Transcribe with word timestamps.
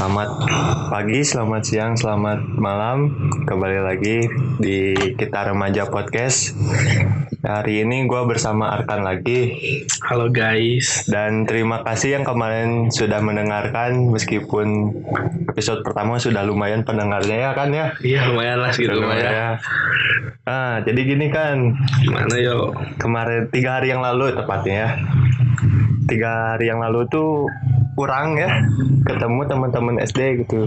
Selamat 0.00 0.32
pagi, 0.88 1.20
selamat 1.20 1.60
siang, 1.60 1.92
selamat 1.92 2.56
malam. 2.56 3.12
Kembali 3.44 3.84
lagi 3.84 4.24
di 4.56 4.96
Kita 4.96 5.52
Remaja 5.52 5.92
Podcast. 5.92 6.56
Hari 7.44 7.84
ini 7.84 8.08
gue 8.08 8.22
bersama 8.24 8.72
Arkan 8.72 9.04
lagi. 9.04 9.60
Halo 10.08 10.32
guys. 10.32 11.04
Dan 11.04 11.44
terima 11.44 11.84
kasih 11.84 12.16
yang 12.16 12.24
kemarin 12.24 12.88
sudah 12.88 13.20
mendengarkan 13.20 14.08
meskipun 14.08 14.96
episode 15.52 15.84
pertama 15.84 16.16
sudah 16.16 16.48
lumayan 16.48 16.80
pendengarnya 16.80 17.36
ya 17.36 17.50
kan 17.52 17.68
ya. 17.68 17.92
Iya 18.00 18.32
lumayan 18.32 18.56
lah 18.64 18.72
gitu 18.72 18.96
lumayan. 18.96 19.28
ya. 19.28 19.50
Ah, 20.48 20.80
jadi 20.80 20.96
gini 20.96 21.28
kan, 21.28 21.76
Gimana 22.00 22.40
yo? 22.40 22.72
kemarin 22.96 23.52
tiga 23.52 23.76
hari 23.76 23.92
yang 23.92 24.00
lalu 24.00 24.32
tepatnya 24.32 24.72
ya. 24.72 24.90
Tiga 26.10 26.58
hari 26.58 26.66
yang 26.66 26.82
lalu 26.82 27.06
tuh 27.06 27.46
kurang 27.94 28.34
ya 28.34 28.50
ketemu 29.06 29.46
teman-teman 29.46 29.96
SD 30.02 30.44
gitu. 30.44 30.66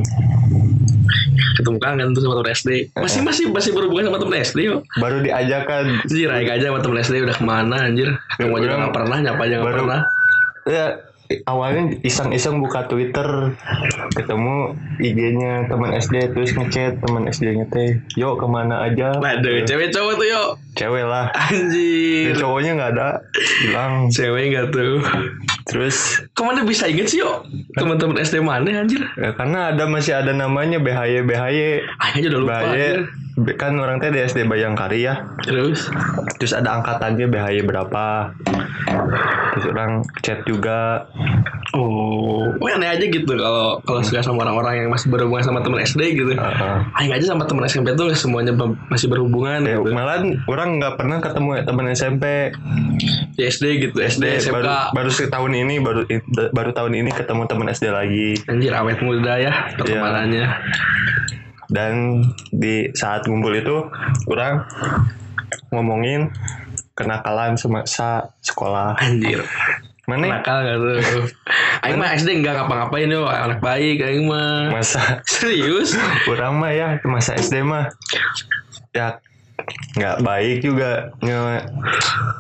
Ketemu 1.60 1.78
kangen 1.78 2.16
tuh 2.16 2.22
sama 2.24 2.40
temen 2.40 2.52
SD. 2.56 2.70
Masih 2.96 3.22
masih 3.22 3.46
masih 3.52 3.72
berhubungan 3.76 4.08
sama 4.08 4.20
temen 4.24 4.36
SD 4.40 4.60
yo. 4.64 4.76
Baru 4.98 5.20
diajakan 5.20 6.02
Anjir 6.08 6.32
aja 6.32 6.52
aja 6.56 6.66
sama 6.72 6.80
temen 6.80 6.98
SD 7.04 7.16
udah 7.28 7.36
ke 7.36 7.44
mana 7.44 7.78
anjir. 7.92 8.10
Yang 8.40 8.50
aja 8.64 8.68
nggak 8.88 8.96
pernah 8.96 9.18
nyapa 9.20 9.42
aja 9.44 9.56
nggak 9.60 9.76
pernah. 9.76 10.02
ya 10.64 10.86
awalnya 11.50 11.98
iseng-iseng 12.06 12.62
buka 12.62 12.86
Twitter 12.86 13.58
ketemu 14.14 14.78
IG-nya 15.02 15.66
teman 15.72 15.96
SD 15.98 16.36
terus 16.38 16.54
ngechat 16.54 17.02
teman 17.02 17.26
SD-nya 17.26 17.66
teh 17.74 17.98
yuk 18.14 18.38
ke 18.38 18.46
mana 18.46 18.86
aja 18.86 19.18
Waduh 19.18 19.66
cewek 19.66 19.90
cowok 19.90 20.14
tuh 20.22 20.28
yo. 20.30 20.44
cewek 20.78 21.06
lah 21.06 21.34
Anjir. 21.34 22.38
cowoknya 22.38 22.72
nggak 22.78 22.92
ada 22.98 23.10
hilang 23.66 24.10
Cewek 24.14 24.54
nggak 24.54 24.68
tuh. 24.70 25.02
Terus 25.66 26.22
Ke 26.32 26.42
mana 26.42 26.62
bisa 26.62 26.86
inget 26.86 27.08
sih 27.08 27.20
yo? 27.20 27.44
Teman-teman 27.74 28.18
SD 28.18 28.40
mana 28.40 28.68
anjir? 28.80 29.02
ya, 29.14 29.32
karena 29.34 29.72
ada 29.72 29.84
masih 29.86 30.14
ada 30.14 30.32
namanya 30.32 30.78
BHY 30.78 31.24
BHY 31.24 31.60
Ah 31.96 32.14
aja 32.14 32.28
udah 32.28 32.40
lupa. 32.40 32.56
BHY 32.60 32.68
anjir. 32.68 33.00
Kan 33.56 33.74
orang 33.76 33.98
teh 33.98 34.08
di 34.08 34.22
SD 34.22 34.46
Bayangkari 34.46 35.02
ya 35.02 35.26
Terus 35.42 35.90
terus 36.38 36.54
ada 36.54 36.78
angkatannya 36.78 37.26
BHY 37.26 37.64
berapa 37.64 38.30
terus 39.52 39.66
orang 39.68 39.92
chat 40.20 40.42
juga 40.44 41.10
Oh, 41.74 42.46
aneh 42.64 42.86
aja 42.86 43.02
gitu 43.02 43.26
kalau 43.26 43.82
kalau 43.82 44.02
suka 44.02 44.22
sama 44.22 44.46
orang-orang 44.46 44.86
yang 44.86 44.90
masih 44.90 45.10
berhubungan 45.10 45.42
sama 45.42 45.60
temen 45.60 45.82
SD 45.82 46.02
gitu. 46.14 46.32
Heeh. 46.32 46.78
Aing 46.94 47.10
aja 47.12 47.26
sama 47.28 47.46
temen 47.46 47.66
SMP 47.66 47.94
tuh 47.94 48.14
semuanya 48.14 48.54
masih 48.88 49.10
berhubungan 49.10 49.66
Ya, 49.66 49.82
gitu. 49.82 49.90
malah 49.90 50.22
orang 50.46 50.78
nggak 50.78 50.94
pernah 50.96 51.18
ketemu 51.18 51.50
ya 51.52 51.64
teman 51.64 51.86
SMP 51.90 52.54
Di 53.34 53.44
SD 53.44 53.66
gitu, 53.82 53.98
SD, 53.98 54.22
SMK. 54.40 54.54
baru 54.54 54.70
baru 54.94 55.10
setahun 55.10 55.50
ini 55.56 55.78
baru 55.78 56.04
baru 56.52 56.72
tahun 56.72 56.94
ini 56.96 57.10
ketemu 57.10 57.46
teman 57.46 57.68
SD 57.68 57.86
lagi 57.90 58.36
Anjir 58.46 58.74
awet 58.74 59.00
muda 59.00 59.38
ya 59.38 59.54
pertemanannya. 59.74 60.48
dan 61.70 62.22
di 62.52 62.92
saat 62.92 63.26
ngumpul 63.26 63.54
itu 63.54 63.88
orang 64.28 64.62
ngomongin 65.70 66.30
kenakalan 66.94 67.54
semasa 67.54 68.30
sekolah 68.40 68.94
Anjir. 68.98 69.42
mana 70.04 70.38
Nakal 70.38 70.58
gak 70.62 70.78
tuh? 70.78 71.00
Aing 71.88 71.96
mah 71.96 72.12
SD 72.12 72.40
enggak 72.40 72.60
ngapa-ngapain 72.60 73.08
yo, 73.08 73.24
anak 73.24 73.60
baik 73.60 74.00
aing 74.00 74.28
mah. 74.28 74.68
masa 74.70 75.20
Serius? 75.32 75.96
orang 76.28 76.60
mah 76.60 76.72
ya 76.72 76.88
masa 77.04 77.34
SD 77.34 77.64
mah 77.64 77.88
ya 78.92 79.18
nggak 79.94 80.18
baik 80.20 80.58
juga 80.60 81.14
nge 81.20 81.64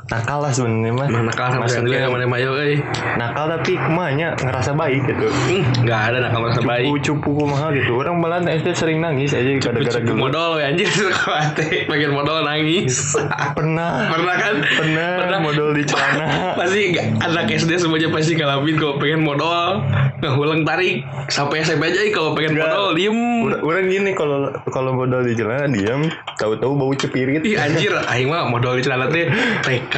nakal 0.06 0.40
lah 0.40 0.50
sebenarnya 0.50 0.92
mah 0.92 1.08
nakal 1.24 1.48
Maksudnya- 1.56 2.04
sama 2.04 2.26
mayo 2.26 2.50
euy. 2.54 2.82
nakal 3.16 3.46
tapi 3.48 3.78
kumanya 3.78 4.34
ngerasa 4.36 4.74
baik 4.74 5.02
gitu 5.06 5.28
Hmm, 5.30 5.64
enggak 5.80 6.02
ada 6.10 6.18
nakal 6.20 6.40
merasa 6.42 6.62
baik. 6.62 6.86
cupu 6.86 6.98
cupu 7.00 7.30
kumaha 7.36 7.68
gitu 7.72 7.92
orang 7.96 8.16
malah 8.18 8.40
SD 8.42 8.68
sering 8.74 9.00
nangis 9.00 9.32
aja 9.32 9.48
gara-gara 9.60 10.00
dulu 10.00 10.18
modal 10.20 10.58
we 10.58 10.64
anjir 10.64 10.90
kuate 11.16 11.86
bagian 11.86 12.12
modal 12.12 12.42
nangis. 12.42 13.16
pernah 13.54 14.10
Pernah 14.10 14.36
kan? 14.36 14.56
pernah, 14.60 15.10
Pernah. 15.20 15.40
modal 15.40 15.68
di 15.72 15.84
celana 15.84 16.26
pasti 16.60 16.82
nggak- 16.92 17.10
anak 17.22 17.46
SD 17.50 17.72
semuanya 17.78 18.10
pasti 18.10 18.34
ngalamin 18.34 18.76
kalau 18.76 18.96
pengen 18.98 19.22
modal 19.22 19.82
ngulang 20.36 20.64
tarik 20.64 21.04
sampai 21.28 21.64
SMP 21.64 21.92
aja 21.92 22.00
kalau 22.16 22.32
pengen 22.34 22.56
Nggak. 22.56 22.68
modal 22.72 22.86
diem 22.96 23.20
Orang, 23.44 23.92
gini 23.92 24.12
kalau 24.16 24.56
kalau 24.72 24.96
modal 24.96 25.22
di 25.28 25.36
celana 25.36 25.68
diam, 25.68 26.08
tahu-tahu 26.40 26.72
bau 26.80 26.94
cepirit. 26.96 27.44
Ih 27.44 27.60
anjir, 27.60 27.92
aing 27.92 28.32
mah 28.32 28.48
modal 28.48 28.80
di 28.80 28.84
celana 28.86 29.12
teh 29.12 29.28
TK, 29.68 29.98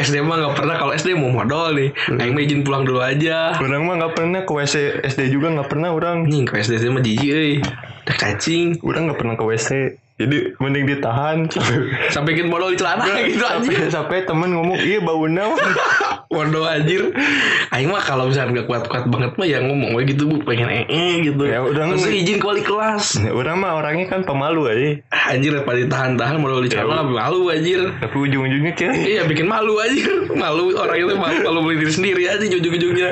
SD 0.00 0.24
mah 0.24 0.40
nggak 0.40 0.54
pernah 0.56 0.74
kalau 0.80 0.92
SD 0.96 1.12
mau 1.12 1.28
modal 1.28 1.76
nih. 1.76 1.92
Aing 2.16 2.32
mah 2.32 2.42
izin 2.42 2.60
pulang 2.64 2.88
dulu 2.88 3.04
aja. 3.04 3.60
Orang 3.60 3.84
mah 3.84 3.94
nggak 4.00 4.12
pernah 4.16 4.40
ke 4.48 4.52
WC 4.52 5.04
SD 5.04 5.28
juga 5.28 5.52
nggak 5.52 5.68
pernah 5.68 5.92
orang. 5.92 6.24
Nih 6.24 6.48
ke 6.48 6.64
SD 6.64 6.88
mah 6.88 7.04
jijik 7.04 7.28
euy. 7.28 7.54
Cacing. 8.08 8.80
Orang 8.80 9.12
nggak 9.12 9.20
pernah 9.20 9.34
ke 9.36 9.44
WC. 9.44 9.68
Jadi 10.18 10.58
mending 10.58 10.84
ditahan 10.90 11.46
sampai 11.46 11.76
Sampai 12.14 12.30
bikin 12.34 12.50
modal 12.50 12.74
di 12.74 12.78
celana 12.78 13.06
gitu 13.22 13.46
anjir. 13.46 13.70
sampai, 13.70 13.86
sampai 13.86 14.16
temen 14.26 14.50
ngomong 14.50 14.78
iya 14.82 14.98
bau 14.98 15.24
naon. 15.30 15.54
Bodoh 16.34 16.66
anjir. 16.68 17.14
Aing 17.72 17.88
mah 17.88 18.02
kalau 18.04 18.28
misalnya 18.28 18.60
nggak 18.60 18.66
kuat-kuat 18.68 19.08
banget 19.08 19.32
mah 19.40 19.46
ya 19.48 19.64
ngomong 19.64 19.96
we 19.96 20.04
gitu 20.04 20.28
bu 20.28 20.42
pengen 20.44 20.68
ee 20.68 21.24
gitu. 21.24 21.40
Ya 21.46 21.64
udah, 21.64 21.94
Terus 21.96 22.04
izin 22.04 22.36
ke 22.36 22.46
wali 22.46 22.60
kelas. 22.66 23.16
orang 23.30 23.56
mah 23.62 23.80
orangnya 23.80 24.10
kan 24.12 24.20
pemalu 24.26 24.68
aja. 24.68 24.88
Anjir 25.32 25.56
pada 25.64 25.78
ditahan-tahan 25.80 26.36
modal 26.36 26.60
di 26.60 26.68
celana 26.68 27.00
lebih 27.06 27.16
malu 27.16 27.40
anjir. 27.48 27.80
Tapi 28.02 28.16
ujung-ujungnya 28.18 28.72
kayak 28.76 28.94
Iya 28.98 29.22
bikin 29.24 29.46
malu 29.48 29.80
aja 29.80 30.04
Malu 30.34 30.74
orang 30.76 30.98
itu 31.00 31.14
malu 31.16 31.38
Kalau 31.40 31.60
beli 31.64 31.80
diri 31.80 31.92
sendiri 31.94 32.22
aja 32.28 32.44
ujung-ujungnya 32.44 33.10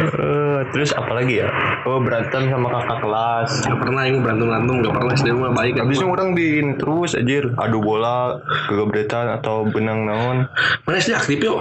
eh, 0.00 0.43
terus 0.72 0.94
apa 0.94 1.12
lagi 1.12 1.42
ya? 1.42 1.48
Oh 1.84 2.00
berantem 2.00 2.48
sama 2.48 2.68
kakak 2.70 2.98
kelas. 3.04 3.50
Gak 3.68 3.78
pernah 3.82 4.02
yang 4.08 4.24
berantem-berantem 4.24 4.74
Gak 4.84 4.94
pernah 4.94 5.12
SD 5.12 5.28
mah 5.36 5.52
baik 5.52 5.74
Habisnya 5.76 6.06
orang 6.08 6.30
di 6.32 6.46
ini 6.62 6.72
terus 6.78 7.12
anjir 7.18 7.44
adu 7.58 7.78
bola, 7.82 8.40
kegebretan 8.70 9.26
atau 9.36 9.68
benang 9.68 10.08
naon. 10.08 10.48
Mana 10.86 10.96
SD 10.96 11.12
aktif 11.12 11.38
yuk 11.42 11.60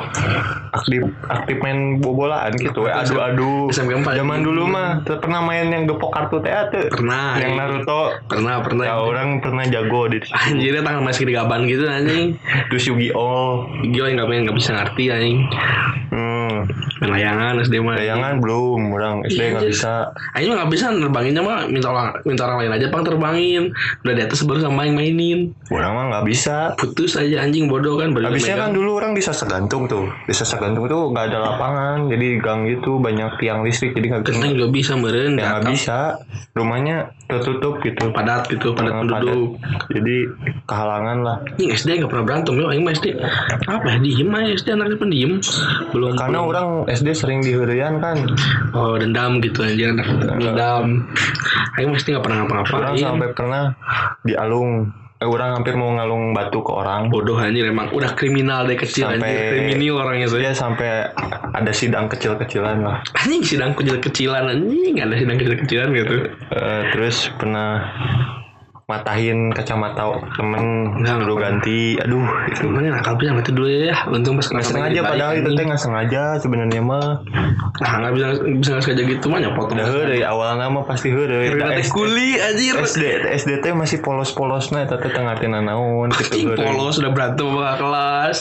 aktif 0.74 1.02
aktif 1.30 1.58
main 1.62 2.02
bobolaan 2.02 2.52
gitu 2.58 2.90
ya 2.90 3.06
adu-adu 3.06 3.70
SMK 3.70 4.02
empat. 4.02 4.14
zaman 4.18 4.42
dulu 4.42 4.64
mah 4.66 5.06
pernah 5.06 5.42
main 5.46 5.70
yang 5.70 5.86
gepok 5.86 6.10
kartu 6.10 6.42
teh 6.42 6.52
tuh 6.74 6.90
Pernah 6.90 7.38
yang 7.38 7.54
Naruto 7.56 8.18
Pernah 8.26 8.60
pernah 8.66 8.84
ya 8.90 8.96
orang 8.98 9.40
pernah 9.40 9.64
jago 9.70 10.10
di 10.10 10.18
situ. 10.20 10.34
Anjirnya 10.34 10.82
tangan 10.82 11.04
masih 11.06 11.24
di 11.30 11.34
gaban 11.38 11.70
gitu 11.70 11.86
anjing 11.86 12.36
terus 12.74 12.84
Yu-Gi-Oh 12.90 13.70
Gila 13.94 14.08
yang 14.10 14.18
gak, 14.26 14.30
yang 14.34 14.44
gak 14.50 14.58
bisa 14.58 14.72
ngerti 14.74 15.04
anjing 15.14 15.38
hmm. 16.10 16.33
Main 17.02 17.10
layangan 17.20 17.54
SD 17.64 17.76
mah. 17.84 17.96
Layangan 18.00 18.34
belum 18.40 18.80
orang 18.96 19.16
SD 19.28 19.36
Iya, 19.36 19.46
nggak 19.54 19.64
anjir. 19.64 19.72
bisa. 19.76 19.94
Aing 20.36 20.48
mah 20.50 20.58
gak 20.64 20.72
bisa 20.72 20.86
nerbanginnya 20.92 21.42
mah 21.44 21.60
minta 21.68 21.88
orang 21.92 22.08
minta 22.24 22.42
orang 22.48 22.58
lain 22.64 22.72
aja 22.80 22.88
pang 22.94 23.04
terbangin. 23.04 23.64
Udah 24.06 24.14
di 24.16 24.22
atas 24.24 24.40
baru 24.46 24.60
sama 24.64 24.88
yang 24.88 24.96
mainin. 24.96 25.40
Orang 25.70 25.92
mah 25.96 26.06
nggak 26.14 26.26
bisa. 26.28 26.58
Putus 26.80 27.20
aja 27.20 27.44
anjing 27.44 27.68
bodoh 27.68 28.00
kan 28.00 28.14
Habisnya 28.14 28.56
kan 28.56 28.72
dulu 28.72 28.98
orang 28.98 29.14
di 29.14 29.22
Sasa 29.22 29.44
Gantung 29.46 29.86
tuh. 29.90 30.08
Di 30.26 30.34
Sasa 30.34 30.58
Gantung 30.58 30.88
tuh 30.88 31.12
nggak 31.12 31.26
ada 31.34 31.40
lapangan. 31.44 32.08
Jadi 32.08 32.28
gang 32.40 32.66
gitu 32.70 32.98
banyak 33.00 33.40
tiang 33.42 33.66
listrik 33.66 33.94
Jadi 33.94 34.08
nggak 34.10 34.22
bisa 34.24 34.32
Genteng 34.34 34.52
juga 34.56 34.68
bisa 34.72 34.94
meren 34.96 35.34
Ya 35.36 35.60
nggak 35.60 35.64
bisa. 35.72 36.00
Rumahnya 36.54 37.14
tertutup 37.28 37.80
gitu. 37.82 38.12
Padat 38.12 38.48
gitu 38.52 38.76
padat 38.76 39.04
penduduk. 39.04 39.58
Jadi 39.90 40.16
kehalangan 40.68 41.18
lah. 41.24 41.38
Ini 41.58 41.74
SD 41.74 42.04
gak 42.04 42.12
pernah 42.12 42.26
berantem 42.26 42.54
ya, 42.60 42.66
mah 42.70 42.94
SD 42.94 43.08
apa 43.64 43.86
ya 43.88 43.98
diem 44.00 44.30
aja 44.32 44.52
SD 44.54 44.68
anaknya 44.76 44.98
pendiam 45.00 45.32
belum 45.92 46.12
Karena 46.20 46.40
belum- 46.40 46.52
orang 46.52 46.68
SD 46.92 47.08
sering 47.16 47.40
dihurian 47.42 48.00
kan. 48.04 48.18
Oh 48.76 48.96
dendam 49.00 49.40
gitu 49.40 49.64
anjir 49.64 49.94
anak 49.94 50.08
dendam. 50.40 51.08
Aing 51.80 51.90
mah 51.90 51.98
SD 52.00 52.16
gak 52.16 52.24
pernah 52.26 52.44
ngapa-ngapain. 52.44 53.00
Sampai 53.00 53.30
pernah 53.34 53.64
di 54.24 54.34
alung 54.36 54.88
eh, 54.88 55.03
orang 55.26 55.56
hampir 55.56 55.74
mau 55.74 55.92
ngalung 55.92 56.32
batu 56.32 56.60
ke 56.60 56.72
orang. 56.72 57.08
Bodoh 57.08 57.36
anjir 57.36 57.66
emang. 57.66 57.90
Udah 57.92 58.14
kriminal 58.14 58.64
dari 58.64 58.78
kecil 58.78 59.08
Sampai- 59.10 59.24
anjir 59.24 59.72
kriminal 59.72 59.96
orangnya 59.96 60.28
saya 60.28 60.40
dia 60.40 60.54
sampai 60.54 60.90
ada 61.54 61.72
sidang 61.72 62.06
kecil-kecilan 62.08 62.84
lah. 62.84 63.00
Anjing 63.16 63.44
sidang 63.44 63.72
kecil-kecilan 63.74 64.44
anjing. 64.50 64.96
Ada 65.00 65.16
sidang 65.16 65.38
kecil-kecilan 65.40 65.88
gitu 65.94 66.16
Eh, 66.54 66.82
terus 66.94 67.32
pernah 67.36 67.82
matahin 68.94 69.50
kacamata 69.50 70.06
temen 70.38 70.94
Enggak, 70.94 71.26
dulu 71.26 71.36
ganti. 71.42 71.98
Aduh. 71.98 72.28
Itu 72.50 72.70
sebenarnya 72.70 72.92
nakal 73.02 73.18
bisa 73.18 73.34
itu 73.34 73.52
dulu 73.52 73.68
ya. 73.70 73.96
Untung 74.08 74.38
pas 74.38 74.48
nggak 74.48 74.66
sengaja 74.66 75.00
padahal 75.02 75.34
itu 75.42 75.50
teh 75.58 75.66
nggak 75.66 75.82
sengaja 75.82 76.24
sebenarnya 76.38 76.82
mah. 76.86 77.26
Nah 77.82 77.92
nggak 78.04 78.14
bisa 78.14 78.26
bisa 78.62 78.70
nggak 78.78 78.84
sengaja 78.86 79.04
gitu 79.10 79.26
mah 79.28 79.40
nyopot 79.42 79.68
udah 79.74 79.86
dari 79.90 80.22
awal 80.22 80.56
nama 80.62 80.80
pasti 80.86 81.10
Kita 81.10 81.66
teh 81.82 81.88
kuli 81.90 82.38
anjir. 82.38 82.74
SD 82.78 83.04
SD 83.34 83.52
teh 83.66 83.74
masih 83.74 84.06
polos-polos 84.06 84.70
nah 84.70 84.86
eta 84.86 85.02
teh 85.02 85.10
tengah 85.10 85.36
tina 85.42 85.60
naon 85.60 86.14
gitu 86.14 86.54
polos 86.54 87.02
udah 87.02 87.12
berantem 87.12 87.48
sama 87.50 87.74
kelas. 87.80 88.38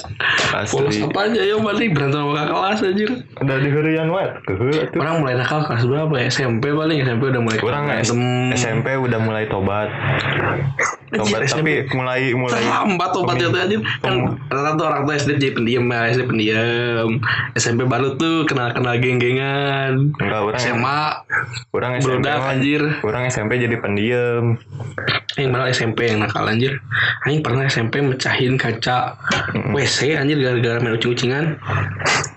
Polos 0.69 0.95
apa 1.01 1.19
aja 1.33 1.41
yo 1.41 1.57
balik 1.65 1.97
berantem 1.97 2.21
sama 2.21 2.45
kelas 2.45 2.79
anjir. 2.85 3.11
Udah 3.41 3.57
dihurian 3.59 4.07
tuh 4.45 5.01
Orang 5.01 5.25
mulai 5.25 5.35
nakal 5.41 5.65
kelas 5.65 5.89
berapa 5.89 6.15
ya? 6.21 6.27
SMP 6.29 6.71
paling 6.71 7.01
SMP 7.01 7.33
udah 7.33 7.41
mulai 7.41 7.59
berantem. 7.59 8.53
SMP 8.53 8.87
udah 9.01 9.19
mulai 9.23 9.45
tobat 9.49 9.89
Tobat, 11.13 11.45
Anjir, 11.45 11.61
tapi 11.61 11.73
mulai 11.93 12.33
mulai 12.33 12.57
terlambat 12.57 13.11
tobatnya 13.13 13.47
tuh 13.53 13.61
anjir. 13.61 13.81
Kan 14.01 14.15
rata-rata 14.49 14.79
tuh 14.81 14.87
orang 14.89 15.03
tua 15.05 15.15
SD 15.21 15.31
jadi 15.37 15.53
pendiam 15.53 15.85
ya 15.93 16.01
SD 16.09 16.23
pendiam 16.25 17.09
SMP 17.53 17.81
baru 17.85 18.17
tuh 18.17 18.49
kenal 18.49 18.73
kenal 18.73 18.97
geng-gengan. 18.97 20.17
Enggak 20.17 20.41
orang 20.41 20.61
SMA 20.61 21.01
orang 21.77 21.93
SMP 22.01 22.27
anjir. 22.33 22.83
Orang 23.05 23.23
SMP 23.29 23.61
jadi 23.61 23.77
pendiam 23.77 24.57
yang 25.37 25.51
malah 25.53 25.69
SMP 25.69 26.09
yang 26.09 26.25
nakal 26.25 26.49
anjir? 26.49 26.81
Aing 27.29 27.45
pernah 27.45 27.69
SMP 27.69 28.01
mecahin 28.01 28.57
kaca 28.57 29.21
WC 29.53 30.17
anjir 30.17 30.41
gara-gara 30.41 30.81
main 30.81 30.97
ucing-ucingan. 30.97 31.61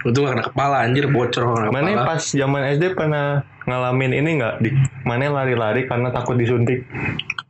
Itu 0.04 0.20
gak 0.20 0.36
kena 0.36 0.44
kepala 0.52 0.76
anjir 0.84 1.08
bocor 1.08 1.48
kena 1.48 1.72
mana 1.72 1.96
kepala 1.96 2.08
pas 2.12 2.24
zaman 2.28 2.62
SD 2.76 2.94
pernah 2.94 3.55
ngalamin 3.66 4.12
ini 4.14 4.30
nggak? 4.42 4.56
Di 4.62 4.70
mana 5.06 5.30
lari-lari 5.30 5.86
karena 5.90 6.10
takut 6.14 6.38
disuntik? 6.38 6.86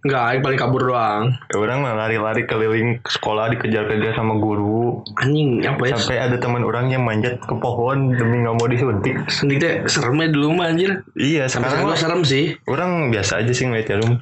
Enggak, 0.06 0.46
paling 0.46 0.60
kabur 0.62 0.82
doang. 0.86 1.34
Ya 1.50 1.58
orang 1.58 1.82
mah 1.82 1.98
lari-lari 1.98 2.46
keliling 2.46 3.02
sekolah 3.10 3.50
dikejar-kejar 3.58 4.14
sama 4.14 4.38
guru. 4.38 5.02
Anjing 5.18 5.66
apa 5.66 5.82
ya? 5.90 5.98
Sampai 5.98 6.22
ada 6.22 6.38
teman 6.38 6.62
orang 6.62 6.94
yang 6.94 7.02
manjat 7.02 7.42
ke 7.42 7.56
pohon 7.58 8.14
demi 8.14 8.46
nggak 8.46 8.54
mau 8.54 8.70
disuntik. 8.70 9.18
Suntik 9.34 9.58
teh 9.58 9.74
seremnya 9.90 10.30
dulu 10.30 10.62
mah 10.62 10.70
anjir. 10.70 11.02
Iya 11.18 11.50
Sampai 11.50 11.74
sekarang 11.74 11.90
mah 11.90 11.98
serem 11.98 12.22
sih. 12.22 12.54
orang 12.70 13.10
biasa 13.10 13.42
aja 13.42 13.50
sih 13.50 13.66
ngeliat 13.66 13.90
jarum 13.90 14.22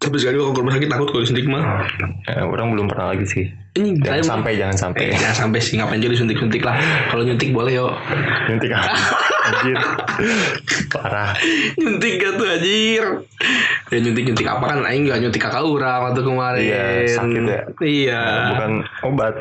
Tapi 0.00 0.16
sekali 0.16 0.40
gue 0.40 0.48
ke 0.48 0.60
rumah 0.64 0.74
sakit 0.80 0.88
takut 0.88 1.08
kalau 1.12 1.22
disuntik 1.22 1.44
mah. 1.44 1.84
Eh, 2.32 2.40
orang 2.40 2.72
belum 2.72 2.86
pernah 2.88 3.12
lagi 3.12 3.28
sih 3.28 3.46
Anjing 3.72 3.96
jangan 4.04 4.20
saya 4.20 4.24
sampai 4.36 4.52
jangan 4.60 4.76
sampai 4.76 5.00
Eh, 5.08 5.16
jangan 5.16 5.36
sampai 5.48 5.58
sih 5.64 5.74
ngapain 5.80 5.96
juga 5.96 6.12
disuntik-suntik 6.12 6.60
lah. 6.60 6.76
Kalau 7.08 7.24
nyuntik 7.24 7.56
boleh 7.56 7.72
yo. 7.72 7.88
nyuntik 8.48 8.68
apa? 8.68 8.92
anjir 9.42 9.74
parah 10.94 11.34
nyuntik 11.74 12.12
gak 12.22 12.32
tuh 12.38 12.46
anjir. 12.46 13.04
Ya 13.90 13.98
nyuntik 13.98 14.22
nyuntik 14.30 14.46
apa 14.46 14.64
kan? 14.70 14.78
Aing 14.86 15.10
gak 15.10 15.18
nyuntik 15.18 15.42
kakak 15.42 15.66
urang 15.66 16.00
waktu 16.06 16.20
kemarin. 16.22 16.62
Iya, 16.62 16.84
sakit 17.18 17.42
ya. 17.42 17.60
Iya. 17.82 18.22
bukan 18.54 18.72
obat 19.02 19.34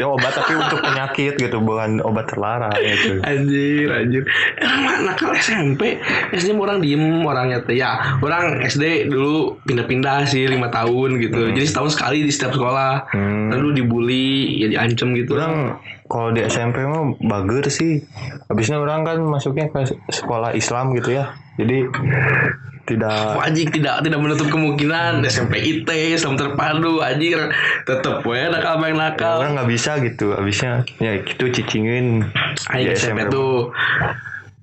ya 0.00 0.06
obat 0.08 0.32
tapi 0.32 0.52
untuk 0.56 0.80
penyakit 0.80 1.34
gitu 1.36 1.58
bukan 1.60 2.00
obat 2.00 2.26
terlarang 2.30 2.72
gitu 2.80 3.20
Anjir, 3.22 3.88
anjir. 3.92 4.22
Mah 4.62 4.96
nakal 5.04 5.32
SMP, 5.36 6.00
SD 6.32 6.56
orang 6.56 6.80
diem 6.80 7.24
orangnya 7.24 7.60
tuh. 7.64 7.76
Ya, 7.76 8.16
orang 8.22 8.64
SD 8.64 9.10
dulu 9.12 9.60
pindah-pindah 9.68 10.24
sih 10.28 10.48
lima 10.48 10.72
tahun 10.72 11.20
gitu. 11.20 11.52
Jadi 11.52 11.66
setahun 11.66 11.98
sekali 11.98 12.24
di 12.24 12.32
setiap 12.32 12.56
sekolah. 12.56 13.12
Hmm. 13.12 13.50
Lalu 13.56 13.68
dibully, 13.82 14.28
ya 14.60 14.66
diancem 14.68 15.16
gitu. 15.16 15.34
orang 15.40 15.80
kalau 16.06 16.30
di 16.30 16.44
SMP 16.46 16.84
mah 16.84 17.16
bager 17.18 17.66
sih. 17.72 18.04
Habisnya 18.46 18.78
orang 18.78 19.02
kan 19.02 19.18
masuknya 19.24 19.72
ke 19.72 19.96
sekolah 20.12 20.54
Islam 20.54 20.94
gitu 20.94 21.16
ya. 21.16 21.34
Jadi 21.56 21.88
tidak 22.86 23.42
Anjing 23.42 23.68
tidak 23.74 24.06
tidak 24.06 24.20
menutup 24.22 24.46
kemungkinan. 24.46 25.26
SMP 25.26 25.58
IT 25.58 25.90
Islam 25.90 26.38
terpadu 26.38 27.02
anjir. 27.02 27.50
Tetep 27.82 28.22
we 28.22 28.38
nakal 28.46 28.78
main 28.78 28.94
ya, 28.94 29.10
nakal. 29.10 29.42
Orang 29.42 29.58
nggak 29.58 29.70
bisa 29.74 29.98
gitu. 30.04 30.36
Habisnya 30.38 30.86
ya 31.02 31.18
gitu 31.26 31.50
cicingin. 31.50 32.30
Aing 32.70 32.86
di 32.86 32.94
SMP 32.94 33.26
tuh 33.26 33.74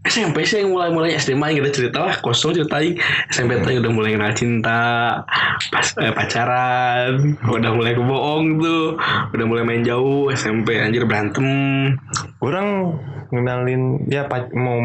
SMP 0.03 0.43
sih 0.43 0.59
yang 0.59 0.69
mulai-mulai 0.69 1.15
SD 1.15 1.31
mah 1.33 1.47
kita 1.47 1.71
cerita 1.71 2.03
lah 2.03 2.19
kosong 2.19 2.51
ceritain. 2.53 2.99
SMP 3.27 3.55
tuh 3.57 3.79
udah 3.79 3.87
mulai 3.89 4.11
kenal 4.11 4.31
cinta 4.31 4.81
pas 5.71 5.87
eh, 5.97 6.11
pacaran 6.11 7.39
udah 7.41 7.71
mulai 7.71 7.95
kebohong 7.95 8.59
tuh 8.59 8.99
udah 9.31 9.45
mulai 9.47 9.63
main 9.63 9.79
jauh 9.79 10.27
SMP 10.29 10.75
anjir 10.75 11.03
berantem. 11.03 11.47
Orang 12.37 12.99
ngenalin 13.31 14.03
ya 14.05 14.27
pa- 14.27 14.51
mau 14.51 14.77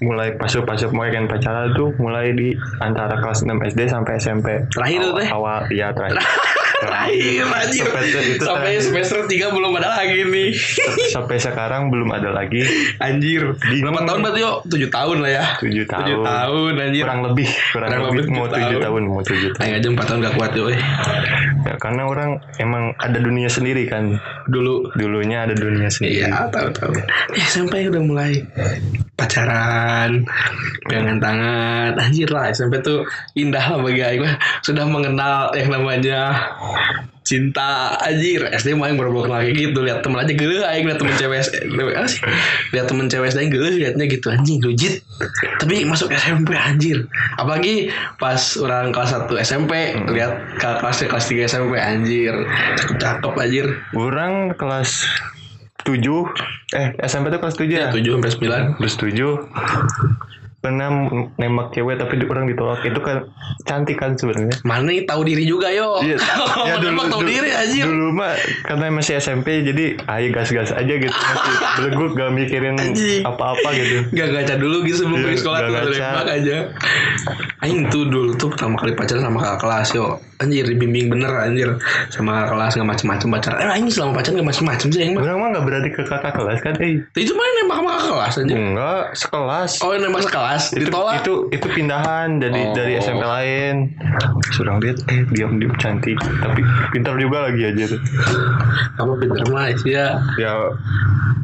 mulai 0.00 0.34
pasuk-pasuk 0.34 0.90
mau 0.90 1.06
kan 1.06 1.24
pacaran 1.24 1.72
tuh 1.72 1.94
mulai 1.96 2.34
di 2.34 2.52
antara 2.78 3.16
kelas 3.16 3.46
6 3.46 3.56
SD 3.64 3.88
sampai 3.88 4.18
SMP 4.18 4.46
Terakhir 4.68 5.00
tuh, 5.00 5.12
teh? 5.16 5.28
awal 5.30 5.64
iya 5.70 5.88
terakhir 5.88 6.20
terakhir 6.82 7.44
anjir 7.46 7.84
Semester 7.84 8.02
itu 8.20 8.42
sampai 8.42 8.72
terakhir. 8.72 8.82
semester 8.82 9.18
3 9.24 9.54
belum 9.54 9.72
ada 9.76 9.88
lagi 9.92 10.18
nih 10.24 10.50
sampai 11.08 11.36
sekarang 11.38 11.82
belum 11.88 12.08
ada 12.10 12.28
lagi 12.30 12.60
anjir 12.98 13.42
Bingung. 13.62 13.92
berapa 13.92 14.00
tahun 14.04 14.18
berarti 14.20 14.40
yo 14.40 14.52
7 14.64 14.88
tahun 14.88 15.16
lah 15.18 15.30
ya 15.30 15.44
tujuh 15.56 15.84
tahun, 15.84 16.02
Tujuh 16.02 16.18
tahun 16.22 16.72
anjir. 16.80 17.02
kurang 17.02 17.20
lebih 17.24 17.48
kurang, 17.70 17.88
Kurang 17.88 18.02
lebih, 18.04 18.20
lebih 18.20 18.32
mau 18.32 18.46
tujuh 18.46 18.58
tahun. 18.68 18.82
tahun 18.82 19.02
mau 19.04 19.22
tujuh 19.22 19.48
tahun 19.52 19.62
Aing 19.62 19.74
aja 19.74 19.86
4 19.88 20.02
tahun 20.02 20.18
gak 20.20 20.34
kuat 20.34 20.50
eh. 20.52 20.80
Ya, 21.62 21.78
karena 21.78 22.02
orang 22.10 22.42
emang 22.58 22.94
ada 22.98 23.18
dunia 23.22 23.46
sendiri 23.46 23.86
kan 23.86 24.18
Dulu 24.50 24.94
dulunya 24.98 25.46
ada 25.46 25.54
dunia 25.54 25.86
sendiri 25.86 26.26
Iya 26.26 26.50
tahu 26.50 26.68
tahu. 26.74 26.92
Eh, 27.38 27.44
SMP 27.46 27.86
udah 27.86 28.02
mulai 28.02 28.42
pacaran, 29.22 30.26
pegangan 30.82 31.18
tangan, 31.22 31.90
anjir 31.94 32.28
lah 32.32 32.50
SMP 32.50 32.82
tuh 32.82 33.06
indah 33.38 33.62
lah 33.62 33.78
bagi 33.78 34.18
mah. 34.18 34.34
Sudah 34.66 34.82
mengenal 34.88 35.54
yang 35.54 35.70
namanya 35.70 36.34
cinta 37.22 37.94
anjir 38.02 38.42
SD 38.50 38.74
mah 38.74 38.90
yang 38.90 38.98
kenal 38.98 39.38
kayak 39.38 39.54
gitu 39.54 39.78
lihat 39.82 40.02
temen 40.02 40.18
aja 40.18 40.32
gede 40.34 40.66
aing 40.66 40.84
lihat 40.90 40.98
temen 40.98 41.14
cewek 41.14 41.38
lihat 42.74 42.86
temen 42.90 43.06
cewek 43.06 43.26
SD 43.30 43.50
gede 43.50 43.68
liatnya 43.78 44.04
gitu 44.10 44.26
anjing 44.34 44.58
legit. 44.62 45.06
Tapi 45.62 45.86
masuk 45.86 46.10
SMP 46.10 46.58
anjir. 46.58 47.06
Apalagi 47.38 47.94
pas 48.18 48.40
orang 48.58 48.90
kelas 48.90 49.14
1 49.14 49.30
SMP 49.46 49.72
lihat 50.10 50.34
ke 50.58 50.68
kelas 50.82 50.98
kelas 51.06 51.26
3 51.30 51.46
SMP 51.46 51.74
anjir. 51.78 52.34
Cakep 52.78 52.98
cakep 52.98 53.34
anjir. 53.38 53.66
Orang 53.94 54.58
kelas 54.58 55.06
7 55.86 55.98
eh 56.78 56.88
SMP 57.06 57.30
tuh 57.30 57.40
kelas 57.42 57.56
7 57.58 57.66
ya, 57.70 57.90
ya? 57.90 57.94
7 57.94 58.18
sampai 58.18 58.30
9 58.74 58.78
kelas 58.78 58.94
7 58.98 60.41
pernah 60.62 60.86
nembak 61.34 61.74
cewek 61.74 61.98
tapi 61.98 62.14
di- 62.14 62.24
orang 62.24 62.46
ditolak 62.46 62.78
itu 62.80 62.96
kan 62.96 63.26
cantik 63.62 63.98
kan 63.98 64.14
sebenarnya 64.14 64.54
Mana 64.62 64.86
nih 64.86 65.02
tahu 65.02 65.22
diri 65.22 65.42
juga 65.42 65.66
yo. 65.68 65.98
Iya, 65.98 66.14
ya 66.68 66.74
nembak 66.78 67.10
tahu 67.10 67.22
diri 67.22 67.50
anjir. 67.50 67.82
Dulu 67.82 68.14
mah 68.14 68.30
karena 68.62 68.86
masih 68.88 69.18
SMP 69.18 69.60
jadi 69.60 69.98
ayo 70.00 70.28
gas-gas 70.30 70.70
aja 70.70 70.94
gitu. 70.94 71.10
Masih 71.10 71.54
beleguk 71.76 72.10
gak 72.14 72.30
mikirin 72.30 72.78
apa-apa 73.20 73.68
gitu. 73.74 74.06
Gak 74.12 74.28
gaca 74.32 74.54
dulu 74.54 74.82
gitu 74.82 75.02
sebelum 75.02 75.18
Iya, 75.18 75.24
pergi 75.24 75.38
sekolah 75.40 75.58
gak 75.60 75.82
tuh 75.82 75.92
nembak 75.92 76.28
aja. 76.30 76.56
Aing 77.60 77.86
tuh 77.88 78.04
dulu 78.04 78.30
tuh 78.32 78.48
pertama 78.48 78.74
kali 78.76 78.92
pacaran 78.92 79.22
sama 79.22 79.38
kakak 79.38 79.60
kelas 79.60 79.88
yo. 79.92 80.06
Anjir 80.38 80.62
dibimbing 80.64 81.06
bener 81.08 81.30
anjir 81.40 81.70
sama 82.08 82.34
kakak 82.36 82.48
kelas 82.52 82.72
gak 82.76 82.88
macem-macem 82.88 83.28
pacaran. 83.28 83.58
Eh 83.58 83.70
aing 83.72 83.86
selama 83.88 84.12
pacaran 84.14 84.34
gak 84.36 84.48
macem-macem 84.48 84.88
sih. 84.88 85.02
Orang 85.12 85.38
mah 85.38 85.48
gak 85.52 85.64
berarti 85.64 85.88
ke 85.90 86.02
kakak 86.02 86.32
kelas 86.32 86.58
kan? 86.60 86.74
Eh, 86.78 87.02
Itu 87.14 87.32
mah 87.32 87.46
nembak 87.56 87.76
sama 87.76 87.90
kakak 87.92 88.10
kelas 88.12 88.34
anjir. 88.36 88.56
enggak 88.56 89.02
sekelas. 89.12 89.70
Oh 89.80 89.90
nembak 89.92 90.22
sekelas 90.22 90.51
itu, 90.58 90.82
ditolak. 90.82 91.14
itu 91.18 91.34
itu 91.50 91.66
pindahan 91.68 92.36
dari 92.36 92.60
Oh. 92.62 92.72
dari 92.72 92.92
SMP 92.96 93.22
lain. 93.22 93.74
Surang 94.50 94.76
lihat 94.78 94.98
eh 95.06 95.24
diam 95.28 95.56
diam 95.56 95.72
cantik 95.76 96.16
tapi 96.18 96.60
pintar 96.90 97.14
juga 97.16 97.46
lagi 97.46 97.62
aja 97.64 97.84
tuh. 97.88 98.00
Apa 98.96 99.12
pinter 99.16 99.44
mah 99.48 99.66
ya. 99.82 100.06
Ya 100.36 100.52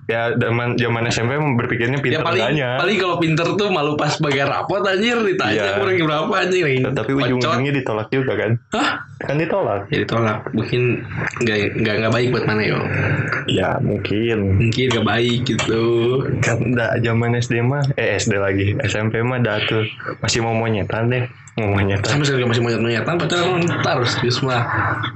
ya 0.05 0.33
zaman 0.35 0.73
zaman 0.75 1.05
SMP 1.07 1.37
berpikirnya 1.37 1.97
Ya 1.97 2.03
pintar 2.03 2.23
paling 2.25 2.41
enggaknya. 2.43 2.71
paling 2.77 2.97
kalau 2.97 3.17
pinter 3.19 3.47
tuh 3.55 3.69
malu 3.69 3.93
pas 3.93 4.17
bagian 4.19 4.49
rapot 4.49 4.81
anjir 4.81 5.21
ditanya 5.21 5.53
Iya. 5.55 5.77
kurang 5.77 6.01
berapa 6.01 6.35
anjir. 6.39 6.65
tapi 6.91 7.13
Bacot. 7.13 7.29
ujung-ujungnya 7.29 7.73
ditolak 7.75 8.09
juga 8.09 8.33
kan? 8.35 8.51
Hah? 8.73 8.89
Kan 9.21 9.37
ditolak. 9.37 9.85
Ya 9.89 9.99
ditolak. 10.01 10.39
Mungkin 10.51 11.05
nggak 11.39 11.59
nggak 11.77 11.95
nggak 11.99 12.13
baik 12.15 12.29
buat 12.31 12.45
mana 12.45 12.63
yo. 12.63 12.81
Ya 13.47 13.77
mungkin. 13.79 14.57
mungkin 14.59 14.87
gak 14.91 15.07
baik 15.07 15.41
gitu 15.45 15.83
kan 16.39 16.59
zaman 16.99 17.31
SD 17.35 17.61
mah 17.61 17.83
eh 17.95 18.17
SD 18.17 18.35
lagi 18.35 18.67
SMP 18.81 18.98
mah 19.07 19.39
dah 19.39 19.59
tuh. 19.69 19.87
Masih 20.19 20.43
mau 20.43 20.55
monyetan 20.57 21.07
deh. 21.07 21.25
Mau 21.59 21.75
monyetan. 21.75 22.07
Sama 22.07 22.23
sekali 22.23 22.47
masih 22.47 22.63
monyet 22.63 22.79
monyetan 22.79 23.19
ntar 23.19 23.99
serius 24.07 24.39
mah 24.47 24.63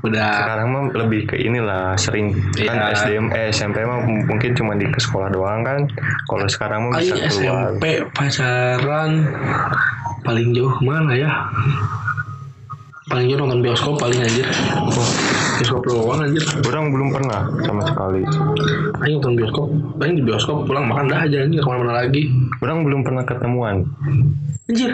udah 0.02 0.42
sekarang 0.42 0.68
mah 0.74 0.82
lebih 1.06 1.30
ke 1.30 1.38
inilah 1.38 1.94
sering. 1.94 2.34
Kan 2.58 2.74
Iya. 2.74 2.98
SD 2.98 3.08
eh 3.30 3.48
SMP 3.54 3.86
mah 3.86 4.02
mungkin 4.02 4.50
cuma 4.58 4.74
di 4.74 4.90
ke 4.90 4.98
sekolah 4.98 5.30
doang 5.30 5.62
kan. 5.62 5.86
Kalau 6.26 6.46
sekarang 6.50 6.90
mah 6.90 6.98
bisa 6.98 7.14
keluar. 7.14 7.74
SMP 7.78 7.84
pacaran. 8.10 9.10
Paling 10.22 10.54
jauh 10.54 10.74
mana 10.82 11.14
ya? 11.14 11.30
Paling 13.10 13.26
jauh 13.30 13.38
nonton 13.42 13.62
bioskop 13.62 13.98
paling 13.98 14.18
anjir 14.22 14.46
bioskop 15.60 15.82
doang 15.84 16.20
anjir 16.24 16.44
orang 16.68 16.84
belum 16.92 17.08
pernah 17.12 17.40
sama 17.66 17.82
sekali. 17.84 18.22
Aing 19.04 19.20
nonton 19.20 19.34
bioskop. 19.36 19.68
Aing 20.00 20.14
di 20.18 20.24
bioskop 20.24 20.64
pulang 20.64 20.88
makan 20.88 21.12
dah 21.12 21.20
aja 21.26 21.44
anjir 21.44 21.60
ke 21.60 21.68
mana-mana 21.68 21.94
lagi. 22.04 22.22
Orang 22.64 22.88
belum 22.88 23.00
pernah 23.04 23.24
ketemuan. 23.26 23.84
Anjir. 24.70 24.90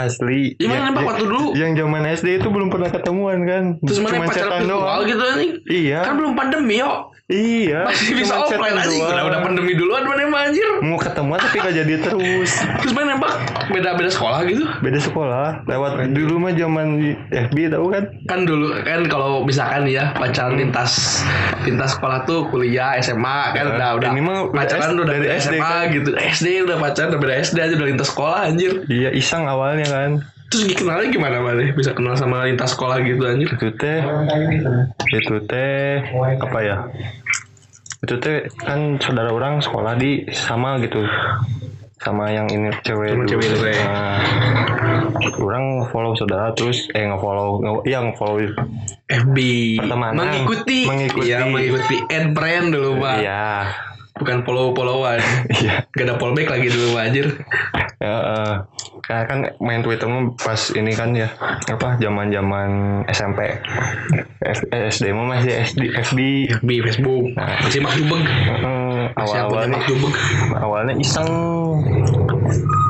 Asli. 0.00 0.58
Ya, 0.58 0.68
mana 0.72 0.90
nembak 0.90 1.04
waktu 1.14 1.24
dulu? 1.28 1.54
yang 1.54 1.78
zaman 1.78 2.02
SD 2.08 2.42
itu 2.42 2.48
belum 2.50 2.68
pernah 2.72 2.90
ketemuan 2.90 3.38
kan? 3.46 3.64
Terus 3.84 3.98
mana 4.02 4.26
pacaran 4.26 4.64
virtual 4.64 4.68
doang. 4.68 5.00
gitu 5.06 5.22
anjing? 5.22 5.52
Iya. 5.70 6.00
Kan 6.02 6.14
belum 6.18 6.32
pandemi 6.34 6.82
yo 6.82 7.13
iya. 7.26 7.88
Masih 7.88 8.12
bisa 8.14 8.36
offline 8.36 8.76
doang. 8.76 9.08
udah 9.08 9.24
udah 9.24 9.40
pandemi 9.40 9.72
duluan 9.72 10.04
mana 10.04 10.20
emang 10.22 10.42
anjir. 10.46 10.68
Mau 10.80 10.96
ketemuan 10.96 11.36
tapi 11.36 11.56
gak 11.56 11.72
jadi 11.74 11.94
terus. 11.98 12.52
Terus 12.80 12.92
main 12.92 13.08
nembak. 13.08 13.32
Beda-beda 13.66 14.08
sekolah 14.08 14.44
gitu. 14.44 14.64
Beda 14.78 14.98
sekolah. 14.98 15.64
Lewat 15.64 16.12
dulu 16.12 16.36
mah 16.38 16.52
zaman 16.52 16.86
FB 17.30 17.56
tahu 17.70 17.86
kan? 17.90 18.04
Kan 18.24 18.40
dulu 18.44 18.76
kan 18.78 19.00
kalau 19.06 19.40
misalkan 19.40 19.86
ya 19.86 20.12
pacaran 20.12 20.54
lintas 20.54 21.24
lintas 21.62 21.96
sekolah 21.96 22.28
tuh 22.28 22.44
kuliah 22.48 22.92
SMA 22.98 23.40
kan 23.50 23.64
Ya, 23.64 23.72
udah 23.72 23.88
udah 23.96 24.08
ini 24.10 24.20
mah 24.20 24.38
pacaran 24.52 24.84
S- 24.84 24.94
udah 24.94 25.06
dari 25.06 25.20
dari 25.22 25.32
SD 25.34 25.54
SMA 25.54 25.64
kan. 25.64 25.84
gitu. 25.90 26.10
SD 26.12 26.46
udah 26.62 26.76
pacaran 26.78 27.08
udah 27.08 27.20
beda 27.20 27.34
SD 27.40 27.56
aja 27.58 27.74
udah 27.74 27.88
lintas 27.88 28.08
sekolah 28.10 28.38
anjir. 28.44 28.72
Iya 28.86 29.10
iseng 29.10 29.44
awalnya 29.44 29.86
kan 29.86 30.10
Terus 30.54 30.70
kenalnya 30.78 31.10
gimana 31.10 31.42
mana? 31.42 31.66
Bisa 31.74 31.90
kenal 31.90 32.14
sama 32.14 32.46
lintas 32.46 32.78
sekolah 32.78 33.02
gitu 33.02 33.26
anjir. 33.26 33.50
itu 33.50 33.74
teh 33.74 34.00
itu 35.10 35.34
teh 35.50 35.98
apa 36.38 36.58
ya 36.62 36.76
itu 38.06 38.14
teh 38.22 38.46
kan 38.62 39.00
saudara 39.02 39.34
orang 39.34 39.58
sekolah 39.58 39.98
di 39.98 40.30
sama 40.30 40.78
gitu 40.78 41.02
sama 41.98 42.28
yang 42.30 42.46
ini 42.52 42.68
cewek 42.84 43.16
dulu. 43.16 43.26
cewek 43.32 43.48
itu, 43.48 43.64
ya. 43.64 43.80
Nah, 43.80 44.20
orang 45.40 45.88
follow 45.88 46.12
saudara 46.12 46.52
terus 46.52 46.86
eh 46.92 47.00
nge 47.00 47.16
follow 47.16 47.64
yang 47.88 48.12
follow 48.14 48.38
FB 49.08 49.36
Pertemanan. 49.80 50.20
mengikuti 50.20 50.84
Mengikuti. 50.84 51.32
Iya 51.32 51.48
mengikuti 51.48 51.96
add 52.12 52.36
brand 52.36 52.76
dulu 52.76 53.00
pak 53.00 53.16
iya 53.24 53.44
bukan 54.14 54.46
follow 54.46 54.70
followan 54.76 55.18
iya 55.64 55.82
gak 55.90 56.04
ada 56.06 56.14
fallback 56.22 56.46
lagi 56.46 56.68
dulu 56.70 56.86
Pak, 56.94 57.02
anjir 57.02 57.26
ya 57.98 58.14
eh, 58.14 58.54
kayak 59.04 59.24
kan 59.28 59.38
main 59.60 59.84
Twitter 59.84 60.08
mah 60.08 60.32
pas 60.34 60.56
ini 60.72 60.92
kan 60.92 61.12
ya 61.12 61.28
apa 61.68 62.00
zaman 62.00 62.32
zaman 62.32 62.68
SMP 63.06 63.60
F- 64.40 64.68
eh, 64.70 64.88
SD 64.88 65.12
mah 65.12 65.28
masih 65.28 65.52
SD 65.52 65.80
FB 65.92 66.18
FB 66.60 66.70
Facebook. 66.84 67.24
Nah. 67.32 67.56
masih 67.60 67.80
mak 67.80 67.92
jubeg 67.96 68.24
Eh, 68.24 69.04
masih 69.12 69.38
awal 69.40 69.68
awalnya 69.68 69.80
awalnya 70.56 70.94
iseng. 70.96 71.28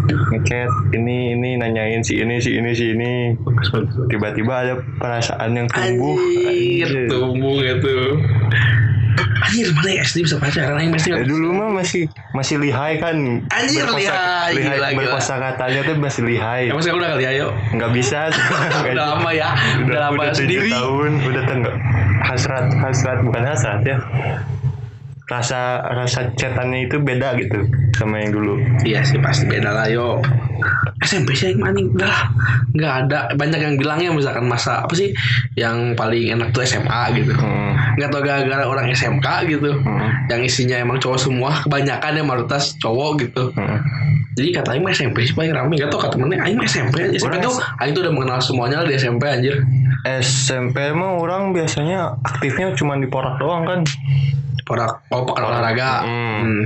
Ngechat 0.04 0.70
ini 0.92 1.34
ini 1.34 1.50
nanyain 1.58 2.02
si 2.02 2.18
ini 2.18 2.38
si 2.38 2.58
ini 2.58 2.70
si 2.70 2.94
ini. 2.94 3.12
Tiba-tiba 4.06 4.54
ada 4.54 4.74
perasaan 4.98 5.54
yang 5.54 5.66
tumbuh. 5.70 6.14
Anjir. 6.44 6.90
tumbuh 7.06 7.54
gitu 7.58 7.96
anjir 9.20 9.68
mana 9.76 9.90
ya? 9.90 10.02
SD 10.02 10.16
bisa 10.26 10.36
pacaran 10.40 10.76
anjing 10.78 10.92
pasti. 10.94 11.08
Ya, 11.14 11.22
dulu 11.22 11.48
mah 11.54 11.68
masih 11.82 12.10
masih 12.34 12.56
lihai 12.58 12.98
kan. 12.98 13.16
Anjir, 13.52 13.86
lihai, 13.86 14.52
lihai 14.58 14.78
gila, 14.78 14.88
berkosa 14.98 15.34
katanya 15.38 15.80
tuh 15.86 15.94
masih 16.00 16.22
lihai. 16.26 16.72
Emang 16.72 16.82
sekarang 16.82 17.00
udah 17.04 17.10
kali 17.14 17.24
ayo 17.28 17.46
nggak 17.74 17.90
bisa. 17.94 18.28
Udah 18.94 19.16
lama 19.16 19.30
ya. 19.34 19.54
Udah, 19.86 19.98
lama 20.10 20.20
udah 20.20 20.34
tujuh 20.34 20.46
sendiri. 20.46 20.70
tahun 20.70 21.10
udah 21.24 21.42
tenggak 21.46 21.76
hasrat 22.24 22.66
hasrat 22.80 23.18
bukan 23.20 23.42
hasrat 23.44 23.80
ya 23.84 23.98
rasa 25.24 25.80
rasa 25.88 26.28
chatannya 26.36 26.84
itu 26.84 27.00
beda 27.00 27.32
gitu 27.40 27.64
sama 27.96 28.20
yang 28.20 28.36
dulu 28.36 28.60
Iya 28.84 29.00
sih 29.00 29.16
pasti 29.24 29.48
beda 29.48 29.72
lah 29.72 29.88
yo. 29.88 30.20
SMP 31.00 31.32
sih 31.32 31.52
yang 31.52 31.64
maning 31.64 31.92
udah 31.96 32.08
lah. 32.08 32.22
nggak 32.76 32.94
ada 33.06 33.18
banyak 33.36 33.60
yang 33.60 33.74
bilangnya 33.80 34.12
misalkan 34.12 34.44
masa 34.44 34.84
apa 34.84 34.92
sih 34.92 35.16
yang 35.56 35.96
paling 35.96 36.28
enak 36.32 36.52
tuh 36.52 36.64
SMA 36.68 37.02
gitu. 37.16 37.32
Hmm. 37.36 37.72
Nggak 37.96 38.08
tau 38.12 38.20
gara-gara 38.20 38.64
orang 38.68 38.86
SMK 38.92 39.26
gitu. 39.48 39.80
Hmm. 39.80 40.28
Yang 40.28 40.40
isinya 40.52 40.76
emang 40.80 41.00
cowok 41.00 41.18
semua 41.20 41.50
kebanyakan 41.64 42.12
yang 42.20 42.26
mayoritas 42.28 42.76
cowok 42.80 43.24
gitu. 43.24 43.48
Hmm. 43.56 43.80
Jadi 44.34 44.48
katanya 44.50 44.80
mah 44.82 44.92
SMP 44.92 45.30
sih 45.30 45.34
paling 45.34 45.54
rame 45.54 45.78
Gak 45.78 45.94
tau 45.94 46.02
kata 46.02 46.18
temennya 46.18 46.42
Aing 46.42 46.58
SMP 46.66 47.06
aja 47.06 47.14
SMP 47.22 47.38
tuh 47.38 47.54
Aing 47.78 47.94
tuh 47.94 48.02
udah 48.02 48.14
mengenal 48.18 48.42
semuanya 48.42 48.82
lah 48.82 48.86
di 48.90 48.98
SMP 48.98 49.30
anjir 49.30 49.62
SMP 50.02 50.90
mah 50.90 51.22
orang 51.22 51.54
biasanya 51.54 52.18
aktifnya 52.26 52.74
cuma 52.74 52.98
di 52.98 53.06
porak 53.06 53.38
doang 53.38 53.62
kan 53.62 53.80
Porak 54.64 55.04
Oh 55.12 55.28
pakai 55.28 55.44
olahraga. 55.44 55.90
Hmm. 56.08 56.36
Hmm. 56.40 56.62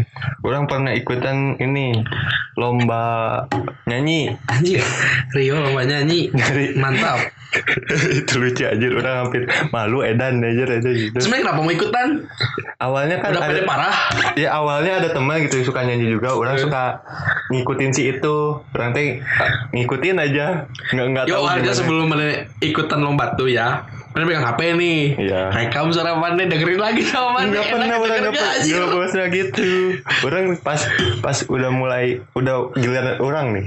orang 0.46 0.64
pernah 0.70 0.92
ikutan 0.94 1.58
ini 1.58 1.98
lomba 2.54 3.42
nyanyi. 3.86 4.34
Anjir. 4.46 4.82
Rio 5.34 5.58
lomba 5.58 5.82
nyanyi. 5.82 6.30
Mantap. 6.78 7.18
Itu 8.20 8.44
lucu 8.44 8.60
aja 8.68 8.86
orang 8.92 9.14
hampir 9.24 9.42
malu 9.72 10.04
edan 10.04 10.44
aja 10.44 10.68
aja 10.68 10.90
gitu. 10.90 11.16
Sebenernya 11.16 11.48
kenapa 11.48 11.60
mau 11.64 11.72
ikutan? 11.72 12.08
Awalnya 12.76 13.16
kan 13.24 13.30
Udah 13.34 13.48
ada 13.48 13.62
parah? 13.64 13.94
Ya 14.36 14.48
awalnya 14.52 15.00
ada 15.00 15.08
teman 15.16 15.42
gitu 15.48 15.64
suka 15.64 15.80
nyanyi 15.82 16.12
juga. 16.12 16.36
Orang 16.36 16.60
Eh. 16.60 16.62
suka 16.62 17.00
ngikutin 17.48 17.90
si 17.96 18.02
itu. 18.12 18.60
Orang 18.76 18.92
teh 18.92 19.24
ngikutin 19.72 20.16
aja. 20.20 20.68
Nggak 20.92 21.06
nggak 21.08 21.24
tahu 21.32 21.44
gimana. 21.48 21.72
sebelum 21.72 22.06
ikutan 22.60 23.00
lomba 23.00 23.32
tuh 23.34 23.48
ya 23.48 23.82
Mana 24.18 24.34
pegang 24.34 24.50
HP 24.50 24.60
nih. 24.74 25.00
Iya. 25.14 25.42
Rekam 25.54 25.94
suara 25.94 26.18
mana 26.18 26.42
dengerin 26.42 26.82
lagi 26.82 27.06
sama 27.06 27.38
mana 27.38 27.54
Nggak 27.54 27.70
pernah 27.70 27.86
orang 27.86 28.18
nggak 28.18 28.34
pernah 28.34 28.66
nggak 28.74 28.90
pernah 28.90 29.28
gitu. 29.30 29.70
Orang 30.26 30.44
pas 30.58 30.80
pas 31.22 31.38
udah 31.46 31.70
mulai 31.70 32.18
udah 32.34 32.74
giliran 32.74 33.22
orang 33.22 33.46
nih. 33.54 33.64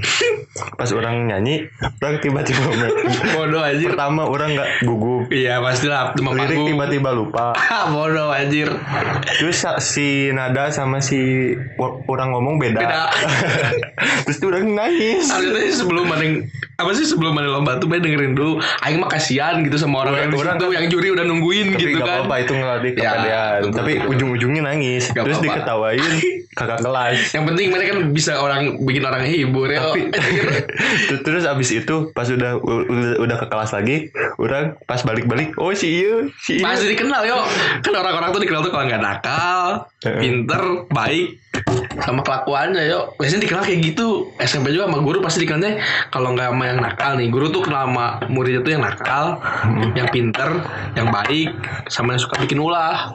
Pas 0.76 0.92
orang 0.92 1.32
nyanyi 1.32 1.72
orang 2.04 2.20
tiba-tiba. 2.20 2.68
Bodoh 3.32 3.64
anjir. 3.64 3.96
pertama 3.96 4.28
orang 4.28 4.52
nggak 4.52 4.84
gugup. 4.84 5.32
Iya 5.32 5.64
pastilah 5.64 6.12
Cuma 6.20 6.36
lirik 6.36 6.60
tiba-tiba 6.68 7.16
lupa. 7.16 7.56
Bodoh 7.96 8.28
anjir. 8.28 8.68
Terus 9.40 9.64
si 9.80 10.36
nada 10.36 10.68
sama 10.68 11.00
si 11.00 11.56
orang 11.80 12.28
ngomong 12.36 12.60
beda, 12.60 12.76
Beda. 12.76 13.08
terus 14.28 14.36
tuh 14.36 14.52
orang 14.52 14.68
nangis. 14.68 15.32
Harusnya 15.32 15.72
sebelum 15.72 16.12
mana 16.12 16.44
Apa 16.82 16.90
sih 16.92 17.04
sebelum 17.04 17.32
mana 17.32 17.48
lomba 17.48 17.76
tuh 17.76 17.86
Mana 17.86 18.00
dengerin 18.00 18.32
dulu. 18.32 18.56
Aing 18.80 18.98
mah 18.98 19.08
kasihan 19.08 19.60
gitu 19.60 19.76
sama 19.76 20.02
orang 20.02 20.18
yang 20.18 20.30
di 20.30 20.36
Orang- 20.36 20.56
situ 20.56 20.66
Yang 20.68 20.86
juri 20.88 21.08
udah 21.10 21.24
nungguin 21.24 21.66
tapi 21.68 21.80
gitu 21.80 21.90
gak 21.94 22.02
kan. 22.02 22.16
apa-apa 22.20 22.34
itu 22.38 22.52
ngelatih 22.52 22.90
Ya, 22.92 23.10
kepedean. 23.12 23.60
tapi 23.72 23.92
ujung-ujungnya 24.04 24.62
nangis 24.64 25.04
Gak 25.08 25.22
terus 25.22 25.36
apa-apa. 25.36 25.46
diketawain 25.54 26.12
kakak 26.58 26.78
kelas. 26.80 27.18
Yang 27.30 27.44
penting 27.46 27.66
mana 27.68 27.82
kan 27.86 27.98
bisa 28.10 28.32
orang 28.36 28.62
Bikin 28.82 29.02
orang 29.02 29.22
hibur 29.24 29.66
ya. 29.66 29.80
Tapi- 29.84 30.10
Terus- 30.10 31.22
terus 31.26 31.42
abis 31.44 31.68
itu 31.72 31.94
pas 32.10 32.26
udah 32.26 32.58
udah, 33.16 33.36
ke 33.36 33.46
kelas 33.46 33.70
lagi 33.70 33.96
orang 34.36 34.76
pas 34.82 35.00
balik-balik 35.00 35.54
oh 35.56 35.72
si 35.72 36.02
iya 36.02 36.26
si 36.36 36.58
iya. 36.58 36.64
Pasti 36.66 36.88
dikenal 36.88 37.22
yo. 37.22 37.38
Kan 37.78 37.92
orang-orang 37.92 38.28
tuh 38.30 38.40
dikenal 38.40 38.60
tuh 38.60 38.70
kalau 38.70 38.84
nggak 38.84 39.00
nakal. 39.00 39.86
Pinter 40.02 40.62
Baik 40.88 41.38
sama 42.02 42.20
kelakuannya 42.24 42.82
yo. 42.88 43.00
Biasanya 43.20 43.42
dikenal 43.44 43.62
kayak 43.64 43.80
gitu. 43.92 44.32
SMP 44.40 44.72
juga 44.74 44.88
sama 44.88 44.98
guru 45.04 45.18
pasti 45.20 45.44
dikenalnya 45.44 45.80
kalau 46.08 46.32
nggak 46.34 46.48
sama 46.50 46.64
yang 46.66 46.78
nakal 46.80 47.12
nih. 47.16 47.28
Guru 47.28 47.46
tuh 47.52 47.62
kenal 47.64 47.88
sama 47.88 48.06
muridnya 48.32 48.60
tuh 48.64 48.72
yang 48.74 48.82
nakal 48.84 49.26
yang 49.94 50.08
pinter 50.08 50.50
yang 50.96 51.08
baik 51.12 51.52
sama 51.92 52.16
yang 52.16 52.22
suka 52.22 52.40
bikin 52.42 52.58
ulah. 52.58 53.12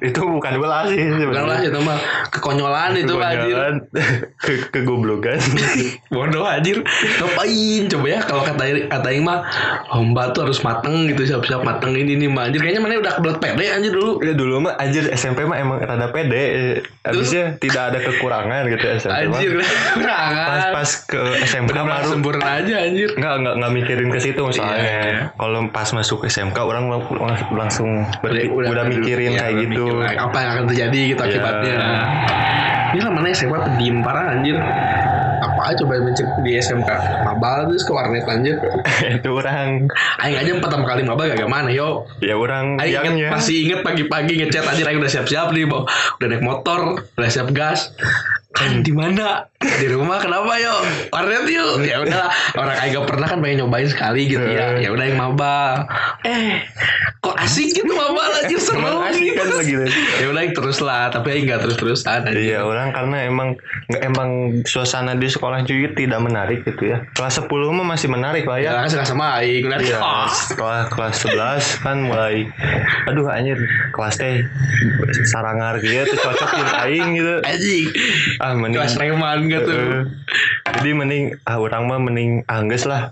Itu 0.00 0.24
bukan 0.24 0.58
belas 0.58 0.92
sih 0.92 1.00
bukan 1.00 1.44
lah 1.44 1.58
itu 1.60 1.78
mah 1.80 1.98
kekonyolan 2.32 2.92
itu 2.98 3.14
anjir. 3.20 3.54
Kekonyolan, 3.54 3.74
ke 4.44 4.52
kegoblokan 4.72 5.38
bodoh 6.14 6.44
anjir. 6.44 6.80
Ngapain? 7.20 7.82
Coba 7.92 8.06
ya 8.08 8.20
kalau 8.24 8.42
kata 8.42 8.62
kata 8.88 9.08
Aing 9.12 9.24
mah 9.24 9.44
lomba 9.92 10.32
tuh 10.32 10.48
harus 10.48 10.60
mateng 10.64 11.06
gitu 11.12 11.22
siap-siap 11.28 11.62
mateng 11.62 11.94
ini 11.94 12.16
nih 12.18 12.28
mah. 12.28 12.48
Anjir 12.48 12.60
kayaknya 12.60 12.80
mana 12.82 13.00
udah 13.00 13.14
kebelet 13.20 13.38
pede 13.40 13.64
anjir 13.70 13.92
dulu. 13.92 14.20
Ya 14.24 14.32
dulu 14.32 14.64
mah 14.64 14.74
anjir 14.80 15.06
SMP 15.12 15.44
mah 15.44 15.60
emang 15.60 15.78
rada 15.84 16.08
pede. 16.10 16.80
Abisnya 17.04 17.56
tidak 17.74 17.84
ada 17.90 17.98
kekurangan 18.00 18.62
gitu 18.68 18.84
SMP 18.94 19.10
mah 19.10 19.34
anjir 19.34 19.52
Pas 19.58 19.66
kurangan 19.92 20.70
pas 20.70 20.90
ke 21.04 21.20
SMK 21.42 21.68
benar 21.68 21.84
baru 21.90 22.08
sempurna 22.08 22.46
aja 22.54 22.74
anjir 22.80 23.10
Enggak, 23.12 23.34
enggak, 23.36 23.54
enggak 23.56 23.72
mikirin 23.74 24.08
ke 24.08 24.20
situ 24.20 24.40
misalnya. 24.40 24.76
Iya, 24.76 24.94
iya. 25.04 25.22
Kalau 25.34 25.58
pas 25.68 25.88
masuk 25.90 26.18
SMK 26.24 26.58
orang 26.60 26.84
lang- 26.86 27.10
lang- 27.10 27.50
langsung 27.52 27.90
ber- 28.20 28.30
udah, 28.30 28.70
udah 28.70 28.84
mikirin 28.86 29.32
iya, 29.32 29.40
kayak 29.40 29.52
udah 29.52 29.62
gitu. 29.66 29.84
mikir 29.90 30.16
apa 30.16 30.36
yang 30.36 30.50
akan 30.52 30.64
terjadi 30.68 31.00
gitu 31.10 31.20
Iya. 31.20 31.28
akibatnya 31.28 31.74
ini 32.90 33.00
lah 33.00 33.10
mana 33.10 33.26
SMA 33.28 33.58
pendiam 33.60 33.96
parah 34.00 34.24
anjir 34.30 34.54
apa 35.44 35.60
aja 35.70 35.84
coba 35.84 36.00
mencek 36.00 36.28
di 36.40 36.56
SMK 36.56 36.90
mabal 37.22 37.68
terus 37.68 37.84
ke 37.84 37.92
warnet 37.92 38.24
anjir 38.24 38.56
itu 39.20 39.28
orang. 39.28 39.86
Aing 40.24 40.36
aja 40.40 40.50
pertama 40.56 40.84
kali 40.88 41.04
mabal 41.04 41.28
gak 41.32 41.50
mana 41.50 41.68
yo. 41.68 42.08
Ya 42.24 42.34
orang 42.34 42.80
Aing 42.80 42.96
inget, 42.96 43.14
ya. 43.20 43.30
masih 43.36 43.56
inget 43.68 43.80
pagi-pagi 43.84 44.40
ngechat 44.40 44.64
anjir 44.64 44.88
Aing 44.88 45.00
udah 45.00 45.12
siap-siap 45.12 45.52
nih 45.52 45.68
bawa 45.68 45.84
udah 46.20 46.26
naik 46.26 46.42
motor 46.42 46.80
udah 47.20 47.30
siap 47.30 47.52
gas 47.52 47.92
kan 48.54 48.86
di 48.86 48.94
mana 48.94 49.50
di 49.58 49.86
rumah 49.90 50.22
kenapa 50.22 50.54
yo 50.62 50.74
warnet 51.10 51.46
yuk 51.50 51.82
ya 51.82 52.06
udah 52.06 52.30
orang 52.54 52.76
Aing 52.78 52.94
gak 52.94 53.06
pernah 53.10 53.26
kan 53.26 53.38
pengen 53.42 53.66
nyobain 53.66 53.90
sekali 53.90 54.30
gitu 54.30 54.46
ya 54.46 54.78
ya 54.78 54.94
udah 54.94 55.04
yang 55.10 55.18
mabal 55.18 55.90
eh 56.22 56.62
kok 57.18 57.34
asik 57.42 57.74
gitu 57.74 57.90
mabal 57.90 58.30
anjir 58.30 58.60
seru 58.62 58.78
gitu 59.10 59.34
kan 59.34 59.48
lagi 59.58 59.74
ya 60.22 60.26
udah 60.30 60.42
terus 60.54 60.78
lah 60.78 61.10
tapi 61.10 61.34
Aing 61.34 61.50
gak 61.50 61.66
terus-terusan 61.66 62.30
anjir. 62.30 62.54
Iya 62.54 62.62
orang 62.62 62.94
karena 62.94 63.26
emang 63.26 63.58
emang 63.98 64.62
suasana 64.68 65.18
di 65.18 65.26
sekolah 65.26 65.66
juga 65.66 65.90
tidak 65.98 66.20
menarik 66.22 66.62
gitu 66.62 66.94
ya. 66.94 67.02
Kelas 67.16 67.42
10 67.42 67.50
mah 67.50 67.86
masih 67.96 68.08
menarik 68.12 68.46
lah 68.46 68.62
ya. 68.62 68.78
Ya 68.78 68.86
kan 68.86 69.02
sama 69.02 69.42
Aing 69.42 69.66
udah 69.66 69.80
Iya, 69.82 69.98
ah. 69.98 70.30
setelah 70.30 70.86
kelas 70.86 71.16
11 71.26 71.82
kan 71.82 71.96
mulai 72.06 72.46
aduh 73.04 73.26
anjir 73.28 73.58
kelas 73.92 74.16
teh 74.16 74.46
sarangar 75.28 75.76
gitu 75.80 76.14
cocok 76.16 76.50
gitu 76.56 76.72
aing 76.80 77.10
gitu. 77.18 77.34
anjing 77.44 77.86
Ah 78.44 78.52
mending 78.52 78.76
kelas 78.76 79.00
reman 79.00 79.48
gitu 79.48 79.72
Heeh. 79.72 80.02
jadi 80.76 80.90
mending 80.92 81.24
ah 81.48 81.56
orang 81.56 81.88
mah 81.88 81.96
mending 81.96 82.44
angges 82.44 82.84
lah 82.84 83.08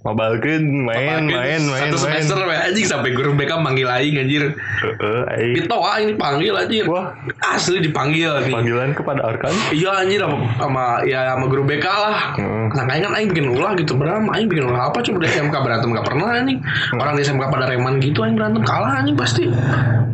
mobalkeun 0.00 0.88
main 0.88 1.28
main 1.28 1.60
main 1.60 1.92
satu 1.92 2.08
main 2.08 2.24
semester 2.24 2.48
we, 2.48 2.56
anjing 2.56 2.86
sampai 2.88 3.12
guru 3.12 3.36
BK 3.36 3.60
manggil 3.60 3.84
Aing 3.92 4.16
anjir 4.16 4.56
Heeh, 4.56 5.20
aing 5.36 5.52
Pito 5.60 5.76
Aing 5.84 6.16
dipanggil 6.16 6.56
anjir 6.56 6.88
Wah. 6.88 7.12
asli 7.52 7.84
dipanggil 7.84 8.48
nih 8.48 8.52
panggilan 8.52 8.96
kepada 8.96 9.20
Arkan 9.20 9.52
Iya 9.68 10.00
anjir 10.00 10.24
sama, 10.24 10.36
sama 10.56 10.84
ya 11.04 11.36
sama 11.36 11.44
guru 11.52 11.62
BK 11.68 11.84
lah. 11.84 12.16
Hmm. 12.40 12.72
Nah 12.72 12.84
kayaknya 12.88 13.06
kan 13.12 13.14
Aing 13.20 13.28
bikin 13.36 13.46
ulah 13.52 13.72
gitu 13.76 13.92
berantem. 13.94 14.32
Aing 14.32 14.48
bikin 14.48 14.64
ulah 14.66 14.88
apa 14.88 14.98
coba 15.04 15.18
di 15.20 15.28
SMK 15.28 15.54
berantem 15.60 15.88
gak 15.92 16.06
pernah 16.06 16.26
anjing. 16.32 16.58
Orang 16.96 17.14
di 17.18 17.22
SMK 17.22 17.44
pada 17.52 17.64
reman 17.68 18.00
gitu 18.00 18.24
Aing 18.24 18.36
berantem 18.38 18.62
kalah 18.64 19.04
anjing 19.04 19.16
pasti. 19.18 19.44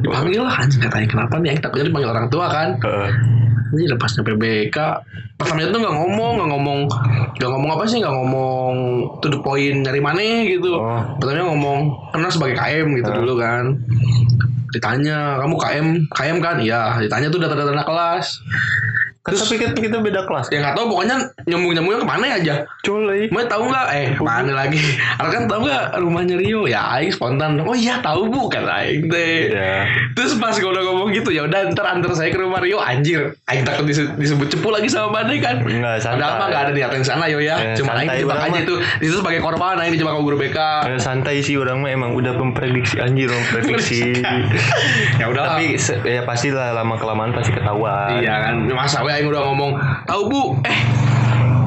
Dipanggil 0.03 0.43
lah 0.43 0.55
anjing 0.67 0.81
kata 0.83 0.97
Aing 0.99 1.11
kenapa 1.11 1.35
nih 1.39 1.55
Aing 1.55 1.63
takutnya 1.63 1.87
dipanggil 1.89 2.11
orang 2.11 2.27
tua 2.27 2.47
kan. 2.51 2.69
Heeh. 2.83 3.36
Ini 3.75 3.91
lepas 3.97 4.15
nyampe 4.19 4.39
BK 4.39 4.79
Pertamanya 5.41 5.75
tuh 5.75 5.81
nggak 5.83 5.97
ngomong 5.97 6.33
Nggak 6.39 6.51
ngomong 6.55 6.81
Nggak 7.41 7.51
ngomong 7.51 7.71
apa 7.75 7.85
sih? 7.89 7.99
Nggak 7.99 8.15
ngomong 8.15 8.75
To 9.23 9.27
the 9.33 9.39
point 9.43 9.83
Nyari 9.83 10.01
mana 10.03 10.23
gitu. 10.47 10.79
Oh. 10.79 11.03
Pertamanya 11.19 11.51
ngomong 11.51 11.79
Kenal 12.15 12.31
sebagai 12.31 12.57
KM 12.59 12.87
gitu 13.01 13.11
Ah. 13.11 13.17
dulu 13.19 13.35
kan. 13.41 13.65
Ditanya 14.75 15.41
Kamu 15.41 15.55
KM 15.57 15.87
KM 16.13 16.37
kan? 16.43 16.57
Iya. 16.61 17.01
Ditanya 17.03 17.29
tuh 17.33 17.41
data-data 17.43 17.73
anak 17.75 17.87
kelas 17.89 18.27
Kan 19.27 19.35
tapi 19.35 19.55
kan 19.59 19.71
kita 19.75 19.99
beda 19.99 20.23
kelas. 20.23 20.47
Ya 20.49 20.63
nggak 20.63 20.75
tahu 20.75 20.87
pokoknya 20.89 21.17
nyambung-nyambungnya 21.45 21.99
ke 21.99 22.07
mana 22.07 22.25
aja 22.33 22.55
Cuy. 22.81 23.27
Mau 23.29 23.43
tahu 23.43 23.67
nggak? 23.67 23.87
Eh 23.91 24.07
mana 24.17 24.53
lagi? 24.55 24.79
Arkan 25.21 25.45
tahu 25.45 25.67
nggak 25.67 25.99
rumahnya 25.99 26.39
Rio? 26.39 26.65
Ya 26.65 26.87
Aing 26.89 27.11
spontan. 27.11 27.59
Oh 27.59 27.75
iya 27.75 27.99
tahu 27.99 28.31
bu 28.31 28.47
kan 28.47 28.63
Aing 28.65 29.11
teh. 29.11 29.51
Ya. 29.51 29.83
Terus 30.15 30.39
pas 30.39 30.55
gue 30.55 30.65
udah 30.65 30.83
ngomong 30.85 31.11
gitu 31.11 31.35
ya 31.35 31.43
udah 31.45 31.75
ntar 31.75 31.85
antar 31.85 32.15
saya 32.15 32.31
ke 32.31 32.39
rumah 32.39 32.63
Rio 32.63 32.79
anjir. 32.79 33.35
Aing 33.45 33.67
takut 33.67 33.83
dise- 33.85 34.15
disebut 34.15 34.47
cepu 34.49 34.71
lagi 34.71 34.87
sama 34.87 35.11
Bade 35.13 35.35
kan. 35.39 35.59
Enggak 35.61 35.99
santai. 36.01 36.23
Padahal 36.23 36.39
mah 36.39 36.49
gak 36.49 36.63
ada 36.63 36.73
niatan 36.73 36.99
ke 37.03 37.07
sana 37.07 37.25
yo 37.27 37.43
ya. 37.43 37.57
Eh, 37.57 37.75
Cuma 37.75 37.99
Aing 37.99 38.07
dijebak 38.09 38.37
orang 38.37 38.47
aja 38.49 38.61
itu. 38.63 38.75
Itu 39.03 39.15
sebagai 39.19 39.41
korban 39.41 39.75
Aing 39.77 39.91
dijebak 39.91 40.15
sama 40.15 40.23
guru 40.23 40.37
BK. 40.39 40.59
Eh, 40.87 40.99
santai 41.03 41.43
sih 41.43 41.59
orang 41.59 41.83
mah 41.83 41.91
emang 41.91 42.15
udah 42.15 42.31
memprediksi 42.33 43.03
anjir 43.03 43.27
memprediksi. 43.27 44.23
ya 45.21 45.27
udah 45.27 45.43
tapi 45.53 45.75
ya 46.05 46.23
pastilah 46.23 46.71
lama 46.73 46.95
kelamaan 46.95 47.33
pasti 47.33 47.51
ketahuan. 47.51 48.23
Iya 48.23 48.35
kan. 48.45 48.55
Masa 48.69 49.03
we 49.03 49.16
Aing 49.17 49.33
udah 49.33 49.49
ngomong 49.49 49.73
tahu 50.05 50.23
bu? 50.29 50.43
Eh 50.69 50.81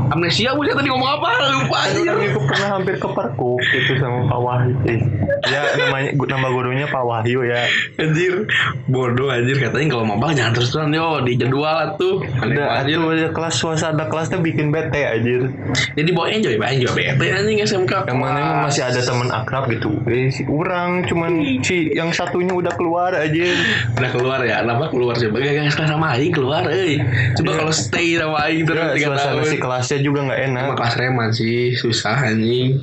amnesia 0.09 0.51
dia 0.53 0.73
tadi 0.75 0.87
ngomong 0.89 1.09
apa 1.09 1.29
lupa 1.53 1.77
orang 1.89 2.25
itu 2.25 2.39
pernah 2.45 2.69
hampir 2.77 2.95
kepergok 2.97 3.61
gitu 3.61 3.91
sama 4.01 4.25
Pak 4.27 4.39
Wahyu. 4.41 4.75
Eh, 4.89 4.99
Ya 5.47 5.61
namanya 5.79 6.11
nama 6.13 6.47
gurunya 6.51 6.85
Pak 6.91 7.03
Wahyu 7.05 7.47
ya. 7.47 7.63
Anjir 7.95 8.43
bodoh 8.91 9.31
anjir 9.31 9.55
katanya 9.55 9.95
kalau 9.95 10.05
mabal 10.05 10.35
jangan 10.35 10.51
terus 10.51 10.69
terusan 10.75 10.91
yo 10.93 11.23
di 11.23 11.39
jadwal 11.39 11.95
tuh. 11.95 12.21
Anjir. 12.43 12.65
atuh 12.65 13.13
ya, 13.15 13.29
kelas 13.31 13.55
suasana 13.55 14.05
kelasnya 14.11 14.43
bikin 14.43 14.69
bete 14.69 14.99
anjir. 15.05 15.47
Jadi 15.95 16.09
bawa 16.11 16.27
enjoy, 16.33 16.53
bawa 16.59 16.69
enjoy 16.75 16.91
bete 16.91 17.25
anjing 17.31 17.57
SMK. 17.63 18.09
Yang 18.09 18.19
mana 18.19 18.67
masih 18.67 18.83
ada 18.83 18.99
teman 18.99 19.29
akrab 19.31 19.71
gitu. 19.71 19.95
Eh 20.09 20.27
si 20.29 20.43
orang 20.49 21.07
cuman 21.07 21.63
si 21.63 21.93
yang 21.95 22.11
satunya 22.11 22.51
udah 22.51 22.73
keluar 22.75 23.15
aja. 23.15 23.47
Udah 23.95 24.11
keluar 24.11 24.39
ya, 24.43 24.61
kenapa 24.61 24.91
keluar 24.91 25.15
coba? 25.15 25.37
Gak 25.39 25.51
gak 25.55 25.71
sekarang 25.71 25.91
sama 25.95 26.07
Aing 26.17 26.33
keluar, 26.35 26.63
eh. 26.67 26.99
Coba 27.39 27.51
kalau 27.63 27.73
stay 27.73 28.19
sama 28.19 28.37
Aing 28.43 28.65
terus 28.67 28.79
Ya, 28.79 28.95
tiga 28.95 29.07
suasana 29.11 29.43
si 29.43 29.57
kelasnya 29.59 29.98
juga 30.03 30.29
nggak 30.29 30.41
enak. 30.51 30.63
Sama 30.65 30.75
kelas 30.77 30.95
reman 30.99 31.29
sih, 31.31 31.75
susah 31.75 32.15
anjing. 32.25 32.81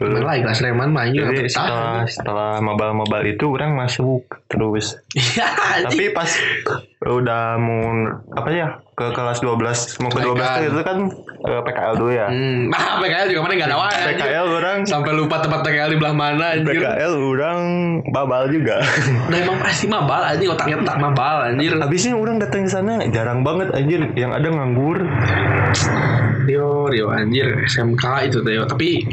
Lagi 0.00 0.40
kelas 0.44 0.60
reman 0.64 0.88
mah 0.90 1.08
anjing 1.08 1.22
Jadi 1.24 1.48
setelah 1.48 2.04
setelah 2.08 2.52
mabal-mabal 2.64 3.22
itu 3.24 3.44
orang 3.48 3.76
masuk 3.76 4.24
terus. 4.48 4.98
Iya. 5.14 5.46
Tapi 5.86 6.10
pas 6.16 6.30
udah 6.98 7.54
mau 7.62 8.10
apa 8.34 8.50
ya 8.50 8.68
ke 8.98 9.14
kelas 9.14 9.38
12 9.38 10.02
mau 10.02 10.10
ke 10.10 10.18
12 10.18 10.34
tuh 10.34 10.64
itu 10.66 10.80
kan 10.82 10.98
eh, 11.46 11.60
PKL 11.62 11.94
dulu 11.94 12.10
ya. 12.10 12.26
Hmm, 12.26 12.66
nah 12.74 12.98
PKL 12.98 13.26
juga 13.30 13.40
mana 13.46 13.52
gak 13.54 13.70
ada 13.70 13.78
wae 13.78 13.94
anjing. 13.94 14.18
PKL 14.18 14.46
orang 14.58 14.78
Sampai 14.82 15.12
lupa 15.14 15.36
tempat 15.38 15.60
PKL 15.62 15.88
di 15.94 15.98
belah 16.02 16.14
mana 16.18 16.58
anjir. 16.58 16.82
PKL 16.82 17.12
orang 17.14 17.58
babal 18.10 18.50
juga. 18.50 18.82
Nah 19.28 19.38
emang 19.38 19.58
pasti 19.60 19.86
mabal 19.86 20.22
anjing 20.24 20.50
otaknya 20.50 20.82
tak 20.82 20.98
mabal 20.98 21.36
anjir. 21.46 21.70
Habisnya 21.78 22.18
orang 22.18 22.42
datang 22.42 22.66
ke 22.66 22.70
sana 22.72 23.06
jarang 23.14 23.46
banget 23.46 23.70
anjir 23.70 24.00
yang 24.18 24.34
ada 24.34 24.48
nganggur. 24.50 24.98
Rio, 26.48 26.88
Rio 26.88 27.12
anjir 27.12 27.68
SMK 27.68 28.32
itu 28.32 28.40
Teo. 28.40 28.64
Tapi 28.64 29.04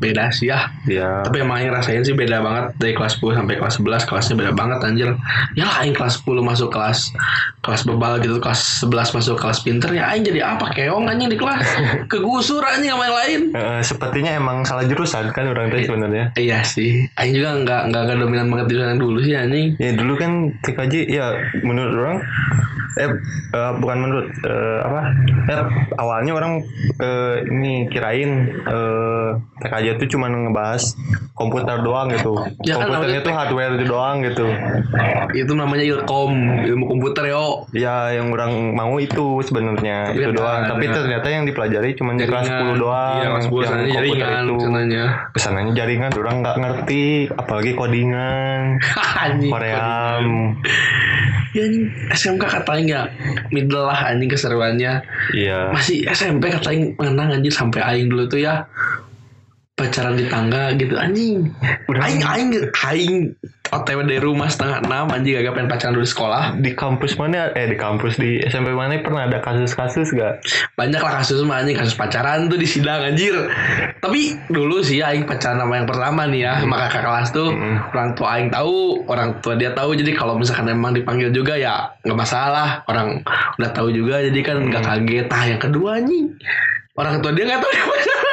beda 0.00 0.32
sih 0.32 0.48
ya. 0.48 0.72
Ya. 0.88 1.20
Tapi 1.20 1.44
emang 1.44 1.60
yang 1.60 1.76
rasain 1.76 2.00
sih 2.00 2.16
beda 2.16 2.40
banget 2.40 2.72
dari 2.80 2.96
kelas 2.96 3.20
10 3.20 3.36
sampai 3.36 3.60
kelas 3.60 3.76
11 3.78 4.08
kelasnya 4.08 4.34
beda 4.40 4.52
banget 4.56 4.78
anjir. 4.80 5.08
Ya 5.52 5.68
aing 5.84 5.92
kelas 5.92 6.24
10 6.24 6.40
masuk 6.40 6.72
kelas 6.72 7.12
kelas 7.60 7.84
bebal 7.84 8.24
gitu, 8.24 8.40
kelas 8.40 8.88
11 8.88 9.12
masuk 9.12 9.36
kelas 9.36 9.60
pinter 9.60 9.92
ya 9.92 10.08
aing 10.08 10.24
jadi 10.24 10.56
apa 10.56 10.72
keong 10.72 11.04
anjing 11.04 11.28
di 11.28 11.36
kelas. 11.36 11.68
Kegusur 12.10 12.64
anjing 12.64 12.90
sama 12.96 13.04
yang 13.06 13.16
lain. 13.20 13.40
Eh, 13.52 13.80
sepertinya 13.84 14.32
emang 14.32 14.64
salah 14.64 14.88
jurusan 14.88 15.28
kan 15.36 15.44
orang 15.52 15.68
teh 15.68 15.84
sebenarnya. 15.84 16.32
Iya 16.40 16.64
sih, 16.64 17.04
aing 17.20 17.36
juga 17.36 17.60
nggak 17.60 17.82
nggak 17.92 18.16
dominan 18.16 18.48
banget 18.48 18.66
di 18.72 18.74
sana 18.80 18.96
dulu 18.96 19.20
sih 19.20 19.36
anjing. 19.36 19.76
Ya 19.76 19.92
dulu 19.92 20.16
kan 20.16 20.56
TKJ 20.64 20.94
ya 21.12 21.36
menurut 21.60 21.92
orang 21.92 22.18
eh, 22.98 23.10
eh, 23.54 23.72
bukan 23.78 23.96
menurut 24.00 24.26
eh, 24.42 24.78
apa? 24.82 25.00
Eh, 25.46 25.62
awalnya 26.00 26.32
orang 26.34 26.64
eh, 27.00 27.34
ini 27.48 27.86
kirain 27.88 28.30
eh, 28.64 29.28
TKJ 29.60 29.86
itu 30.00 30.16
cuma 30.16 30.32
ngebahas 30.32 30.96
komputer 31.36 31.80
doang 31.80 32.12
gitu. 32.12 32.36
Ya 32.64 32.76
kan, 32.76 32.88
Komputernya 32.88 33.20
awalnya 33.20 33.28
tuh 33.28 33.34
hardware 33.34 33.74
doang 33.88 34.16
gitu. 34.24 34.46
Itu 35.32 35.52
namanya 35.56 35.84
ilkom, 35.84 36.32
ilmu 36.68 36.84
komputer 36.84 37.32
yo. 37.32 37.64
Ya 37.72 38.12
yang 38.12 38.28
orang 38.32 38.76
mau 38.76 39.00
itu 39.00 39.40
sebenarnya 39.44 40.12
itu 40.12 40.32
kan 40.32 40.36
doang. 40.36 40.60
Tapi 40.68 40.84
ternyata 40.88 41.26
yang 41.32 41.44
dipelajari 41.48 41.96
cuma 41.96 42.16
di 42.16 42.28
kelas 42.28 42.46
10 42.48 42.76
doang. 42.76 43.16
Iya, 43.20 43.28
kelas 43.32 43.46
10 43.48 43.64
yang 43.64 43.80
jaringan 43.88 44.44
itu. 44.44 44.56
sananya. 44.60 45.04
Ke 45.32 45.38
sananya 45.40 45.72
jaringan 45.72 46.10
orang 46.16 46.36
nggak 46.44 46.56
ngerti, 46.60 47.04
apalagi 47.32 47.72
codingan. 47.72 48.60
Koream. 49.52 50.24
Ya 51.50 51.66
anjing, 51.66 51.90
SMK 52.14 52.42
katanya 52.46 52.82
nggak 52.86 53.06
middle 53.50 53.84
lah 53.90 54.10
anjing 54.10 54.30
keseruannya. 54.30 55.02
Iya. 55.34 55.74
masih 55.74 56.06
SMP 56.10 56.50
kata 56.50 56.70
aing 56.70 56.94
mengenang 56.94 57.40
anjir 57.40 57.50
sampai 57.50 57.82
aing 57.82 58.06
dulu 58.10 58.30
tuh 58.30 58.42
ya 58.42 58.66
pacaran 59.80 60.12
di 60.12 60.28
tangga 60.28 60.76
gitu 60.76 60.92
anjing 61.00 61.48
Udah. 61.88 62.04
aing 62.04 62.20
aing 62.20 62.50
aing 62.84 63.16
otw 63.70 64.02
dari 64.02 64.18
rumah 64.18 64.50
setengah 64.50 64.82
enam 64.82 65.06
anjing 65.14 65.38
gak 65.38 65.54
pengen 65.54 65.70
pacaran 65.70 65.92
dulu 65.94 66.02
di 66.02 66.10
sekolah. 66.10 66.42
Di 66.58 66.70
kampus 66.74 67.14
mana? 67.14 67.54
Eh 67.54 67.70
di 67.70 67.76
kampus 67.78 68.18
di 68.18 68.42
SMP 68.42 68.74
mana? 68.74 68.98
Pernah 68.98 69.30
ada 69.30 69.38
kasus-kasus 69.38 70.10
gak? 70.10 70.42
banyak 70.74 70.98
lah 70.98 71.22
kasus 71.22 71.38
mah 71.46 71.62
anjing. 71.62 71.78
Kasus 71.78 71.94
pacaran 71.94 72.50
tuh 72.50 72.58
di 72.58 72.66
sidang 72.66 73.06
anjir. 73.06 73.34
Tapi 74.02 74.34
dulu 74.50 74.82
sih 74.82 74.98
aing 74.98 75.22
pacaran 75.22 75.62
sama 75.62 75.78
yang 75.78 75.86
pertama 75.86 76.26
nih 76.26 76.40
ya 76.50 76.52
sama 76.66 76.76
kakak 76.88 77.02
kelas 77.06 77.28
tuh. 77.30 77.48
Mm. 77.54 77.76
orang 77.94 78.10
tua 78.18 78.28
aing 78.34 78.50
tahu 78.50 78.76
orang 79.06 79.30
tua 79.38 79.54
dia 79.54 79.70
tahu. 79.70 79.90
Jadi 79.94 80.10
kalau 80.18 80.34
misalkan 80.34 80.66
emang 80.66 80.92
dipanggil 80.92 81.30
juga 81.30 81.54
ya 81.54 81.94
nggak 82.02 82.18
masalah. 82.18 82.82
Orang 82.90 83.22
udah 83.60 83.70
tahu 83.70 83.94
juga 83.94 84.18
jadi 84.26 84.40
kan 84.42 84.66
nggak 84.66 84.82
kaget. 84.82 85.26
Ah 85.30 85.44
yang 85.46 85.60
kedua 85.62 86.02
anjing. 86.02 86.34
Orang 86.98 87.22
tua 87.22 87.30
dia 87.30 87.46
nggak 87.46 87.62
tahu 87.62 87.70
dia 87.70 87.86
pacaran 87.86 88.29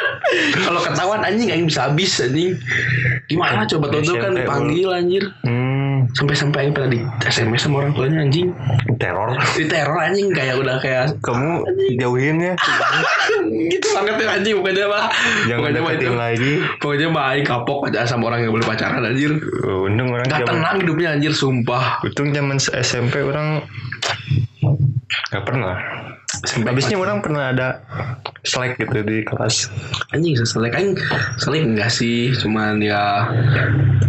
kalau 0.66 0.82
ketahuan 0.84 1.22
anjing 1.24 1.50
aing 1.52 1.66
bisa 1.68 1.88
habis 1.88 2.20
anjing. 2.20 2.58
Gimana 3.28 3.68
coba 3.68 3.86
tuh 3.92 4.02
tuh 4.04 4.16
kan 4.20 4.32
dipanggil 4.36 4.90
anjir. 4.92 5.24
Hmm, 5.44 6.08
sampai-sampai 6.16 6.68
aing 6.68 6.74
pernah 6.76 6.90
di 6.92 7.00
SMS 7.28 7.68
sama 7.68 7.84
orang 7.84 7.92
tuanya 7.96 8.24
anjing. 8.24 8.52
Teror. 8.98 9.36
di 9.56 9.66
teror 9.70 10.00
anjing 10.00 10.34
kayak 10.34 10.58
udah 10.58 10.82
kayak 10.82 11.14
Kamu 11.22 11.64
jauhin 12.02 12.38
ya, 12.42 12.54
gitu 13.72 13.88
banget 13.94 14.16
ya 14.20 14.28
anjing 14.40 14.54
pokoknya 14.60 14.86
mah. 14.90 15.06
Jangan 15.46 15.62
pokoknya 15.62 15.80
mah 15.82 15.94
itu. 15.94 16.08
lagi. 16.16 16.54
pokoknya 16.82 17.08
mah 17.12 17.24
aing 17.36 17.46
kapok 17.46 17.80
aja 17.92 18.08
sama 18.08 18.32
orang 18.34 18.48
yang 18.48 18.52
boleh 18.56 18.66
pacaran 18.66 19.04
anjir. 19.04 19.32
Uh, 19.64 19.88
Untung 19.88 20.12
orang 20.12 20.28
Gak 20.28 20.44
zaman, 20.44 20.50
tenang 20.50 20.76
hidupnya 20.84 21.10
anjir 21.16 21.34
sumpah. 21.36 22.02
Untung 22.04 22.34
zaman 22.34 22.58
SMP 22.60 23.22
orang 23.24 23.64
gak 25.32 25.44
pernah. 25.48 25.76
Habisnya 26.68 27.00
orang 27.00 27.24
pernah 27.24 27.56
ada 27.56 27.82
slack 28.44 28.78
gitu 28.80 29.00
di 29.04 29.24
kelas. 29.24 29.72
Anjing 30.12 30.36
seselek 30.36 30.76
Aing 30.76 30.96
selek 31.40 31.64
enggak 31.64 31.90
sih? 31.92 32.36
Cuman 32.36 32.84
ya 32.84 33.32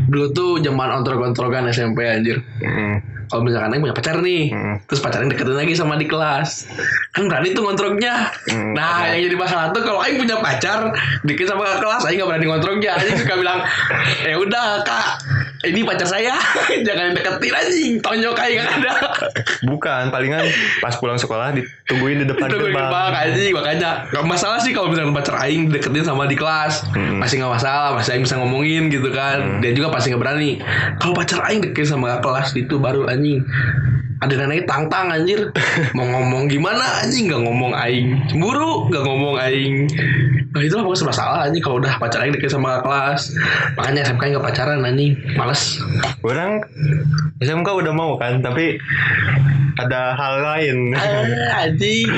Dulu 0.08 0.26
tuh 0.32 0.50
zaman 0.64 0.88
ontrok-ontrokan 1.00 1.68
SMP 1.68 2.08
anjir. 2.08 2.40
Hmm, 2.64 3.04
Kalau 3.28 3.42
misalkan 3.44 3.70
Aing 3.70 3.82
punya 3.84 3.96
pacar 3.96 4.16
nih 4.18 4.44
Hmm. 4.48 4.76
Terus 4.88 5.00
pacarnya 5.00 5.28
deketin 5.28 5.54
lagi 5.54 5.74
sama 5.74 5.94
di 5.94 6.04
kelas 6.04 6.66
Kan 7.12 7.28
berani 7.28 7.52
tuh 7.52 7.62
ngontroknya. 7.62 8.32
Hmm, 8.48 8.72
Nah 8.72 9.12
yang 9.12 9.28
jadi 9.28 9.36
masalah 9.36 9.70
tuh 9.70 9.84
Kalau 9.84 10.00
Aing 10.00 10.16
punya 10.16 10.40
pacar 10.40 10.90
Deket 11.22 11.46
sama 11.46 11.64
kakak 11.64 11.80
kelas 11.84 12.02
Aing 12.04 12.18
gak 12.18 12.28
berani 12.28 12.46
ngontroknya. 12.46 12.92
Aing 12.96 13.16
suka 13.16 13.34
bilang 13.36 13.58
Ya 14.24 14.36
udah 14.36 14.82
kak 14.82 15.06
Ini 15.58 15.82
pacar 15.82 16.06
saya. 16.06 16.38
Jangan 16.86 17.18
deketin 17.18 17.50
anjing. 17.50 17.92
Tonjok 17.98 18.38
Aing 18.38 18.62
gak 18.62 18.78
ada. 18.78 18.92
Bukan, 19.66 20.14
palingan 20.14 20.46
pas 20.78 20.94
pulang 20.94 21.18
sekolah 21.18 21.50
ditungguin 21.50 22.22
di 22.22 22.26
depan 22.30 22.46
gue 22.46 22.70
gerbang. 22.70 22.86
bang 22.86 23.12
anjing. 23.12 23.50
Makanya 23.50 24.06
gak 24.06 24.22
masalah 24.22 24.62
sih 24.62 24.70
kalau 24.70 24.94
misalnya 24.94 25.10
pacar 25.10 25.34
aing 25.42 25.66
deketin 25.68 26.06
sama 26.06 26.30
di 26.30 26.38
kelas. 26.38 26.86
Hmm. 26.94 27.18
masih 27.18 27.42
nggak 27.42 27.58
masalah 27.58 27.90
masih 27.98 28.14
aing 28.14 28.22
bisa 28.22 28.38
ngomongin 28.38 28.86
gitu 28.86 29.10
kan. 29.10 29.58
Dia 29.58 29.74
juga 29.74 29.90
pasti 29.90 30.14
nggak 30.14 30.22
berani. 30.22 30.62
Kalau 31.02 31.18
pacar 31.18 31.42
aing 31.50 31.58
deketin 31.58 31.90
sama 31.90 32.22
kelas 32.22 32.54
itu 32.54 32.78
baru 32.78 33.10
anjing. 33.18 33.42
Ada 34.18 34.34
nenek 34.34 34.66
tang 34.66 34.90
tang 34.90 35.10
anjir. 35.10 35.50
Mau 35.96 36.02
ngomong 36.02 36.46
gimana 36.46 37.02
anjing? 37.02 37.30
Nggak 37.30 37.42
ngomong 37.44 37.72
aing. 37.74 38.06
Cemburu 38.26 38.90
nggak 38.90 39.04
ngomong 39.04 39.34
aing. 39.38 39.86
Nah 40.48 40.60
itulah 40.60 40.82
pokoknya 40.82 41.06
masalah 41.06 41.38
anjing. 41.46 41.62
Kalau 41.62 41.78
udah 41.78 41.92
pacar 41.98 42.22
aing 42.22 42.34
deket 42.34 42.50
sama 42.50 42.82
kelas. 42.82 43.34
Makanya 43.74 44.06
SMK 44.06 44.22
nggak 44.34 44.44
pacaran 44.44 44.82
anjing. 44.82 45.14
Males. 45.34 45.78
Orang 46.22 46.62
SMK 47.38 47.68
udah 47.68 47.92
mau 47.94 48.18
kan, 48.18 48.42
tapi 48.42 48.78
ada 49.78 50.18
hal 50.18 50.34
lain. 50.42 50.90
Ah, 50.98 51.62
anjing. 51.62 52.10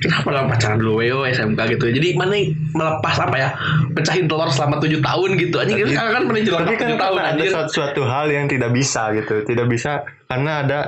Kenapa 0.00 0.28
lah 0.32 0.48
pacaran 0.48 0.80
dulu 0.80 1.04
weo 1.04 1.28
SMK 1.28 1.76
gitu? 1.76 1.92
Jadi 1.92 2.16
mana 2.16 2.32
yang 2.32 2.56
melepas 2.72 3.20
apa 3.20 3.36
ya 3.36 3.48
pecahin 3.92 4.24
telur 4.24 4.48
selama 4.48 4.80
tujuh 4.80 5.04
tahun 5.04 5.36
gitu? 5.36 5.60
Anjing 5.60 5.76
Tapi- 5.76 5.92
kan 5.92 6.08
kan 6.08 6.22
pernah 6.24 6.40
jelas 6.40 6.60
Tapi 6.64 6.76
kan 6.80 6.90
tahun 6.96 7.18
ada 7.20 7.30
anjir. 7.36 7.52
suatu, 7.52 7.68
suatu 7.70 8.02
hal 8.08 8.32
yang 8.32 8.48
tidak 8.48 8.72
bisa 8.72 9.12
gitu, 9.12 9.44
tidak 9.44 9.68
bisa 9.68 10.00
karena 10.28 10.52
ada 10.64 10.80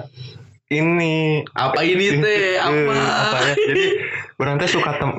ini 0.66 1.46
Apa 1.54 1.80
ini 1.86 2.18
teh? 2.18 2.58
Eh, 2.58 2.58
Apa? 2.58 2.94
apa 3.30 3.38
ya? 3.38 3.54
Jadi 3.54 3.84
orang 4.42 4.56
teh 4.58 4.68
suka 4.70 4.98
tem 4.98 5.10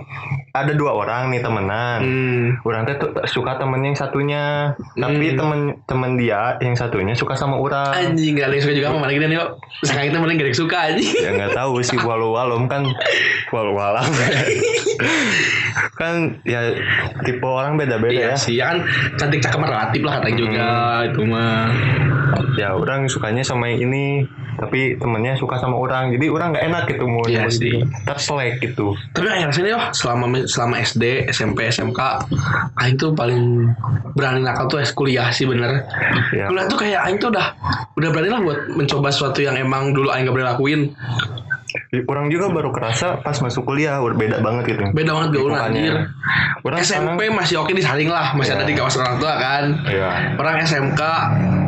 ada 0.60 0.72
dua 0.72 0.91
orang 0.96 1.28
nih 1.28 1.39
temenan. 1.39 2.00
Hmm. 2.00 2.46
Orang 2.62 2.84
teh 2.84 2.96
tuh 2.96 3.10
suka 3.24 3.56
temen 3.56 3.82
yang 3.82 3.93
satunya, 3.93 4.72
tapi 4.93 5.28
Hmm. 5.28 5.38
temen 5.38 5.60
temen 5.84 6.12
dia 6.15 6.56
yang 6.58 6.74
satunya 6.74 7.13
suka 7.13 7.34
sama 7.34 7.56
orang. 7.56 7.89
Anjing 7.91 8.34
gak 8.34 8.48
ada 8.48 8.54
yang 8.54 8.63
suka 8.63 8.74
juga 8.74 8.88
sama 8.88 9.00
mana 9.00 9.12
gini 9.12 9.26
nih 9.28 9.38
kok. 9.38 9.50
Sekarang 9.82 10.06
kita 10.06 10.17
mana 10.17 10.32
gak 10.32 10.39
ada 10.39 10.48
yang 10.48 10.60
suka 10.60 10.78
anjing. 10.86 11.12
ya 11.17 11.30
nggak 11.34 11.52
tahu 11.54 11.74
sih 11.80 11.98
walau 12.08 12.32
walom 12.32 12.65
kan 12.65 12.82
walau 13.50 13.74
walam 13.74 14.06
kan 15.93 16.15
ya 16.43 16.74
tipe 17.22 17.43
orang 17.43 17.74
beda 17.76 17.98
beda 17.98 18.13
Iya 18.13 18.28
ya 18.28 18.36
sih, 18.36 18.56
ya 18.56 18.65
kan 18.67 18.78
cantik 19.15 19.41
cakep 19.41 19.60
relatif 19.60 20.02
lah 20.02 20.13
katanya 20.17 20.36
juga 20.36 20.67
itu 21.06 21.22
mah. 21.24 21.65
ya 22.54 22.74
orang 22.74 23.06
sukanya 23.06 23.41
sama 23.41 23.70
yang 23.70 23.88
ini 23.88 24.26
tapi 24.58 24.98
temennya 24.98 25.34
suka 25.34 25.54
sama 25.56 25.78
orang 25.78 26.10
jadi 26.12 26.28
orang 26.28 26.50
nggak 26.50 26.65
enak 26.65 26.84
gitu 26.88 27.06
mau 27.06 27.22
Iya 27.24 27.46
sih. 27.48 27.70
gitu. 27.72 27.86
terselek 28.04 28.58
gitu 28.60 28.98
Tapi 29.12 29.26
akhir 29.28 29.48
rasanya 29.48 29.70
yo 29.70 29.80
selama 29.91 30.26
selama 30.47 30.79
SD, 30.81 31.27
SMP, 31.29 31.67
SMK, 31.69 31.99
Aing 32.79 32.95
tuh 32.95 33.12
paling 33.13 33.69
berani 34.15 34.41
nakal 34.41 34.71
tuh 34.71 34.79
es 34.81 34.95
kuliah 34.95 35.29
sih 35.29 35.45
bener. 35.45 35.86
ya 36.31 36.47
Kuliah 36.47 36.65
tuh 36.65 36.79
kayak 36.79 36.99
Aing 37.05 37.19
tuh 37.19 37.29
udah 37.29 37.53
udah 37.99 38.10
berani 38.10 38.29
lah 38.31 38.41
buat 38.41 38.60
mencoba 38.73 39.12
sesuatu 39.12 39.43
yang 39.43 39.60
emang 39.60 39.91
dulu 39.91 40.10
Aing 40.10 40.25
gak 40.25 40.36
berani 40.36 40.49
lakuin. 40.55 40.81
Orang 42.03 42.27
juga 42.27 42.47
baru 42.47 42.69
kerasa 42.69 43.19
pas 43.19 43.36
masuk 43.36 43.63
kuliah 43.63 43.99
beda 43.99 44.39
banget 44.39 44.63
gitu 44.69 44.84
Beda 44.91 45.12
banget 45.12 45.30
gaul 45.34 45.51
Bukannya- 45.51 45.67
anjir. 45.67 45.95
orang 46.60 46.80
SMP 46.80 47.21
masih 47.27 47.56
oke 47.58 47.71
disaring 47.71 48.08
lah, 48.08 48.32
masih 48.34 48.51
Iya. 48.51 48.60
ada 48.60 48.65
di 48.65 48.73
kawasan 48.73 49.01
orang 49.01 49.17
tua 49.17 49.34
kan. 49.36 49.63
ya 49.86 50.10
Orang 50.36 50.56
SMK 50.60 51.01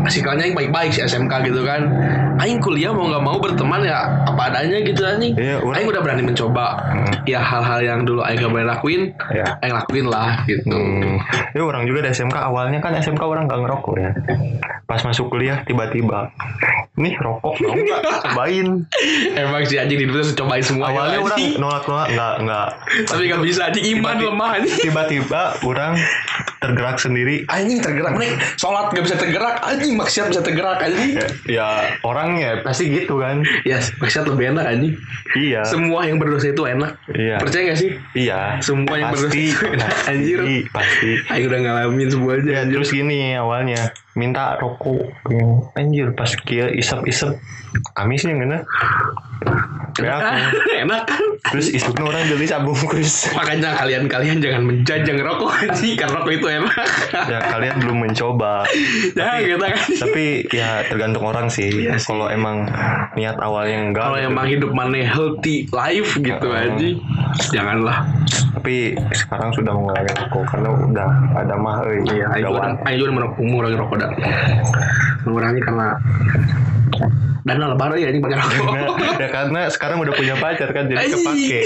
sikalnya 0.07 0.43
yang 0.43 0.55
baik-baik 0.55 0.91
sih 0.91 1.03
SMK 1.03 1.33
gitu 1.43 1.61
kan. 1.61 1.81
Aing 2.37 2.57
kuliah 2.57 2.89
mau 2.89 3.05
nggak 3.05 3.19
mau 3.21 3.37
berteman 3.37 3.81
ya 3.81 3.99
apa 4.23 4.47
adanya 4.49 4.79
gitu 4.81 5.01
anjing. 5.01 5.35
Iya, 5.35 5.59
orang- 5.59 5.75
Aing 5.75 5.87
udah 5.87 6.01
berani 6.01 6.23
mencoba 6.23 6.65
Hmm. 6.81 7.11
ya 7.25 7.39
hal-hal 7.39 7.79
yang 7.81 7.99
dulu 8.01 8.21
Aing 8.21 8.39
gak 8.39 8.49
berani 8.49 8.67
lakuin, 8.69 9.01
ya 9.29 9.45
Aing 9.59 9.75
lakuin 9.75 10.05
lah 10.07 10.43
gitu. 10.45 10.71
Hmm. 10.71 11.19
Ya 11.49 11.61
orang 11.61 11.83
juga 11.83 11.99
di 12.01 12.09
SMK 12.09 12.37
awalnya 12.39 12.79
kan 12.79 12.95
SMK 12.95 13.19
orang 13.21 13.45
nggak 13.45 13.59
ngerokok 13.59 13.95
ya. 13.97 14.11
Pas 14.85 15.01
masuk 15.01 15.29
kuliah 15.29 15.61
tiba-tiba 15.61 16.31
nih 16.95 17.13
rokok 17.15 17.55
nggak 17.59 18.01
cobain. 18.25 18.67
Emang 19.37 19.63
sih 19.63 19.77
anjing 19.89 19.99
di 19.99 20.05
dulu 20.05 20.21
cobain 20.37 20.61
semua 20.61 20.85
awalnya 20.87 21.17
ya, 21.17 21.19
orang 21.19 21.33
anjing. 21.35 21.51
nolak-nolak 21.57 22.07
nggak 22.13 22.33
nggak. 22.45 22.67
tapi 23.09 23.21
gak 23.25 23.41
bisa 23.41 23.61
anjing 23.65 23.85
iman 23.89 24.13
Tiba-tiba- 24.13 24.29
lemah 24.29 24.49
anjing. 24.53 24.77
Tiba-tiba 24.79 25.41
orang 25.65 25.93
tergerak 26.59 26.97
sendiri. 26.99 27.35
Anjing 27.47 27.79
tergerak, 27.79 28.13
nih 28.13 28.29
sholat 28.53 28.91
gak 28.91 29.01
bisa 29.01 29.17
tergerak, 29.17 29.55
anjing 29.59 29.93
maksiat 29.95 30.29
bisa 30.29 30.41
tergerak 30.41 30.77
anjing. 30.77 31.17
Ya, 31.17 31.25
ya 31.49 31.67
orangnya 32.01 32.61
pasti 32.61 32.85
gitu 32.87 33.17
kan. 33.17 33.41
Ya, 33.65 33.81
maksiat 33.97 34.29
lebih 34.29 34.53
enak 34.53 34.65
anjing. 34.67 34.93
Iya. 35.33 35.65
Semua 35.65 36.05
yang 36.05 36.21
berdosa 36.21 36.51
itu 36.51 36.63
enak. 36.63 36.93
Iya. 37.09 37.41
Percaya 37.41 37.73
gak 37.73 37.79
sih? 37.79 37.89
Iya. 38.13 38.61
Semua 38.61 38.93
yang 38.93 39.09
berdosa 39.09 39.33
pasti, 39.33 39.43
itu 39.49 39.65
enak, 39.65 39.89
anjir. 40.05 40.39
Pasti. 40.69 41.11
Aing 41.31 41.45
udah 41.49 41.59
ngalamin 41.59 42.07
semuanya 42.07 42.43
Ya, 42.45 42.59
anjir. 42.61 42.75
terus 42.77 42.91
gini 42.91 43.33
awalnya 43.33 43.81
minta 44.13 44.59
rokok 44.59 45.15
anjir 45.73 46.11
pas 46.11 46.27
kia 46.35 46.67
ngena 48.35 48.59
Enak 48.59 48.67
kan? 48.67 49.28
Ya, 49.97 50.15
Enak 50.83 51.01
kan? 51.05 51.23
terus 51.49 51.67
isupnya 51.69 52.05
orang 52.05 52.23
beli 52.25 52.45
sabungkus 52.45 53.27
Makanya 53.33 53.75
kalian-kalian 53.75 54.39
jangan 54.39 54.63
menjajang 54.63 55.17
rokok 55.17 55.51
anjing, 55.61 55.95
karena 55.95 56.15
rokok 56.17 56.33
itu 56.33 56.47
enak. 56.49 56.75
ya 57.25 57.39
kalian 57.49 57.75
belum 57.79 57.97
mencoba 58.01 58.63
Ya, 59.11 59.39
gitu 59.39 59.59
kan. 59.59 59.75
tapi 59.97 60.23
ya 60.47 60.83
tergantung 60.85 61.25
orang 61.25 61.47
sih 61.47 61.67
Iya 61.67 61.95
sih. 61.95 62.05
kalau 62.05 62.27
emang 62.27 62.63
niat 63.13 63.35
awalnya 63.39 63.75
enggak 63.81 64.05
Kalau 64.05 64.19
gitu. 64.19 64.29
emang 64.29 64.45
hidup 64.47 64.71
mana 64.71 64.99
healthy 65.01 65.55
life 65.69 66.11
gitu 66.17 66.45
Oh. 66.45 66.55
anjing, 66.55 66.95
janganlah. 67.49 68.07
tapi 68.53 68.95
sekarang 69.11 69.51
sudah 69.51 69.71
mengurangi 69.71 70.11
rokok 70.15 70.43
karena 70.47 70.69
udah 70.79 71.09
ada 71.35 71.53
mah 71.55 71.75
euy 71.81 71.99
Iya, 72.09 72.25
Aing 72.29 72.45
juga, 72.45 72.61
Aing 72.85 72.97
juga 72.97 73.11
mengurangi 73.35 73.77
rokok 73.77 73.97
dah. 73.97 74.11
Mengurangi 75.23 75.59
karena 75.59 75.87
dana 77.41 77.65
lebaran 77.69 77.95
ya 77.95 78.07
ini 78.07 78.19
pakai 78.19 78.37
rokok. 78.37 78.67
Karena- 78.69 78.91
ya 79.15 79.27
karena 79.29 79.61
sekarang 79.67 79.97
udah 79.99 80.13
punya 80.13 80.35
pacar 80.35 80.69
kan 80.69 80.83
jadi 80.85 81.05
kepake 81.05 81.59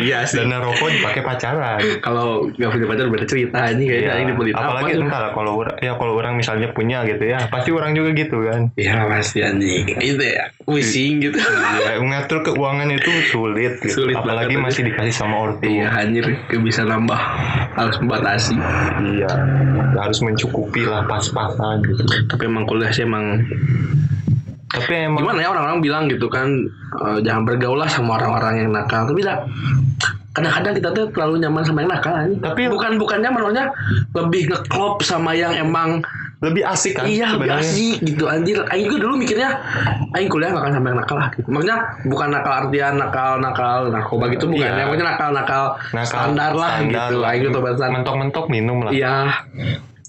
Iya 0.00 0.18
sih. 0.24 0.36
dana 0.38 0.56
rokok 0.58 0.88
dipakai 0.90 1.20
pacaran 1.20 1.80
Kalau 1.98 2.26
gak 2.50 2.70
punya 2.70 2.86
pacar 2.86 3.06
beda 3.06 3.24
cerita 3.24 3.58
ini 3.68 3.84
kayaknya 3.84 4.04
Iya. 4.04 4.12
Aing 4.14 4.28
dibeli 4.28 4.50
apalagi 4.50 4.90
apa. 4.90 5.02
entar 5.02 5.22
kalau 5.32 5.52
ya 5.76 5.92
kalau 5.94 6.12
orang 6.14 6.34
misalnya 6.34 6.68
punya 6.70 7.04
gitu 7.04 7.24
ya 7.24 7.44
pasti 7.46 7.70
orang 7.70 7.92
juga 7.92 8.10
gitu 8.12 8.36
kan 8.42 8.72
Ya 8.74 9.04
pasti 9.04 9.38
anjing. 9.40 9.84
Itu 9.94 10.20
ya 10.20 10.44
pusing 10.60 11.12
gitu. 11.20 11.38
ya, 11.80 11.96
mengatur 11.98 12.42
keuangan 12.42 12.88
itu 12.88 13.08
sulit 13.26 13.78
gitu. 13.78 14.04
Sulit 14.04 14.14
apalagi 14.14 14.54
banget, 14.54 14.66
masih 14.68 14.82
dikasih 14.86 15.14
sama 15.14 15.36
ortu 15.42 15.64
Iya 15.64 15.88
anjir 15.94 16.24
gak 16.44 16.60
bisa 16.60 16.82
nambah 16.82 17.20
harus 17.72 17.96
membatasi. 17.98 18.56
iya 19.08 19.30
harus 19.94 20.18
mencukupi 20.18 20.82
lah 20.82 21.04
pas-pasan 21.04 21.80
gitu 21.82 22.02
Tapi 22.26 22.42
emang 22.44 22.64
kuliah 22.64 22.88
sih 22.88 23.02
emang 23.02 23.44
tapi 24.78 24.94
emang 25.04 25.20
gimana 25.20 25.38
ya 25.38 25.48
orang-orang 25.48 25.78
bilang 25.78 26.04
gitu 26.06 26.26
kan 26.26 26.48
eh, 26.98 27.18
jangan 27.20 27.42
bergaul 27.44 27.76
lah 27.76 27.86
sama 27.86 28.16
orang-orang 28.16 28.54
yang 28.60 28.70
nakal. 28.70 29.04
Tapi 29.04 29.20
dah 29.20 29.38
kadang-kadang 30.30 30.74
kita 30.76 30.88
tuh 30.92 31.04
terlalu 31.10 31.34
nyaman 31.42 31.62
sama 31.62 31.78
yang 31.80 31.90
nakal 31.90 32.14
anjing. 32.14 32.38
Tapi- 32.38 32.68
bukan 32.68 32.92
bukan 32.96 33.18
nyaman 33.20 33.40
maksudnya 33.42 33.66
lebih 34.14 34.42
ngeklop 34.46 34.94
sama 35.02 35.30
yang 35.32 35.50
emang 35.52 35.98
lebih 36.38 36.62
asik 36.62 36.94
kan 36.94 37.02
iya 37.02 37.34
lebih 37.34 37.50
sebenarnya. 37.50 37.66
asik 37.66 37.96
gitu 38.06 38.24
anjir. 38.24 38.62
Aing 38.70 38.86
juga 38.86 38.98
dulu 39.02 39.14
mikirnya 39.18 39.58
Aing 40.14 40.30
kuliah 40.30 40.54
gak 40.54 40.62
akan 40.62 40.72
sampai 40.72 40.88
yang 40.88 41.00
nakal 41.02 41.16
lah 41.18 41.28
gitu. 41.34 41.48
Maksudnya 41.50 41.78
bukan 42.06 42.28
nakal 42.30 42.52
artian 42.56 42.94
nakal 42.94 43.32
nakal 43.36 43.78
narkoba 43.90 44.24
gitu 44.30 44.46
bukan 44.46 44.62
Iya. 44.62 44.78
ya. 44.78 44.84
Maksudnya 44.86 45.06
nakal 45.08 45.30
nakal 45.34 45.64
Nakal, 45.90 46.06
standar 46.06 46.52
lah 46.54 46.70
standar 46.78 47.08
gitu. 47.10 47.18
lah. 47.18 47.28
Aing 47.34 47.42
bahasan. 47.50 47.90
mentok-mentok 47.90 48.44
minum 48.46 48.78
lah 48.80 48.90
Iya. 48.94 49.14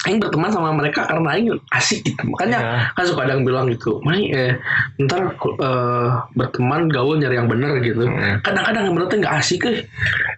Aing 0.07 0.23
berteman 0.23 0.47
sama 0.47 0.71
mereka 0.71 1.03
karena 1.03 1.27
Aing 1.35 1.51
asik 1.75 2.07
gitu. 2.07 2.23
Makanya 2.23 2.59
Iya. 2.59 2.79
kan 2.95 3.03
suka 3.03 3.27
ada 3.27 3.35
yang 3.35 3.43
bilang 3.43 3.67
gitu. 3.67 3.99
Mai 3.99 4.31
eh, 4.31 4.55
ntar 4.95 5.35
eh, 5.35 6.07
berteman 6.33 6.87
gaul 6.87 7.19
nyari 7.19 7.35
yang 7.35 7.51
bener 7.51 7.83
gitu. 7.83 8.07
Hmm. 8.07 8.39
Kadang-kadang 8.39 8.87
yang 8.87 8.95
bener 8.95 9.07
tuh 9.11 9.17
nggak 9.19 9.35
asik 9.35 9.61
eh. 9.67 9.77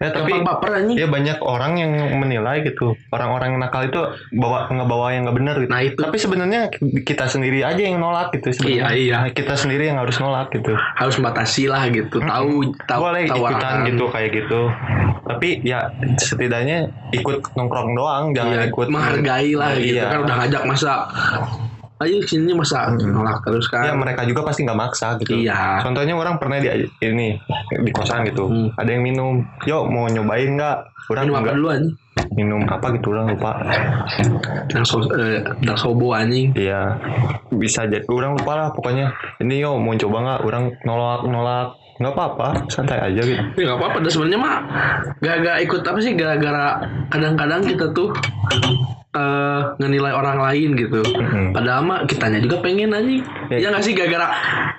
ya, 0.01 0.09
tapi 0.09 0.33
baper 0.41 0.69
anjing. 0.81 0.97
ya 0.97 1.05
banyak 1.05 1.37
orang 1.45 1.77
yang 1.77 1.91
menilai 2.17 2.65
gitu 2.65 2.97
orang-orang 3.13 3.53
yang 3.53 3.61
nakal 3.61 3.85
itu 3.85 4.01
bawa 4.33 4.65
ngebawa 4.65 5.13
yang 5.13 5.29
nggak 5.29 5.37
benar 5.37 5.55
gitu 5.61 5.69
Nah 5.69 5.81
itu 5.85 5.99
tapi 6.01 6.17
sebenarnya 6.17 6.61
kita 7.05 7.29
sendiri 7.29 7.61
aja 7.61 7.77
yang 7.77 8.01
nolak 8.01 8.33
gitu 8.33 8.49
sebenarnya 8.49 8.81
Iya, 8.81 8.87
iya. 8.97 9.17
Nah, 9.21 9.29
kita 9.29 9.53
sendiri 9.53 9.93
yang 9.93 10.01
harus 10.01 10.17
nolak 10.17 10.49
gitu 10.57 10.73
harus 10.73 11.15
membatasi 11.21 11.69
lah 11.69 11.85
gitu. 11.93 12.17
Tahu 12.17 12.73
tahu 12.89 13.01
boleh 13.01 13.29
tahu 13.29 13.45
ikutan 13.45 13.75
gitu 13.85 14.05
kayak 14.09 14.29
gitu 14.33 14.61
tapi 15.21 15.61
ya 15.63 15.87
setidaknya 16.17 16.89
ikut 17.13 17.55
nongkrong 17.55 17.93
doang 17.93 18.25
jangan 18.35 18.57
Iya, 18.57 18.61
ikut 18.67 18.87
menghargai 18.89 19.50
lah 19.53 19.73
gitu 19.73 19.97
Iya. 19.97 20.07
kan 20.07 20.19
udah 20.21 20.35
ngajak 20.37 20.63
masa 20.65 20.93
ayo 22.01 22.17
sini 22.23 22.49
masa 22.51 22.89
nolak 22.91 23.45
terus 23.45 23.69
kan. 23.69 23.85
ya 23.85 23.93
mereka 23.93 24.25
juga 24.25 24.41
pasti 24.41 24.65
nggak 24.65 24.73
maksa 24.75 25.15
gitu 25.17 25.37
Iya. 25.37 25.79
contohnya 25.79 26.13
orang 26.13 26.35
pernah 26.35 26.57
di 26.57 26.67
ini 26.99 27.37
di 27.71 27.91
kosan 27.91 28.25
gitu 28.25 28.49
Hmm. 28.49 28.73
ada 28.73 28.89
yang 28.89 29.01
minum 29.01 29.45
yuk 29.63 29.85
mau 29.85 30.05
nyobain 30.05 30.49
nggak 30.51 30.77
orang 31.07 31.23
Minum 31.23 31.35
apa 31.35 31.43
nggak 31.43 31.55
dulu 31.55 31.69
anjing? 31.69 31.95
minum 32.31 32.61
apa 32.63 32.85
gitu 32.91 33.07
orang 33.11 33.27
lupa 33.29 33.51
Dark, 34.67 34.83
so, 34.83 35.03
eh, 35.11 35.43
dark 35.61 35.75
sobo 35.75 36.11
anjing. 36.11 36.51
Iya 36.53 36.95
bisa 37.51 37.83
jadi 37.83 38.07
orang 38.07 38.33
lupa 38.33 38.51
lah 38.55 38.67
pokoknya 38.71 39.11
ini 39.37 39.59
yo 39.59 39.75
mau 39.75 39.91
coba 39.93 40.17
nggak 40.21 40.39
orang 40.41 40.63
nolak 40.81 41.21
nolak 41.25 41.67
nggak 41.99 42.13
apa-apa 42.13 42.47
santai 42.65 42.97
aja 42.97 43.21
gitu 43.21 43.37
Ya 43.55 43.63
nggak 43.67 43.77
apa-apa. 43.77 43.97
Dan 43.99 44.09
sebenarnya 44.09 44.39
mah 44.39 44.55
gak, 45.19 45.35
gak 45.39 45.57
ikut 45.61 45.81
apa 45.83 45.99
sih 46.01 46.13
gara-gara 46.15 46.65
kadang-kadang 47.09 47.61
kita 47.61 47.85
tuh 47.91 48.09
eh 49.11 49.61
ngenilai 49.75 50.13
orang 50.13 50.39
lain 50.39 50.69
gitu. 50.73 51.03
Mm-mm. 51.03 51.51
Padahal 51.51 51.83
mah 51.83 51.99
kitanya 52.05 52.39
juga 52.39 52.63
pengen 52.63 52.89
aja. 52.89 53.11
Ya. 53.51 53.57
Ya 53.57 53.67
nggak 53.67 53.83
sih 53.83 53.91
gara-gara 53.91 54.31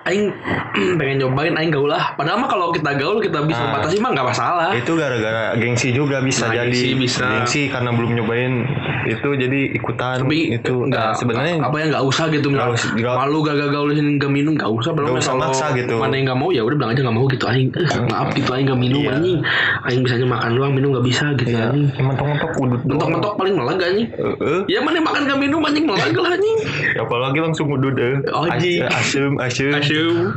aing 0.03 0.33
pengen 0.99 1.21
nyobain 1.21 1.53
aing 1.53 1.69
gaul 1.69 1.85
lah. 1.87 2.17
Padahal 2.17 2.41
mah 2.41 2.49
kalau 2.49 2.73
kita 2.73 2.97
gaul 2.97 3.21
kita 3.21 3.45
bisa 3.45 3.61
Ah. 3.61 3.77
batasi 3.77 4.01
mah 4.01 4.11
nggak 4.11 4.25
masalah. 4.27 4.73
itu 4.73 4.89
gara-gara 4.95 5.53
gengsi 5.55 5.93
juga 5.93 6.19
bisa 6.19 6.49
Nah, 6.49 6.57
jadi 6.57 6.73
gengsi 6.73 6.89
bisa. 6.97 7.25
gengsi 7.29 7.63
karena 7.69 7.93
belum 7.93 8.11
nyobain 8.15 8.65
itu 9.05 9.29
jadi 9.35 9.61
ikutan 9.75 10.25
Tapi 10.25 10.39
itu 10.55 10.75
nggak 10.83 11.05
Nah, 11.05 11.13
sebenarnya 11.13 11.55
apa 11.61 11.77
ya 11.77 11.87
nggak 11.91 12.05
usah 12.07 12.25
gitu 12.31 12.49
Nggak 12.49 12.73
nggak- 12.97 13.17
malu 13.19 13.39
gak 13.43 13.57
gaul 13.61 13.91
di 13.91 13.97
sini 13.97 14.17
gak 14.17 14.31
minum 14.31 14.55
gak 14.55 14.71
usah 14.71 14.91
belum 14.93 15.13
Nggak 15.13 15.23
usah 15.23 15.35
maksa 15.37 15.67
gitu. 15.75 15.99
mana 15.99 16.15
yang 16.15 16.27
gak 16.27 16.39
mau 16.39 16.49
ya 16.49 16.63
udah 16.63 16.77
bilang 16.79 16.91
aja 16.91 17.03
gak 17.03 17.13
mau 17.13 17.27
gitu 17.27 17.45
aing 17.45 17.69
eh, 17.75 17.85
maaf 18.07 18.33
gitu 18.33 18.49
aing 18.49 18.65
gak 18.65 18.81
minum 18.81 19.01
Iya. 19.03 19.13
anjing 19.13 19.39
aing 19.85 20.01
bisanya 20.01 20.27
makan 20.31 20.51
doang 20.55 20.73
minum 20.73 20.89
gak 20.95 21.05
bisa 21.05 21.25
gitu 21.35 21.51
ya, 21.51 21.69
anjing 21.69 21.91
mentok-mentok 22.01 22.51
udut 22.57 22.81
mentok-mentok 22.83 23.33
paling 23.37 23.55
melag 23.55 23.77
anjing 23.77 24.09
Eh, 24.23 24.37
eh. 24.39 24.61
ya 24.71 24.79
mana 24.79 25.03
makan 25.03 25.27
gak 25.27 25.41
minum 25.43 25.59
anjing? 25.67 25.83
Melag 25.83 26.15
lah 26.15 26.39
anjing. 26.39 26.59
Ya, 26.95 27.03
apalagi 27.03 27.39
langsung 27.43 27.75
udut 27.75 27.99
deh 27.99 28.23
Oh, 28.31 28.47
anjing. 28.47 28.87
asem 28.87 29.35
asem 29.43 29.75
asyum 29.75 30.31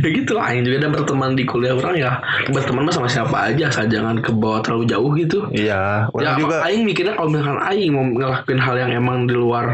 ya 0.00 0.08
gitu 0.14 0.32
lah 0.38 0.48
aing 0.48 0.62
juga 0.64 0.86
ada 0.86 0.88
berteman 0.94 1.34
di 1.34 1.42
kuliah 1.42 1.74
orang 1.74 1.98
ya. 1.98 2.22
Berteman 2.54 2.86
mah 2.86 2.94
sama 2.94 3.08
siapa 3.10 3.50
aja 3.50 3.66
asal 3.68 3.90
jangan 3.90 4.22
ke 4.22 4.30
bawah 4.30 4.62
terlalu 4.62 4.84
jauh 4.86 5.10
gitu. 5.18 5.38
Iya 5.50 6.06
ya 6.06 6.12
orang 6.14 6.38
juga 6.38 6.56
Aing 6.66 6.82
mikirnya 6.86 7.14
kalau 7.18 7.28
misalkan 7.34 7.58
Aing 7.66 7.90
mau 7.92 8.04
ngelakuin 8.06 8.60
hal 8.62 8.74
yang 8.78 8.90
emang 8.94 9.26
di 9.26 9.34
luar 9.34 9.66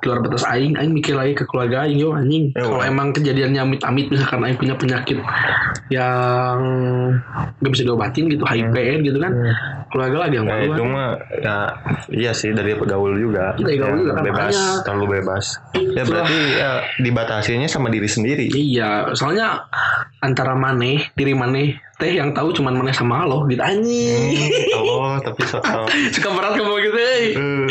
di 0.00 0.04
luar 0.08 0.20
batas 0.24 0.44
aing 0.48 0.76
aing 0.76 0.92
mikir 0.92 1.16
lagi 1.16 1.32
ke 1.32 1.44
keluarga 1.48 1.84
aing 1.84 1.96
yo 2.00 2.12
anjing. 2.12 2.52
Ya, 2.52 2.64
kalau 2.64 2.84
emang 2.84 3.12
kejadiannya 3.12 3.60
amit-amit 3.60 4.08
misalkan 4.12 4.44
aing 4.44 4.56
punya 4.60 4.76
penyakit 4.76 5.18
yang 5.92 6.56
gak 7.60 7.70
bisa 7.72 7.84
diobatin 7.84 8.32
gitu 8.32 8.44
HIV 8.44 9.04
gitu 9.04 9.18
kan 9.20 9.32
keluarga 9.94 10.26
lagi 10.26 10.34
yang 10.34 10.44
malu 10.44 10.66
itu 10.66 10.82
kan. 10.82 10.90
mah 10.90 11.10
ya 11.38 11.56
iya 12.10 12.32
sih 12.34 12.50
dari 12.50 12.74
gaul 12.74 13.14
juga. 13.14 13.54
Dari 13.54 13.78
gaul 13.78 13.94
Ya, 13.94 14.00
juga 14.00 14.12
kan, 14.12 14.24
bebas, 14.26 14.50
makanya. 14.50 14.82
terlalu 14.82 15.06
bebas. 15.14 15.44
Ya 15.72 16.02
berarti 16.02 16.38
ya 16.52 16.70
dibatasinya 16.98 17.68
sama 17.70 17.88
diri 17.88 18.10
sendiri. 18.10 18.50
Iya, 18.50 19.14
soalnya 19.14 19.70
antara 20.18 20.52
maneh, 20.52 21.14
diri 21.14 21.30
maneh 21.30 21.78
teh 21.94 22.10
yang 22.12 22.30
tahu 22.30 22.50
cuman 22.50 22.74
maneh 22.76 22.90
sama 22.90 23.22
lo 23.22 23.46
gitu 23.46 23.60
anjing. 23.60 24.34
Hmm, 24.34 24.80
oh, 24.80 25.14
tapi 25.16 25.42
so. 25.44 25.62
Suka 26.14 26.28
berat 26.28 26.52
kamu 26.52 26.74
gitu, 26.82 26.98
eh. 26.98 27.24
Eh, 27.32 27.64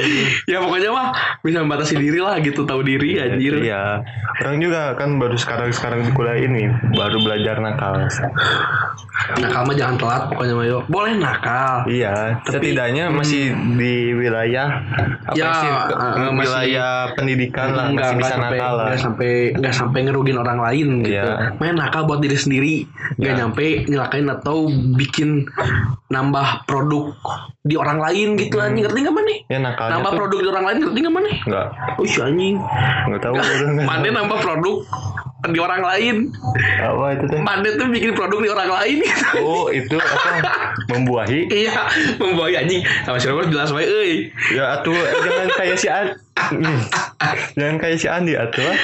Ya 0.46 0.58
pokoknya 0.58 0.90
mah 0.90 1.08
bisa 1.40 1.60
membatasi 1.60 1.96
diri 1.96 2.18
lah 2.18 2.40
gitu, 2.40 2.64
tahu 2.64 2.82
diri 2.82 3.18
anjir. 3.18 3.60
Iya, 3.60 4.00
orang 4.40 4.58
juga 4.58 4.96
kan 4.96 5.18
baru 5.18 5.36
sekarang 5.36 5.70
sekarang 5.70 6.00
di 6.02 6.12
kuliah 6.12 6.38
ini 6.38 6.64
baru 6.90 7.20
belajar 7.20 7.60
nakal. 7.60 8.00
Nakal 9.36 9.62
mah 9.64 9.74
jangan 9.74 9.96
telat 9.96 10.22
pokoknya 10.28 10.54
mah 10.54 10.66
yo. 10.66 10.80
Boleh 10.88 11.14
nakal. 11.16 11.76
Iya, 11.86 12.40
Tapi- 12.40 12.52
setidaknya 12.70 13.06
masih 13.10 13.44
di 13.74 13.94
wilayah 14.12 14.84
apa 15.24 15.34
Ya, 15.34 15.52
sih 15.54 15.70
ke- 15.70 15.96
eh, 15.96 16.32
masih- 16.32 16.38
wilayah 16.44 16.92
pendidikan 17.14 17.68
lah 17.70 17.86
Nggak- 17.88 17.96
masih 18.10 18.18
bisa 18.18 18.34
sampai, 18.34 18.50
nakal 18.54 18.74
lah. 18.74 18.86
nggak 18.86 19.00
sampai 19.00 19.32
nggak 19.54 19.74
sampai 19.74 20.00
ngerugin 20.02 20.38
orang 20.38 20.60
lain 20.62 20.88
gitu. 21.02 21.14
Iya. 21.14 21.56
Main 21.56 21.76
nakal 21.76 22.04
buat 22.04 22.20
diri 22.20 22.36
sendiri, 22.36 22.76
nggak 23.16 23.28
Iya. 23.30 23.40
nyampe 23.40 23.66
nyelakain 24.14 24.30
atau 24.30 24.58
bikin 24.94 25.30
nambah 26.14 26.70
produk 26.70 27.10
di 27.66 27.74
orang 27.74 27.98
lain 27.98 28.38
gitu 28.38 28.62
anjing 28.62 28.86
ngerti 28.86 29.00
nggak 29.02 29.16
mana? 29.16 29.34
Ya 29.50 29.58
Nambah 29.60 30.12
tuh 30.14 30.18
produk 30.22 30.38
di 30.38 30.48
orang 30.50 30.66
lain 30.70 30.78
ngerti 30.86 31.00
nggak 31.02 31.16
mana? 31.16 31.30
enggak 31.48 31.68
Oh 31.98 32.06
si 32.06 32.20
anjing. 32.22 32.56
enggak 33.10 33.22
tahu 33.26 33.34
nggak 33.34 33.88
Mana 33.90 34.08
nambah 34.14 34.38
produk 34.42 34.78
di 35.44 35.60
orang 35.60 35.82
lain. 35.84 36.16
apa 36.80 37.06
itu 37.20 37.26
teh? 37.28 37.40
Mana 37.42 37.68
tuh 37.76 37.88
bikin 37.92 38.12
produk 38.16 38.40
di 38.40 38.50
orang 38.50 38.70
lain 38.72 38.96
gitu. 39.04 39.44
Oh, 39.44 39.68
itu 39.68 39.96
apa? 39.98 40.30
Membuahi. 40.88 41.40
Iya, 41.64 41.84
membawa 42.16 42.48
anjing. 42.54 42.82
Sama 43.04 43.18
si 43.20 43.28
Robert 43.28 43.50
jelas 43.52 43.74
wae 43.76 43.84
euy. 43.84 44.14
Ya 44.56 44.80
atuh 44.80 44.96
eh, 44.96 45.12
jangan 45.20 45.48
kayak 45.58 45.76
si 45.76 45.88
An 45.90 46.08
Hmm. 46.33 46.33
Jangan 47.54 47.76
kayak 47.78 47.98
si 47.98 48.08
Andi 48.08 48.34
atuh. 48.34 48.62
ah. 48.62 48.78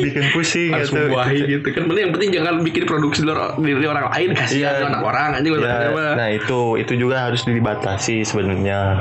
Bikin 0.00 0.24
pusing 0.30 0.70
harus 0.70 0.88
gitu. 0.88 0.98
membuahi 1.00 1.38
gitu 1.48 1.66
kan 1.70 1.82
Bener, 1.84 2.00
yang 2.02 2.12
penting 2.12 2.30
jangan 2.32 2.54
bikin 2.60 2.84
produksi 2.84 3.20
dari 3.22 3.86
orang 3.86 4.06
lain 4.08 4.28
kasihan 4.32 4.72
Iya. 4.72 4.78
tuh 4.78 4.86
anak 4.88 5.02
orang 5.02 5.28
anjing 5.34 5.52
Ya, 5.54 5.78
nah 6.12 6.28
itu 6.28 6.60
itu 6.76 6.92
juga 6.96 7.16
harus 7.24 7.42
dibatasi 7.42 8.22
sebenarnya. 8.22 8.98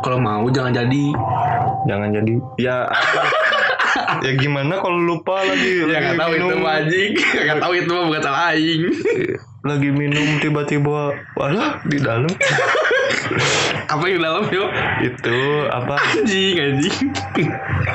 kalau 0.00 0.18
mau 0.18 0.42
jangan 0.48 0.74
jadi 0.74 1.04
Jangan 1.82 2.08
jadi 2.12 2.32
ya 2.56 2.86
apa? 2.86 3.22
ya 4.24 4.32
gimana 4.34 4.78
kalau 4.78 4.98
lupa 4.98 5.40
lagi 5.40 5.82
ya 5.84 5.98
nggak 6.00 6.16
tahu 6.16 6.32
itu 6.32 6.56
mah 6.56 6.72
anjing 6.76 7.10
nggak 7.44 7.58
tahu 7.58 7.72
itu 7.74 7.90
mah 7.90 8.04
bukan 8.06 8.22
salah 8.22 8.42
aing 8.50 8.82
lagi 9.62 9.88
minum 9.90 10.26
tiba-tiba 10.38 11.00
walah 11.32 11.78
di 11.84 11.98
dalam 11.98 12.26
apa 13.92 14.04
yang 14.08 14.20
dalam 14.24 14.44
yuk? 14.48 14.70
Itu 15.04 15.40
apa? 15.68 16.00
Anjing 16.00 16.56
anjing 16.56 17.12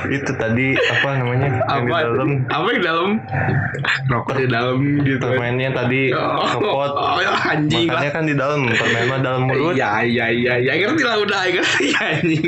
itu 0.09 0.31
tadi 0.35 0.67
apa 0.73 1.09
namanya 1.21 1.47
yang 1.69 1.85
di 1.85 1.91
apa 1.93 1.97
dalam. 2.01 2.29
Apa 2.49 2.67
yang 2.73 2.79
di 2.79 2.85
dalam? 2.85 3.09
Rokok 4.07 4.33
di 4.39 4.47
dalam 4.49 4.77
gitu. 5.03 5.25
Permennya 5.27 5.69
tadi 5.75 6.01
oh, 6.15 6.47
copot 6.57 6.91
oh, 6.95 7.19
ya, 7.21 7.31
anjing. 7.53 7.87
Lah 7.87 8.07
makannya 8.07 8.11
kan 8.15 8.23
di 8.23 8.35
dalam 8.37 8.59
permen 8.71 9.19
dalam 9.19 9.41
mulut. 9.49 9.73
Iya 9.75 10.05
iya 10.07 10.25
iya 10.31 10.53
iya. 10.61 10.71
Ngerti 10.79 11.03
lah 11.03 11.17
udah 11.19 11.41
ngerti 11.51 11.85
anjing. 11.97 12.43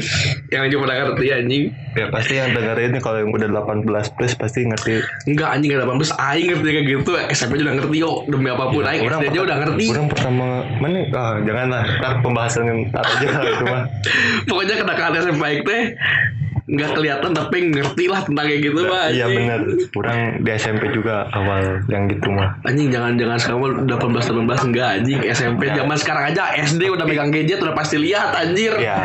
Yang 0.49 0.63
cuma 0.75 0.83
udah 0.87 0.95
ngerti 1.03 1.25
anjing. 1.33 1.63
Ya 1.97 2.05
pasti 2.13 2.33
yang 2.37 2.53
dengerin 2.53 2.95
ini 2.95 2.99
kalau 3.01 3.17
yang 3.19 3.31
udah 3.33 3.49
18 3.49 4.15
plus 4.15 4.33
pasti 4.37 4.59
ngerti. 4.63 5.03
Enggak 5.27 5.49
anjing 5.57 5.69
gak 5.73 5.79
ada 5.83 5.87
bambus 5.89 6.11
aing 6.15 6.47
ngerti 6.53 6.69
kayak 6.69 6.85
gitu. 6.87 7.11
SMP 7.33 7.53
juga 7.59 7.71
ngerti 7.75 7.97
yo 7.99 8.23
demi 8.29 8.47
apa 8.47 8.71
pun 8.71 8.83
aing 8.85 9.03
SD 9.09 9.25
aja 9.33 9.39
udah 9.41 9.57
ngerti. 9.65 9.85
orang 9.89 10.07
pertama 10.07 10.47
mana? 10.79 10.99
Ah 11.11 11.35
jangan 11.43 11.67
lah 11.71 11.83
ntar 11.99 12.13
pembahasan 12.21 12.63
ntar 12.93 13.03
aja 13.03 13.27
lah 13.27 13.43
itu 13.49 13.65
mah. 13.65 13.83
Pokoknya 14.49 14.75
kenakalan 14.79 15.19
SMP 15.19 15.43
aing 15.43 15.63
teh 15.65 15.83
nggak 16.69 16.89
kelihatan 16.93 17.31
tapi 17.33 17.57
ngerti 17.73 18.05
lah 18.05 18.21
tentang 18.21 18.45
kayak 18.45 18.61
gitu 18.61 18.81
mah 18.85 19.09
iya 19.09 19.25
benar 19.25 19.59
orang 19.97 20.19
di 20.45 20.49
SMP 20.53 20.93
juga 20.93 21.25
awal 21.33 21.81
yang 21.89 22.05
gitu 22.11 22.29
mah. 22.29 22.55
Anjing 22.67 22.89
jangan 22.91 23.15
jangan 23.17 23.37
sekarang 23.39 23.59
18 23.87 23.89
18 23.89 24.67
enggak 24.69 24.89
anjing. 25.01 25.19
SMP 25.29 25.61
Ya. 25.69 25.85
zaman 25.85 25.97
sekarang 26.01 26.23
aja 26.33 26.43
SD 26.57 26.89
udah 26.89 27.05
megang 27.05 27.29
gadget 27.29 27.61
udah 27.61 27.75
pasti 27.77 28.01
lihat 28.01 28.33
anjir. 28.33 28.73
Ya 28.81 28.97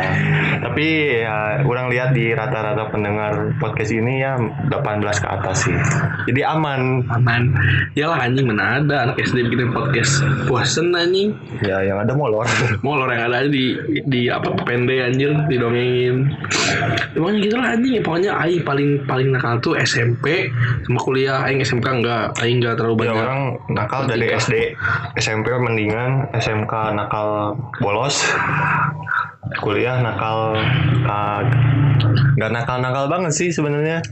tapi 0.65 1.21
ya 1.21 1.61
orang 1.61 1.93
lihat 1.93 2.17
di 2.17 2.33
rata-rata 2.33 2.89
pendengar 2.89 3.53
podcast 3.61 3.93
ini 3.93 4.25
ya 4.25 4.33
18 4.73 4.73
ke 5.21 5.27
atas 5.29 5.69
sih. 5.69 5.77
Jadi 6.25 6.41
aman. 6.41 7.05
Aman. 7.13 7.53
Ya 7.93 8.09
lah 8.09 8.25
anjing 8.25 8.49
mana 8.49 8.81
ada 8.81 8.95
anak 9.05 9.21
SD 9.21 9.45
bikin 9.53 9.69
podcast 9.69 10.25
bosen 10.49 10.97
anjing. 10.97 11.37
Ya 11.61 11.85
yang 11.85 12.01
ada 12.01 12.17
molor. 12.17 12.49
Molor 12.85 13.13
yang 13.13 13.29
ada 13.29 13.45
aja 13.45 13.49
di 13.53 13.77
di 14.09 14.25
apa 14.25 14.57
pende 14.65 15.05
anjir 15.05 15.37
didongengin. 15.45 16.33
Pokoknya 17.13 17.39
gitu 17.45 17.55
lah 17.61 17.67
anjing 17.77 18.01
pokoknya 18.01 18.31
aing 18.41 18.61
paling 18.65 18.89
paling 19.05 19.29
nakal 19.37 19.61
tuh 19.61 19.77
SMP 19.77 20.49
sama 20.89 20.99
kuliah. 21.05 21.45
Aing 21.45 21.61
SMK 21.61 22.01
enggak 22.01 22.33
aing 22.41 22.57
enggak 22.57 22.81
terlalu 22.81 23.05
ya 23.05 23.13
banyak 23.13 23.17
orang 23.21 23.41
nakal 23.69 24.01
dari 24.09 24.33
SD 24.33 24.73
SMP 25.21 25.53
mendingan 25.53 26.25
SMK 26.33 26.73
nakal 26.97 27.53
bolos 27.77 28.25
kuliah 29.61 30.01
nakal 30.01 30.57
ah, 31.05 31.39
nggak 32.35 32.51
nakal 32.51 32.77
nakal 32.81 33.05
banget 33.07 33.31
sih 33.31 33.49
sebenarnya. 33.53 34.03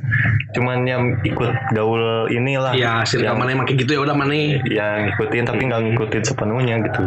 Cuman 0.54 0.86
yang 0.86 1.17
ikut 1.26 1.74
gaul 1.74 2.30
inilah 2.30 2.78
ya 2.78 3.02
circle 3.02 3.26
yang, 3.26 3.41
mana 3.41 3.65
kayak 3.65 3.82
gitu 3.82 3.98
ya 3.98 4.02
udah 4.06 4.13
mana 4.13 4.34
yang 4.69 5.10
ngikutin 5.10 5.43
tapi 5.50 5.62
nggak 5.65 5.82
ngikutin 5.82 6.24
sepenuhnya 6.24 6.76
gitu. 6.86 7.04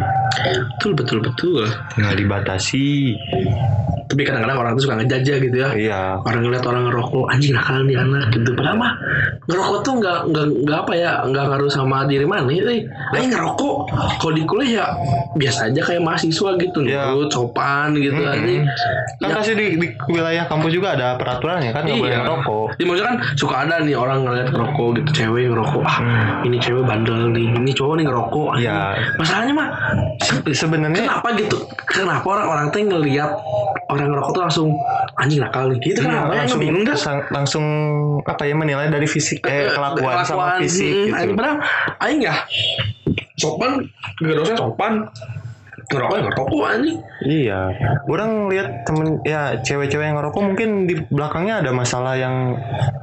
Betul 0.75 0.91
betul 0.93 1.19
betul. 1.23 1.63
Nggak 1.95 2.15
dibatasi. 2.19 3.15
Tapi 4.07 4.23
kadang-kadang 4.23 4.57
orang 4.59 4.71
tuh 4.79 4.87
suka 4.87 4.95
ngejajah 5.03 5.37
gitu 5.43 5.57
ya. 5.59 5.69
Iya. 5.75 6.01
Orang 6.23 6.47
ngeliat 6.47 6.63
orang 6.63 6.87
ngerokok 6.91 7.25
anjing 7.27 7.55
nakal 7.55 7.83
nih 7.83 7.97
anak 7.99 8.31
gitu. 8.31 8.49
Padahal 8.55 8.77
mah 8.79 8.93
ngerokok 9.47 9.79
tuh 9.83 9.93
nggak 9.99 10.19
nggak 10.31 10.45
nggak 10.63 10.79
apa 10.83 10.93
ya 10.95 11.11
nggak 11.27 11.43
ngaruh 11.47 11.71
sama 11.71 12.03
diri 12.07 12.23
mana 12.27 12.51
eh 12.51 12.83
aing 13.15 13.31
ngerokok. 13.31 13.75
Kalau 14.19 14.33
di 14.35 14.43
kuliah 14.43 14.71
ya 14.71 14.85
biasa 15.35 15.71
aja 15.71 15.81
kayak 15.83 16.03
mahasiswa 16.03 16.49
gitu. 16.59 16.79
Ya. 16.83 17.11
nurut 17.11 17.31
sopan 17.31 17.95
gitu 18.19 18.29
anjing 18.29 18.63
kan 19.17 19.27
Ya. 19.27 19.33
pasti 19.33 19.53
di, 19.53 19.67
di 19.75 19.87
wilayah 20.07 20.45
kampus 20.45 20.71
juga 20.71 20.93
ada 20.93 21.07
peraturannya 21.15 21.69
kan 21.69 21.81
nggak 21.81 21.97
boleh 21.97 22.11
Iya. 22.11 22.21
ngerokok 22.21 22.65
Ya 22.69 22.83
maksudnya 22.83 23.07
kan 23.07 23.17
suka 23.33 23.55
ada 23.59 23.75
nih 23.79 23.95
orang 23.95 24.19
ngeliat 24.21 24.47
ngerokok 24.47 24.87
gitu 24.95 25.09
cewek 25.15 25.45
ngerokok 25.47 25.81
ah 25.81 25.97
Hmm. 25.97 26.45
ini 26.45 26.57
cewek 26.57 26.83
bandel 26.83 27.29
nih 27.29 27.45
ini 27.51 27.71
cowok 27.71 27.93
nih 27.95 28.05
ngerokok. 28.05 28.49
Iya. 28.57 28.75
masalahnya 29.15 29.53
mah 29.53 29.67
se- 30.19 30.55
sebenarnya 30.55 31.03
kenapa 31.03 31.29
gitu 31.35 31.57
kenapa 31.79 32.25
orang-orang 32.27 32.65
tuh 32.67 32.79
ngeliat 32.83 33.31
orang 33.87 34.07
ngerokok 34.07 34.31
tuh 34.31 34.43
langsung 34.43 34.67
anjing 35.15 35.39
nakal 35.39 35.65
nih 35.67 35.79
gitu 35.81 35.99
kenapa 36.01 36.29
ya 36.29 36.39
langsung 36.39 36.59
bingung 36.59 36.85
sang- 36.93 37.27
langsung 37.29 37.65
apa 38.23 38.43
ya 38.43 38.53
menilai 38.53 38.87
dari 38.87 39.05
fisik 39.05 39.41
eh, 39.43 39.69
kelakuan, 39.69 40.21
sama 40.21 40.59
fisik 40.59 40.85
mm, 40.85 41.05
gitu. 41.05 41.15
Aing 41.15 41.33
padahal 41.33 41.57
aing 41.99 42.21
ya 42.21 42.35
sopan 43.33 43.85
gak 44.17 44.35
dosanya 44.35 44.57
sopan 44.57 44.93
ngerokok 45.87 46.13
ya 46.13 46.21
ngerokok 46.25 46.63
anjing 46.65 46.97
Iya, 47.17 47.59
orang 48.05 48.45
lihat 48.47 48.85
temen 48.85 49.17
ya 49.23 49.57
cewek-cewek 49.57 50.05
yang 50.05 50.15
ngerokok 50.15 50.41
mungkin 50.43 50.69
di 50.85 51.01
belakangnya 51.09 51.59
ada 51.59 51.71
masalah 51.71 52.13
yang 52.13 52.53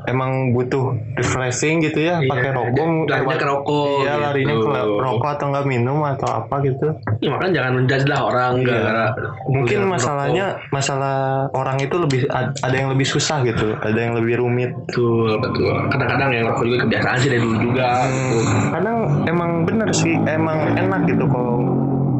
emang 0.04 0.52
butuh 0.52 0.94
refreshing 1.14 1.82
gitu 1.82 1.98
ya, 1.98 2.22
Iya, 2.22 2.30
pakai 2.30 2.50
rokok, 2.52 3.10
larinya 3.10 3.34
ke 3.34 3.44
rokok 3.44 3.88
iya 4.00 4.12
gitu. 4.14 4.22
larinya 4.22 4.54
ke 4.54 4.70
rokok 4.96 5.30
atau 5.34 5.46
enggak 5.50 5.66
minum 5.66 5.98
atau 6.00 6.28
apa 6.30 6.54
gitu. 6.62 6.86
ya 7.18 7.28
makanya 7.28 7.52
jangan 7.58 7.72
menjudge 7.74 8.06
lah 8.06 8.20
orang 8.22 8.52
Iya. 8.54 8.66
gara-gara 8.70 9.06
Mungkin 9.44 9.78
masalahnya 9.84 10.46
masalah 10.70 11.16
orang 11.50 11.76
itu 11.78 11.96
lebih 11.96 12.20
ad- 12.28 12.54
ada 12.60 12.74
yang 12.74 12.88
lebih 12.88 13.06
susah 13.06 13.42
gitu, 13.42 13.74
ada 13.74 13.98
yang 13.98 14.14
lebih 14.14 14.38
rumit. 14.38 14.70
betul 14.86 15.40
betul 15.40 15.72
kadang-kadang 15.88 16.30
yang 16.30 16.42
ngerokok 16.46 16.64
juga 16.64 16.78
kebiasaan 16.84 17.16
sih 17.18 17.28
dari 17.28 17.40
dulu 17.40 17.56
juga 17.60 17.88
gitu. 18.06 18.38
Kadang 18.70 18.96
emang 19.24 19.50
bener 19.64 19.88
sih, 19.90 20.14
emang 20.22 20.58
enak 20.70 21.00
gitu 21.08 21.24
kalau 21.26 21.56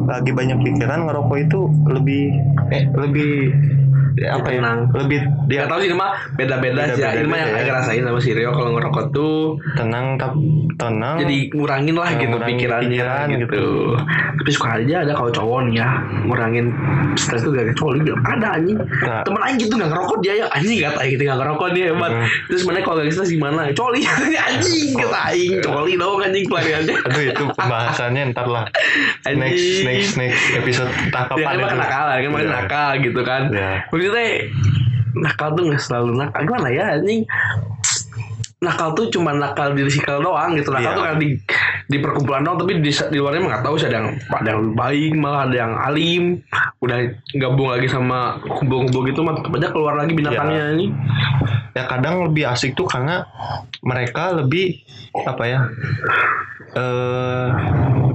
lagi 0.05 0.31
banyak 0.31 0.61
pikiran 0.61 1.09
ngerokok 1.09 1.37
itu 1.41 1.59
lebih 1.89 2.23
eh 2.69 2.83
lebih 2.93 3.31
ya 4.15 4.35
apa 4.35 4.47
ya? 4.47 4.59
Tenang. 4.59 4.79
Lebih 4.91 5.19
Dia 5.45 5.61
tahu 5.65 5.79
sih 5.79 5.91
mah 5.91 6.11
beda-beda 6.33 6.81
sih 6.91 7.01
ya. 7.01 7.13
Ini 7.13 7.27
mah 7.27 7.37
yang 7.37 7.49
saya 7.51 7.63
ya. 7.63 7.73
rasain 7.75 8.01
sama 8.01 8.19
si 8.19 8.31
Rio 8.31 8.51
kalau 8.51 8.71
ngerokok 8.73 9.05
tuh 9.11 9.35
tenang 9.75 10.15
tap 10.15 10.33
tenang 10.75 11.15
jadi 11.17 11.37
ngurangin 11.51 11.93
lah 11.93 12.07
Ya, 12.07 12.17
gitu 12.17 12.33
ngurangin 12.33 12.55
pikirannya 12.57 12.89
pikiran 12.89 13.25
gitu. 13.29 13.39
gitu. 13.45 13.65
Tapi 14.35 14.49
suka 14.51 14.69
aja 14.77 14.95
ada 15.01 15.13
kalau 15.13 15.31
cowok 15.31 15.59
nih 15.65 15.75
ya 15.75 15.89
ngurangin 16.23 16.65
stres 17.15 17.41
tuh 17.41 17.51
gak 17.51 17.75
cowok 17.75 17.91
gitu. 17.99 18.11
Ada 18.17 18.47
anjing. 18.55 18.77
Nah. 18.77 19.21
Temen 19.21 19.41
aing 19.41 19.57
gitu 19.57 19.73
gak 19.73 19.89
ngerokok 19.89 20.17
dia 20.19 20.33
ya 20.35 20.45
anjing 20.49 20.77
kata 20.81 20.97
aing 20.97 21.11
gitu 21.13 21.23
gak 21.25 21.39
ngerokok 21.39 21.67
dia 21.71 21.83
hebat. 21.89 22.11
Hmm. 22.11 22.27
Terus 22.47 22.61
mana 22.63 22.77
kalau 22.81 22.97
gak 22.99 23.11
stres 23.11 23.29
gimana? 23.29 23.59
Coli 23.71 24.01
anjing 24.47 24.89
kata 24.95 25.17
aing 25.29 25.53
coli 25.61 25.93
dong 25.95 26.19
anjing 26.19 26.45
pelariannya. 26.45 26.95
aduh 26.97 27.21
itu 27.21 27.43
pembahasannya 27.53 28.21
ntar 28.31 28.47
lah 28.47 28.63
Anjing. 29.27 29.39
next 29.39 29.83
next 29.83 30.11
next 30.15 30.41
episode 30.53 30.89
kan 31.09 31.25
kapan 31.27 31.43
mah 31.55 31.65
itu. 31.65 31.73
kenakalan 31.73 32.15
kan 32.15 32.29
main 32.31 32.43
Iya. 32.45 32.53
nakal 32.55 32.89
gitu 32.99 33.21
kan. 33.21 33.41
Iya. 34.05 34.13
Maksudnya 34.13 34.29
nakal 35.15 35.49
tuh 35.55 35.63
nggak 35.71 35.81
selalu 35.81 36.11
nakal. 36.19 36.39
Gimana 36.45 36.67
ya 36.69 36.83
anjing? 36.99 37.21
Nakal 38.63 38.89
tuh 38.97 39.05
cuma 39.13 39.31
nakal 39.33 39.73
di 39.73 39.81
circle 39.89 40.21
doang 40.21 40.53
gitu. 40.57 40.69
Nakal 40.73 40.91
Iya. 40.93 40.97
tuh 40.97 41.03
kan 41.05 41.15
di 41.17 41.27
di 41.85 41.97
perkumpulan 42.01 42.41
doang 42.41 42.57
tapi 42.57 42.81
di, 42.81 42.91
di 42.91 43.17
luarnya 43.21 43.41
mah 43.41 43.49
nggak 43.57 43.63
tahu 43.65 43.75
sih. 43.77 43.87
Ada 43.89 43.97
yang 43.97 44.07
ada 44.29 44.49
yang 44.53 44.63
baik 44.73 45.11
malah 45.17 45.41
ada 45.49 45.55
yang 45.55 45.73
alim. 45.77 46.23
Udah 46.81 46.97
gabung 47.37 47.69
lagi 47.73 47.87
sama 47.89 48.37
kumpul-kumpul 48.45 49.01
gitu 49.09 49.25
mah 49.25 49.41
aja 49.41 49.69
keluar 49.73 49.97
lagi 49.97 50.13
binatangnya 50.13 50.77
ini 50.77 50.87
ya 51.75 51.83
kadang 51.85 52.23
lebih 52.23 52.47
asik 52.47 52.71
tuh 52.71 52.87
karena 52.87 53.27
mereka 53.81 54.31
lebih 54.33 54.79
apa 55.13 55.43
ya 55.43 55.59
eh 56.71 57.47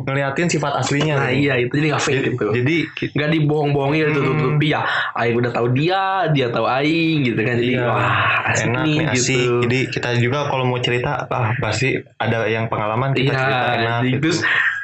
ngeliatin 0.01 0.49
sifat 0.49 0.81
aslinya 0.81 1.15
nah 1.19 1.31
iya 1.31 1.55
itu 1.57 1.71
jadi 1.71 1.87
nggak 1.93 2.03
fake 2.03 2.15
jadi, 2.15 2.29
gitu 2.31 2.47
jadi 2.51 2.77
nggak 3.15 3.31
dibohong-bohongin 3.31 4.05
gitu 4.07 4.21
Hmm. 4.21 4.29
tutupi 4.35 4.67
ya 4.69 4.81
Aing 5.13 5.37
udah 5.37 5.51
tahu 5.51 5.67
dia 5.73 6.03
dia 6.31 6.49
tahu 6.49 6.65
Aing 6.65 7.23
gitu 7.23 7.37
kan 7.39 7.55
jadi 7.55 7.75
Iya, 7.75 7.85
wah 7.85 8.11
asik 8.49 8.67
enak 8.67 8.83
nih 8.83 8.97
gitu 8.97 9.13
asik 9.13 9.47
jadi 9.61 9.79
kita 9.93 10.09
juga 10.19 10.39
kalau 10.49 10.65
mau 10.65 10.81
cerita 10.81 11.25
ah 11.27 11.53
pasti 11.59 11.89
ada 12.17 12.45
yang 12.47 12.67
pengalaman 12.67 13.13
kita 13.13 13.29
Iya, 13.29 13.39
cerita 13.39 13.67
enak 13.77 14.01
gitu. 14.07 14.21
terus 14.21 14.39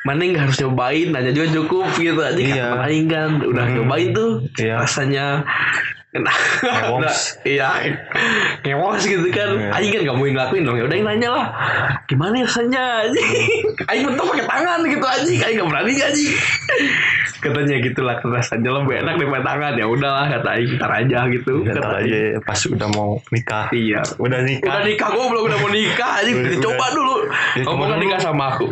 mana 0.05 0.23
nggak 0.23 0.43
harus 0.47 0.59
nyobain, 0.63 1.07
nanya 1.11 1.33
juga 1.35 1.49
cukup 1.53 1.87
gitu 1.97 2.21
aja 2.23 2.39
Iya. 2.39 2.67
kan 2.71 2.87
Aing 2.87 3.07
kan 3.07 3.31
udah 3.41 3.65
Hmm. 3.67 3.75
nyobain 3.75 4.09
tuh 4.13 4.31
Iya. 4.55 4.75
rasanya 4.79 5.27
Udah, 6.15 7.13
iya, 7.45 7.69
ngewos 8.63 9.05
gitu 9.05 9.27
kan. 9.29 9.53
Iya. 9.53 9.69
Aing 9.75 9.91
kan 9.91 10.01
gak 10.01 10.17
mau 10.17 10.25
ngelakuin 10.25 10.63
dong. 10.65 10.77
Ya 10.79 10.85
udah 10.87 10.97
Aing 10.97 11.05
nanya 11.05 11.29
lah, 11.29 11.47
gimana 12.07 12.41
rasanya? 12.41 12.85
Aing 13.85 14.05
mentok 14.07 14.33
pakai 14.33 14.47
tangan 14.47 14.81
gitu 14.87 15.05
aja, 15.05 15.33
Aing 15.45 15.57
gak 15.61 15.69
berani 15.69 15.93
aja. 15.93 16.25
Katanya 17.37 17.77
gitu 17.79 18.01
lah 18.01 18.17
rasanya 18.19 18.71
lebih 18.73 19.05
enak 19.05 19.15
daripada 19.21 19.45
tangan. 19.45 19.73
Ya 19.77 19.87
udahlah 19.87 20.25
kata 20.31 20.49
Aing 20.57 20.71
ntar 20.81 20.91
aja 20.95 21.19
gitu. 21.29 21.55
Ntar 21.63 21.75
Kata 21.85 21.89
aja 22.01 22.17
Aing. 22.17 22.41
pas 22.41 22.61
udah 22.65 22.89
mau 22.89 23.11
nikah 23.29 23.67
Iya. 23.71 24.01
udah 24.17 24.41
nikah 24.41 24.73
Udah 24.73 24.83
nikah 24.87 25.09
gue 25.11 25.25
belum 25.27 25.43
udah 25.45 25.59
mau 25.59 25.71
nikah 25.71 26.15
Kita 26.23 26.59
coba 26.63 26.87
dulu 26.95 27.17
Ya, 27.57 27.65
Kamu 27.65 27.83
kan 27.83 27.99
nikah 27.99 28.21
sama 28.23 28.45
aku 28.55 28.67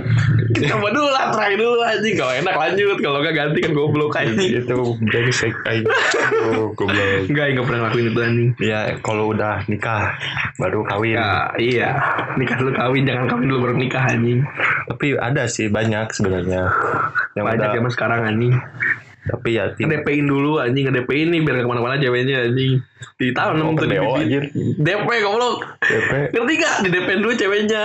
Coba 0.55 0.89
dulu 0.95 1.11
lah 1.11 1.25
try 1.35 1.53
dulu 1.59 1.81
aja. 1.83 2.09
Kalau 2.15 2.33
enak 2.33 2.55
lanjut. 2.55 2.97
Kalau 3.03 3.19
enggak 3.23 3.35
ganti 3.35 3.59
kan 3.63 3.73
goblok 3.75 4.15
aja. 4.15 4.35
Itu 4.35 4.97
brengsek 5.03 5.55
aja. 5.67 5.87
Oh, 6.55 6.71
goblok. 6.73 7.27
Enggak 7.27 7.47
enggak 7.55 7.65
pernah 7.67 7.79
ngelakuin 7.87 8.07
itu 8.11 8.21
anjing. 8.23 8.51
Ya 8.63 8.81
kalau 9.03 9.35
udah 9.35 9.67
nikah 9.67 10.15
baru 10.57 10.87
kawin. 10.87 11.19
Ya 11.19 11.29
iya. 11.59 11.91
Nikah 12.39 12.57
dulu 12.59 12.71
kawin 12.75 13.03
Jangan 13.05 13.27
kawin 13.31 13.47
dulu 13.51 13.59
baru 13.71 13.75
nikah 13.79 14.05
anjing. 14.07 14.47
Tapi 14.91 15.07
ada 15.19 15.45
sih 15.51 15.67
banyak 15.69 16.11
sebenarnya. 16.15 16.71
Yang 17.35 17.45
Banyak 17.45 17.59
udah 17.59 17.69
zaman 17.75 17.91
sekarang 17.91 18.21
anjing 18.25 18.55
tapi 19.25 19.57
ya 19.57 19.73
tim 19.73 19.89
Nge-DP-in 19.89 20.27
dulu 20.27 20.59
anjing 20.59 20.85
Nge-DP-in 20.85 21.29
nih 21.31 21.41
Biar 21.41 21.55
gak 21.57 21.65
ke 21.65 21.71
mana-mana 21.71 21.97
ceweknya 21.97 22.45
anjing 22.45 22.85
Ditanam 23.15 23.73
Open 23.73 23.77
tuh 23.79 23.87
di 23.87 23.97
BO, 23.97 24.05
bibit. 24.05 24.21
anjir. 24.21 24.43
DP 24.77 25.09
goblok 25.21 25.57
DP 25.81 26.11
Ngerti 26.31 26.55
gak? 26.57 26.75
Di 26.81 26.89
DP 26.89 27.09
dulu 27.19 27.33
ceweknya 27.35 27.85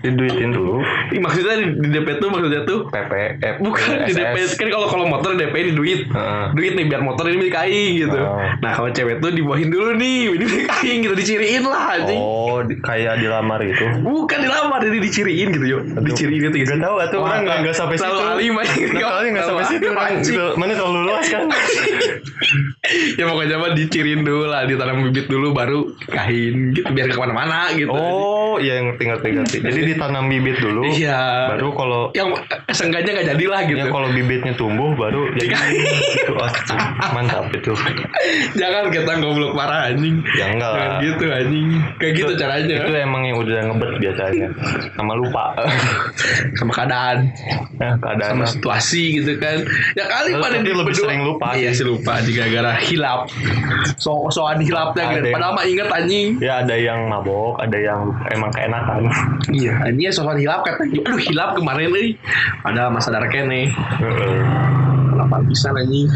diduitin 0.00 0.50
dulu 0.50 0.76
Ih, 1.10 1.20
Maksudnya 1.20 1.54
di, 1.58 1.66
di 1.76 1.88
DP 1.90 2.08
tuh 2.16 2.28
Maksudnya 2.28 2.60
tuh 2.64 2.78
PP 2.88 3.12
eh, 3.40 3.54
Bukan 3.58 3.88
di 4.04 4.12
DP 4.12 4.36
kan 4.56 4.68
kalau 4.70 4.86
kalau 4.88 5.04
motor 5.04 5.36
DP 5.36 5.54
ini 5.58 5.72
duit. 5.72 6.00
Duit 6.52 6.72
nih 6.72 6.86
biar 6.86 7.00
motor 7.00 7.28
ini 7.28 7.36
milik 7.38 7.56
aing 7.56 7.92
gitu. 7.98 8.16
Nah, 8.58 8.70
kalau 8.72 8.88
cewek 8.88 9.20
tuh 9.20 9.30
dibawahin 9.30 9.68
dulu 9.68 9.92
nih, 9.94 10.32
ini 10.32 10.44
milik 10.44 10.68
aing 10.72 10.98
gitu 11.02 11.14
diciriin 11.14 11.64
lah 11.64 11.96
anjing. 11.96 12.16
oh 12.16 12.60
di- 12.62 12.78
kayak 12.78 13.20
dilamar 13.20 13.60
itu 13.60 13.84
Bukan 14.00 14.38
dilamar, 14.40 14.80
jadi 14.80 14.98
diciriin 14.98 15.48
gitu 15.52 15.66
yuk. 15.66 15.82
Diciriin 16.00 16.40
gitu 16.42 16.56
gitu. 16.56 16.70
Gak 16.72 16.82
tahu 16.82 16.96
atau 16.98 17.18
orang 17.20 17.40
nggak 17.44 17.74
sampai 17.74 17.96
situ. 17.96 18.06
Terlalu 18.06 18.30
alim 18.30 18.54
aja. 18.56 18.72
Nggak 19.30 19.44
sampai 19.44 19.64
situ 19.66 19.84
Mana 20.70 20.86
terlalu 20.86 21.00
luas 21.10 21.26
kan? 21.26 21.44
ya 23.18 23.24
pokoknya 23.26 23.56
mah 23.58 23.70
diciriin 23.74 24.22
dulu 24.22 24.46
lah, 24.46 24.62
ditanam 24.70 25.02
bibit 25.02 25.26
dulu 25.26 25.50
baru 25.50 25.90
kahin 26.06 26.70
gitu 26.78 26.86
biar 26.94 27.10
ke 27.10 27.18
ke 27.18 27.18
mana-mana 27.18 27.74
gitu. 27.74 27.90
Oh, 27.90 28.54
iya 28.62 28.78
ngerti 28.78 29.02
ngerti 29.10 29.28
ngerti. 29.34 29.56
Jadi 29.66 29.80
ditanam 29.82 30.30
bibit 30.30 30.62
dulu. 30.62 30.86
Iya. 30.86 31.50
Baru 31.58 31.74
kalau 31.74 32.14
yang 32.14 32.30
seenggaknya 32.70 33.18
gak 33.18 33.28
jadilah 33.34 33.60
gitu. 33.66 33.82
ya 33.82 33.86
kalau 33.90 34.08
bibitnya 34.14 34.54
tumbuh 34.54 34.94
baru 34.94 35.34
jadi 35.34 35.58
itu 35.58 36.38
oh, 36.38 36.50
mantap 37.18 37.50
itu. 37.50 37.74
Jangan 38.60 38.94
kita 38.94 39.18
goblok 39.18 39.58
parah 39.58 39.90
anjing. 39.90 40.22
Ya 40.38 40.54
enggak 40.54 40.70
Jangan 40.70 40.90
lah. 40.94 41.02
gitu 41.02 41.24
anjing. 41.26 41.68
Kayak 41.98 42.12
gitu 42.14 42.32
caranya. 42.38 42.74
Itu 42.86 42.92
emang 42.94 43.22
yang 43.26 43.42
udah 43.42 43.58
ngebet 43.74 43.92
biasanya. 43.98 44.48
Sama 44.94 45.18
lupa. 45.18 45.58
sama 46.62 46.70
keadaan 46.70 47.34
Nah, 47.80 47.96
keadaan 47.96 48.30
sama 48.36 48.44
situasi 48.44 49.20
gitu 49.20 49.40
kan 49.40 49.64
ya 49.96 50.04
kali 50.04 50.36
Tapi 50.36 50.59
pada 50.60 50.66
di 50.66 50.72
lebih 50.76 50.94
sering 50.94 51.20
lupa 51.22 51.46
iya 51.54 51.70
sih. 51.70 51.80
sih 51.80 51.86
lupa. 51.86 52.12
Di 52.20 52.30
gara-gara 52.30 52.72
hilap. 52.82 53.20
So 53.96 54.28
soal 54.28 54.58
hilapnya 54.58 55.04
Ada 55.04 55.14
gitu 55.14 55.26
yang- 55.26 55.34
padahal 55.34 55.52
mah 55.54 55.64
inget 55.64 55.88
anjing. 55.88 56.26
Ya 56.38 56.54
ada 56.60 56.74
yang 56.74 57.00
mabok, 57.06 57.56
ada 57.58 57.76
yang 57.76 58.00
emang 58.30 58.50
keenakan. 58.50 59.00
iya 59.50 59.72
anjing 59.80 60.04
ya 60.04 60.12
soal 60.12 60.36
hilap 60.36 60.60
katanya 60.62 61.00
aduh 61.02 61.20
hilap 61.20 61.50
kemarin 61.54 61.88
nih 61.90 62.08
ada 62.62 62.88
masa 62.88 63.08
darah 63.08 63.26
kene. 63.26 63.72
Kenapa 65.10 65.36
bisa 65.42 65.68
anjing 65.70 66.08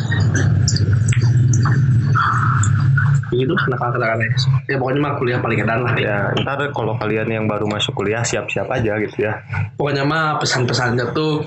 itu 3.36 3.54
nakal 3.66 3.90
nakal 3.90 4.18
ya 4.64 4.76
pokoknya 4.76 5.00
mah 5.00 5.12
kuliah 5.16 5.38
paling 5.38 5.58
edan 5.58 5.80
lah 5.80 5.94
ya 5.94 6.02
Ya, 6.04 6.18
ntar 6.38 6.60
kalau 6.70 6.94
kalian 6.94 7.26
yang 7.26 7.44
baru 7.44 7.64
masuk 7.64 7.94
kuliah 7.94 8.20
siap-siap 8.20 8.68
aja 8.68 8.94
gitu 8.98 9.16
ya. 9.20 9.34
pokoknya 9.74 10.02
mah 10.02 10.38
pesan-pesannya 10.38 11.10
tuh 11.10 11.42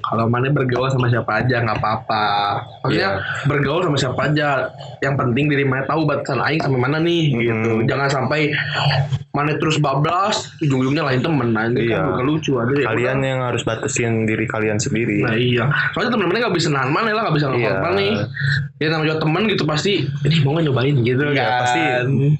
kalau 0.00 0.26
mana 0.26 0.48
bergaul 0.48 0.86
sama 0.86 1.06
siapa 1.06 1.40
aja 1.40 1.60
nggak 1.60 1.78
apa-apa 1.78 2.24
maksudnya 2.82 3.10
Iya. 3.14 3.46
bergaul 3.46 3.82
sama 3.82 3.96
siapa 3.96 4.20
aja 4.26 4.68
yang 4.98 5.14
penting 5.14 5.46
diri 5.46 5.62
mana 5.62 5.84
tahu 5.84 6.04
batasan 6.04 6.40
aing 6.40 6.60
sampai 6.60 6.78
mana 6.78 6.98
nih 6.98 7.22
gitu 7.32 7.72
Hmm. 7.72 7.86
jangan 7.86 8.08
sampai 8.08 8.50
mana 9.32 9.56
terus 9.56 9.76
bablas 9.76 10.52
ujung-ujungnya 10.60 11.00
lain 11.02 11.20
temen 11.20 11.48
nah 11.50 11.64
ini 11.64 11.88
Iya. 11.88 11.96
kan 11.96 12.04
bukan 12.06 12.24
lucu 12.26 12.52
aja 12.54 12.72
ya 12.74 12.86
Kalian 12.86 13.18
yang 13.20 13.40
harus 13.40 13.62
batasin 13.62 14.28
diri 14.28 14.44
kalian 14.44 14.76
sendiri. 14.76 15.24
Nah 15.24 15.32
iya, 15.32 15.64
soalnya 15.90 16.12
temen-temennya 16.12 16.46
gak 16.46 16.56
bisa 16.56 16.68
nahan 16.68 16.92
mana 16.92 17.10
lah, 17.10 17.22
gak 17.26 17.36
bisa 17.36 17.48
Iya. 17.48 17.80
ngomong 17.80 17.94
nih. 17.96 18.12
Ya 18.76 18.86
namanya 18.90 19.16
temen 19.16 19.42
gitu 19.46 19.64
pasti, 19.64 19.92
ini 20.04 20.36
mau 20.42 20.52
nggak 20.52 20.64
nyobain 20.66 20.96
gitu 21.00 21.22
Iya, 21.24 21.38
kan. 21.40 21.60
pasti 21.60 21.80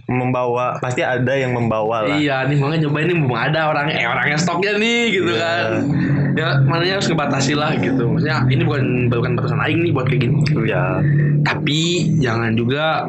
membawa 0.06 0.66
pasti 0.78 1.00
ada 1.00 1.32
yang 1.32 1.54
membawa 1.54 2.04
lah. 2.04 2.12
Iya, 2.12 2.44
nih 2.44 2.56
mau 2.56 2.68
nggak 2.68 2.82
nyobain 2.82 3.06
nih, 3.06 3.16
mau 3.16 3.36
ada 3.36 3.60
orangnya, 3.64 3.94
eh 3.96 4.06
orangnya 4.06 4.36
stoknya 4.36 4.72
nih 4.76 5.00
gitu 5.12 5.30
Iya. 5.30 5.40
kan. 5.40 5.70
Ya 6.32 6.48
mananya 6.60 6.92
harus 6.96 7.08
ngebatasi 7.08 7.52
lah 7.54 7.72
gitu. 7.74 8.04
Maksudnya 8.06 8.36
ini 8.46 8.62
bukan 8.62 8.84
bukan 9.08 9.32
batasan 9.34 9.60
aing 9.60 9.80
nih 9.80 9.92
buat 9.92 10.06
kayak 10.06 10.20
gini. 10.22 10.36
Ya, 10.64 11.00
Tapi 11.42 11.80
jangan 12.18 12.52
juga 12.52 13.04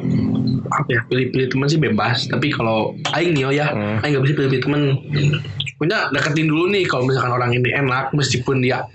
apa 0.74 0.90
ya 0.90 1.02
pilih-pilih 1.08 1.48
teman 1.52 1.68
sih 1.70 1.80
bebas. 1.80 2.26
Tapi 2.28 2.48
kalau 2.50 2.98
aing 3.14 3.34
nih 3.38 3.44
oh 3.46 3.54
ya, 3.54 3.68
Hmm. 3.70 4.02
aing 4.02 4.18
gak 4.18 4.24
bisa 4.26 4.34
pilih-pilih 4.38 4.64
teman. 4.64 4.82
Punya 5.76 6.08
deketin 6.10 6.48
dulu 6.48 6.70
nih 6.70 6.86
kalau 6.86 7.06
misalkan 7.06 7.32
orang 7.32 7.52
ini 7.52 7.70
enak 7.70 8.12
meskipun 8.12 8.60
dia 8.60 8.86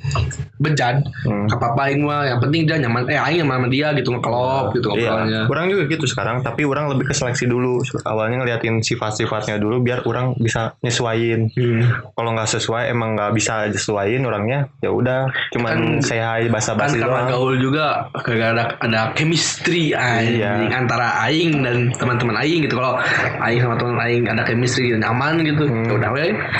bejat. 0.59 1.03
Hmm. 1.23 1.47
Gak 1.47 1.59
apa-apa 1.59 1.81
aing 1.88 2.03
mah, 2.03 2.27
yang 2.27 2.38
penting 2.38 2.67
dia 2.67 2.77
nyaman. 2.77 3.07
Eh 3.07 3.14
aing 3.14 3.43
nyaman 3.43 3.62
sama 3.62 3.69
dia 3.69 3.88
gitu 3.95 4.09
ngekelop 4.11 4.67
gitu 4.75 4.87
ngobrolnya. 4.88 5.47
Iya, 5.47 5.51
orang 5.51 5.67
juga 5.69 5.83
gitu 5.87 6.05
sekarang, 6.05 6.37
tapi 6.43 6.62
orang 6.62 6.91
lebih 6.91 7.07
ke 7.07 7.14
seleksi 7.14 7.47
dulu. 7.47 7.79
Awalnya 8.03 8.43
ngeliatin 8.43 8.81
sifat-sifatnya 8.81 9.57
dulu 9.57 9.79
biar 9.81 10.03
orang 10.03 10.35
bisa 10.37 10.75
nyesuaiin. 10.81 11.51
Hmm. 11.55 11.81
Kalau 12.12 12.31
nggak 12.35 12.51
sesuai 12.51 12.91
emang 12.91 13.14
nggak 13.14 13.33
bisa 13.33 13.69
nyesuaiin 13.69 14.23
orangnya, 14.23 14.67
ya 14.79 14.91
udah 14.91 15.31
cuman 15.55 16.01
Kan- 16.01 16.03
say 16.03 16.19
hi 16.19 16.47
kan 16.47 16.53
basa-basi 16.53 16.99
karena 16.99 17.25
doang. 17.25 17.29
gaul 17.31 17.55
juga 17.57 17.87
kagak 18.14 18.51
ada 18.55 18.64
ada 18.81 19.01
chemistry 19.14 19.95
anjing 19.95 20.43
Iya. 20.43 20.75
antara 20.75 21.23
aing 21.25 21.62
dan 21.62 21.77
teman-teman 21.95 22.37
aing 22.38 22.67
gitu 22.67 22.77
kalau 22.77 22.99
aing 23.41 23.61
sama 23.61 23.75
teman 23.77 23.97
aing 24.03 24.25
ada 24.27 24.43
chemistry 24.43 24.91
gitu, 24.91 24.99
nyaman 24.99 25.41
gitu 25.43 25.64
Hmm. 25.64 25.87
ya 25.87 25.93
udah 25.95 26.11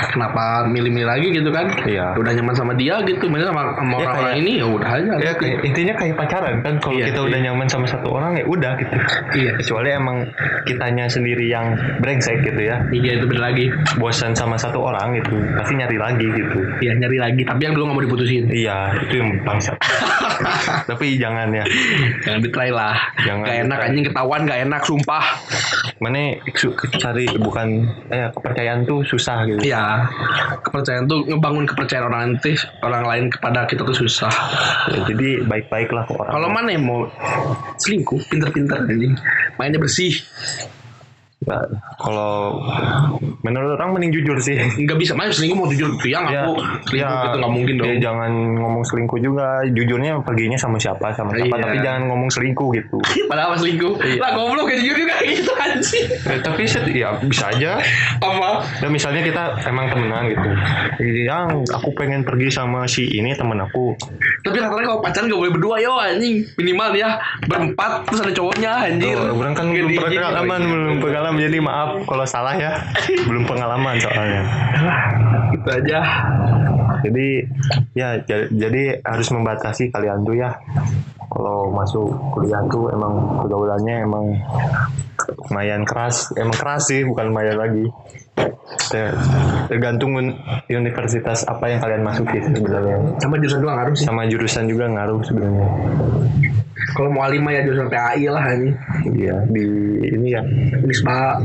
kenapa 0.09 0.43
milih-milih 0.65 1.07
lagi 1.07 1.27
gitu 1.31 1.49
kan 1.49 1.69
Iya. 1.81 2.13
udah 2.13 2.31
nyaman 2.31 2.51
sama 2.53 2.73
dia 2.73 2.97
gitu 3.03 3.25
maksudnya 3.25 3.49
sama, 3.49 3.63
sama 3.73 3.91
Ya, 3.91 3.97
orang-orang 4.03 4.25
kayak- 4.25 4.41
ini 4.41 4.51
ya 4.55 4.65
udah 4.67 4.89
aja 4.91 5.11
Ya 5.11 5.17
gitu. 5.23 5.39
kayak- 5.39 5.61
intinya 5.63 5.93
kayak 5.95 6.15
pacaran 6.15 6.55
kan 6.59 6.73
kalau 6.77 6.95
Iya, 6.95 7.05
kita 7.07 7.19
iya. 7.19 7.27
udah 7.27 7.39
nyaman 7.41 7.67
sama 7.67 7.85
satu 7.85 8.07
orang 8.09 8.31
ya 8.33 8.45
udah 8.45 8.71
gitu. 8.75 8.95
iya 9.35 9.51
Kecuali 9.55 9.89
emang 9.91 10.17
kitanya 10.63 11.05
sendiri 11.05 11.45
yang 11.45 11.65
brengsek 11.99 12.41
gitu 12.41 12.61
ya. 12.61 12.81
iya 12.89 13.11
itu 13.15 13.25
bener 13.25 13.43
lagi 13.45 13.65
Bosan 13.95 14.33
sama 14.33 14.55
satu 14.55 14.81
orang 14.81 15.13
gitu, 15.13 15.29
pasti 15.53 15.73
nyari 15.73 15.97
lagi 15.97 16.27
gitu. 16.27 16.57
iya 16.79 16.93
nyari 16.93 17.17
lagi 17.17 17.41
tapi 17.43 17.61
yang 17.61 17.73
dulu 17.73 17.83
nggak 17.85 17.95
mau 17.95 18.05
diputusin 18.05 18.43
Iya, 18.49 18.77
itu 18.99 19.13
yang 19.15 19.29
bangsat. 19.41 19.77
Tapi 20.89 21.19
jangan 21.19 21.51
ya. 21.51 21.65
jangan 22.23 22.39
ditry 22.43 22.71
lah 22.71 22.95
Jangan 23.23 23.45
gak 23.45 23.57
enak 23.67 23.79
anjing 23.89 24.05
ketahuan 24.07 24.41
gak 24.47 24.59
enak 24.67 24.81
sumpah 24.87 25.25
Mana 25.99 26.39
cari 26.95 27.27
bukan 27.35 27.67
eh 28.07 28.31
kepercayaan 28.31 28.87
tuh 28.87 29.03
susah 29.03 29.43
gitu. 29.43 29.59
Iya, 29.67 30.07
kepercayaan 30.63 31.11
tuh 31.11 31.27
ngebangun 31.27 31.67
kepercayaan 31.67 32.05
orang 32.07 32.21
nanti 32.31 32.55
orang 32.79 33.03
lain 33.03 33.25
kepada 33.27 33.67
kita 33.67 33.83
tuh 33.83 34.07
susah. 34.07 34.31
Ya, 34.95 35.03
jadi 35.11 35.43
baik-baik 35.43 35.91
lah 35.91 36.07
ke 36.07 36.15
orang. 36.15 36.31
Kalau 36.31 36.49
mana 36.55 36.69
yang 36.71 36.87
mau 36.87 37.03
selingkuh, 37.75 38.31
pinter-pinter 38.31 38.87
anjing, 38.87 39.13
mainnya 39.59 39.75
bersih. 39.75 40.23
Nah, 41.39 41.63
kalau 41.95 42.59
menurut 43.39 43.71
orang 43.73 43.95
mending 43.95 44.11
jujur 44.11 44.35
sih. 44.37 44.59
nggak 44.59 44.99
bisa 44.99 45.15
main 45.15 45.31
selingkuh 45.31 45.55
mau 45.55 45.65
jujur 45.65 45.87
tiang 45.97 46.27
Ya, 46.27 46.43
aku 46.43 46.59
selingkuh 46.85 47.15
gitu 47.17 47.37
nggak 47.39 47.53
mungkin 47.53 47.73
dong 47.73 47.87
ya 47.87 47.95
jangan 48.01 48.31
ngomong 48.59 48.83
selingkuh 48.83 49.19
juga. 49.19 49.47
Jujurnya 49.65 50.19
perginya 50.19 50.59
sama 50.59 50.75
siapa 50.75 51.15
sama 51.15 51.31
siapa, 51.31 51.47
Iya. 51.49 51.63
tapi 51.63 51.77
jangan 51.79 52.01
ngomong 52.07 52.27
selingkuh 52.27 52.69
gitu. 52.75 52.97
padahal 53.31 53.47
apa 53.49 53.57
selingkuh 53.57 53.93
Iya. 53.97 54.19
lah 54.19 54.31
goblok 54.33 54.67
kayak 54.67 54.79
jujur 54.83 54.97
juga 54.99 55.15
gitu 55.23 55.51
anjing 55.55 56.05
Eh, 56.27 56.39
tapi 56.43 56.61
set, 56.65 56.83
ya 56.89 57.09
bisa 57.21 57.45
aja. 57.47 57.79
apa 58.19 58.49
Ya 58.77 58.87
misalnya 58.89 59.23
kita 59.23 59.43
emang 59.63 59.87
temenan 59.87 60.27
gitu. 60.27 60.49
Yang 61.23 61.47
aku 61.71 61.89
pengen 61.95 62.21
pergi 62.21 62.51
sama 62.51 62.83
si 62.83 63.07
ini 63.07 63.31
temen 63.31 63.57
aku. 63.57 63.95
Tapi 64.39 64.57
rata-rata 64.57 64.87
kalau 64.87 64.99
pacaran 64.99 65.25
gak 65.25 65.37
boleh 65.37 65.51
berdua 65.51 65.75
yo 65.77 65.93
anjing 65.95 66.47
minimal 66.55 66.89
ya 66.91 67.09
berempat 67.43 68.05
terus 68.05 68.19
ada 68.19 68.31
cowoknya 68.31 68.71
anjir 68.81 69.13
Tuh, 69.13 69.33
orang 69.33 69.53
kan 69.53 69.65
belum 69.67 69.89
Gede-gede. 69.89 70.15
pengalaman, 70.15 70.59
belum 70.63 70.97
pengalaman. 70.99 71.39
Jadi 71.39 71.57
maaf 71.59 71.89
kalau 72.03 72.25
salah 72.25 72.53
ya. 72.53 72.71
belum 73.21 73.43
pengalaman 73.45 73.95
soalnya. 73.97 74.41
gitu 75.49 75.69
aja 75.69 75.99
Jadi 76.99 77.27
ya 77.93 78.19
ja- 78.21 78.49
jadi 78.49 78.83
harus 79.01 79.27
membatasi 79.29 79.87
kalian 79.89 80.21
tuh 80.21 80.35
ya. 80.35 80.51
Kalau 81.29 81.69
masuk 81.69 82.09
kuliah 82.31 82.59
tuh 82.65 82.89
emang 82.89 83.13
pergaulannya 83.37 83.95
emang 84.01 84.25
lumayan 85.45 85.83
keras, 85.83 86.33
emang 86.33 86.53
keras 86.53 86.87
sih 86.87 87.03
bukan 87.03 87.29
lumayan 87.29 87.55
lagi. 87.55 87.85
Ya, 88.89 89.13
tergantung 89.65 90.11
un- 90.13 90.37
universitas 90.67 91.43
apa 91.43 91.67
yang 91.67 91.79
kalian 91.79 92.01
masuki 92.01 92.39
sih 92.39 92.53
sebenarnya. 92.53 92.97
sama 93.17 93.37
jurusan 93.37 93.59
doang 93.59 93.77
harus 93.77 93.95
sih 93.95 94.05
Sama 94.05 94.25
jurusan 94.25 94.65
juga 94.65 94.85
ngaruh 94.87 95.21
sebenarnya. 95.21 95.67
kalau 96.89 97.11
mau 97.11 97.27
lima 97.27 97.51
ya 97.51 97.61
jurusan 97.61 97.85
PAI 97.85 98.25
lah 98.25 98.41
anjing 98.45 98.73
Iya 99.13 99.35
di 99.47 99.65
ini 100.09 100.27
ya. 100.31 100.41
Unisba 100.75 101.37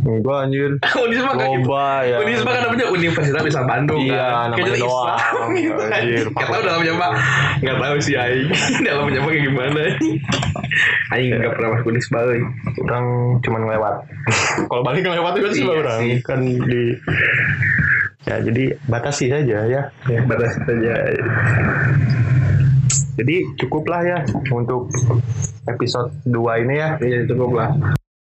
Enggak 0.00 0.38
anjir. 0.40 0.70
Unisba 1.04 1.30
kan 1.32 1.48
Loba 1.50 1.88
ya. 2.02 2.16
Unisba 2.18 2.48
kan 2.48 2.60
namanya 2.62 2.86
Universitas 2.88 3.42
Islam 3.42 3.66
Bandung 3.66 4.00
Iya, 4.00 4.22
kan. 4.22 4.46
namanya 4.48 4.70
Kayaknya. 4.70 4.86
Islam 4.86 5.48
gitu 5.52 5.82
anjing. 5.84 6.26
Gak 6.30 6.46
tau 6.46 6.62
dalamnya 6.62 6.92
pak 6.94 7.10
Gak 7.60 7.76
tau 7.76 7.96
sih 7.98 8.14
Aing 8.14 8.46
Dalamnya 8.80 9.18
pak 9.18 9.30
kayak 9.30 9.42
gimana 9.44 9.82
Aing 11.10 11.28
gak 11.34 11.52
pernah 11.52 11.68
masuk 11.72 11.86
Unisba. 11.88 12.18
Orang 12.78 13.04
cuman 13.40 13.60
lewat. 13.66 13.94
Kalau 14.70 14.82
balik 14.82 15.02
lewat 15.02 15.32
itu 15.34 15.48
sih 15.50 15.62
Iya 15.64 15.74
orang 15.74 16.00
sih. 16.00 16.17
Kan 16.24 16.40
di 16.44 16.96
ya 18.28 18.40
jadi 18.44 18.76
batasi 18.86 19.32
saja 19.32 19.58
ya. 19.66 19.82
Ya 20.06 20.20
batas 20.24 20.54
saja 20.62 20.94
Jadi 23.18 23.36
cukuplah 23.58 24.02
ya 24.06 24.18
untuk 24.54 24.86
episode 25.66 26.14
2 26.22 26.64
ini 26.64 26.74
ya. 26.78 26.88
Ya 27.02 27.26
cukup 27.26 27.50
lah 27.58 27.97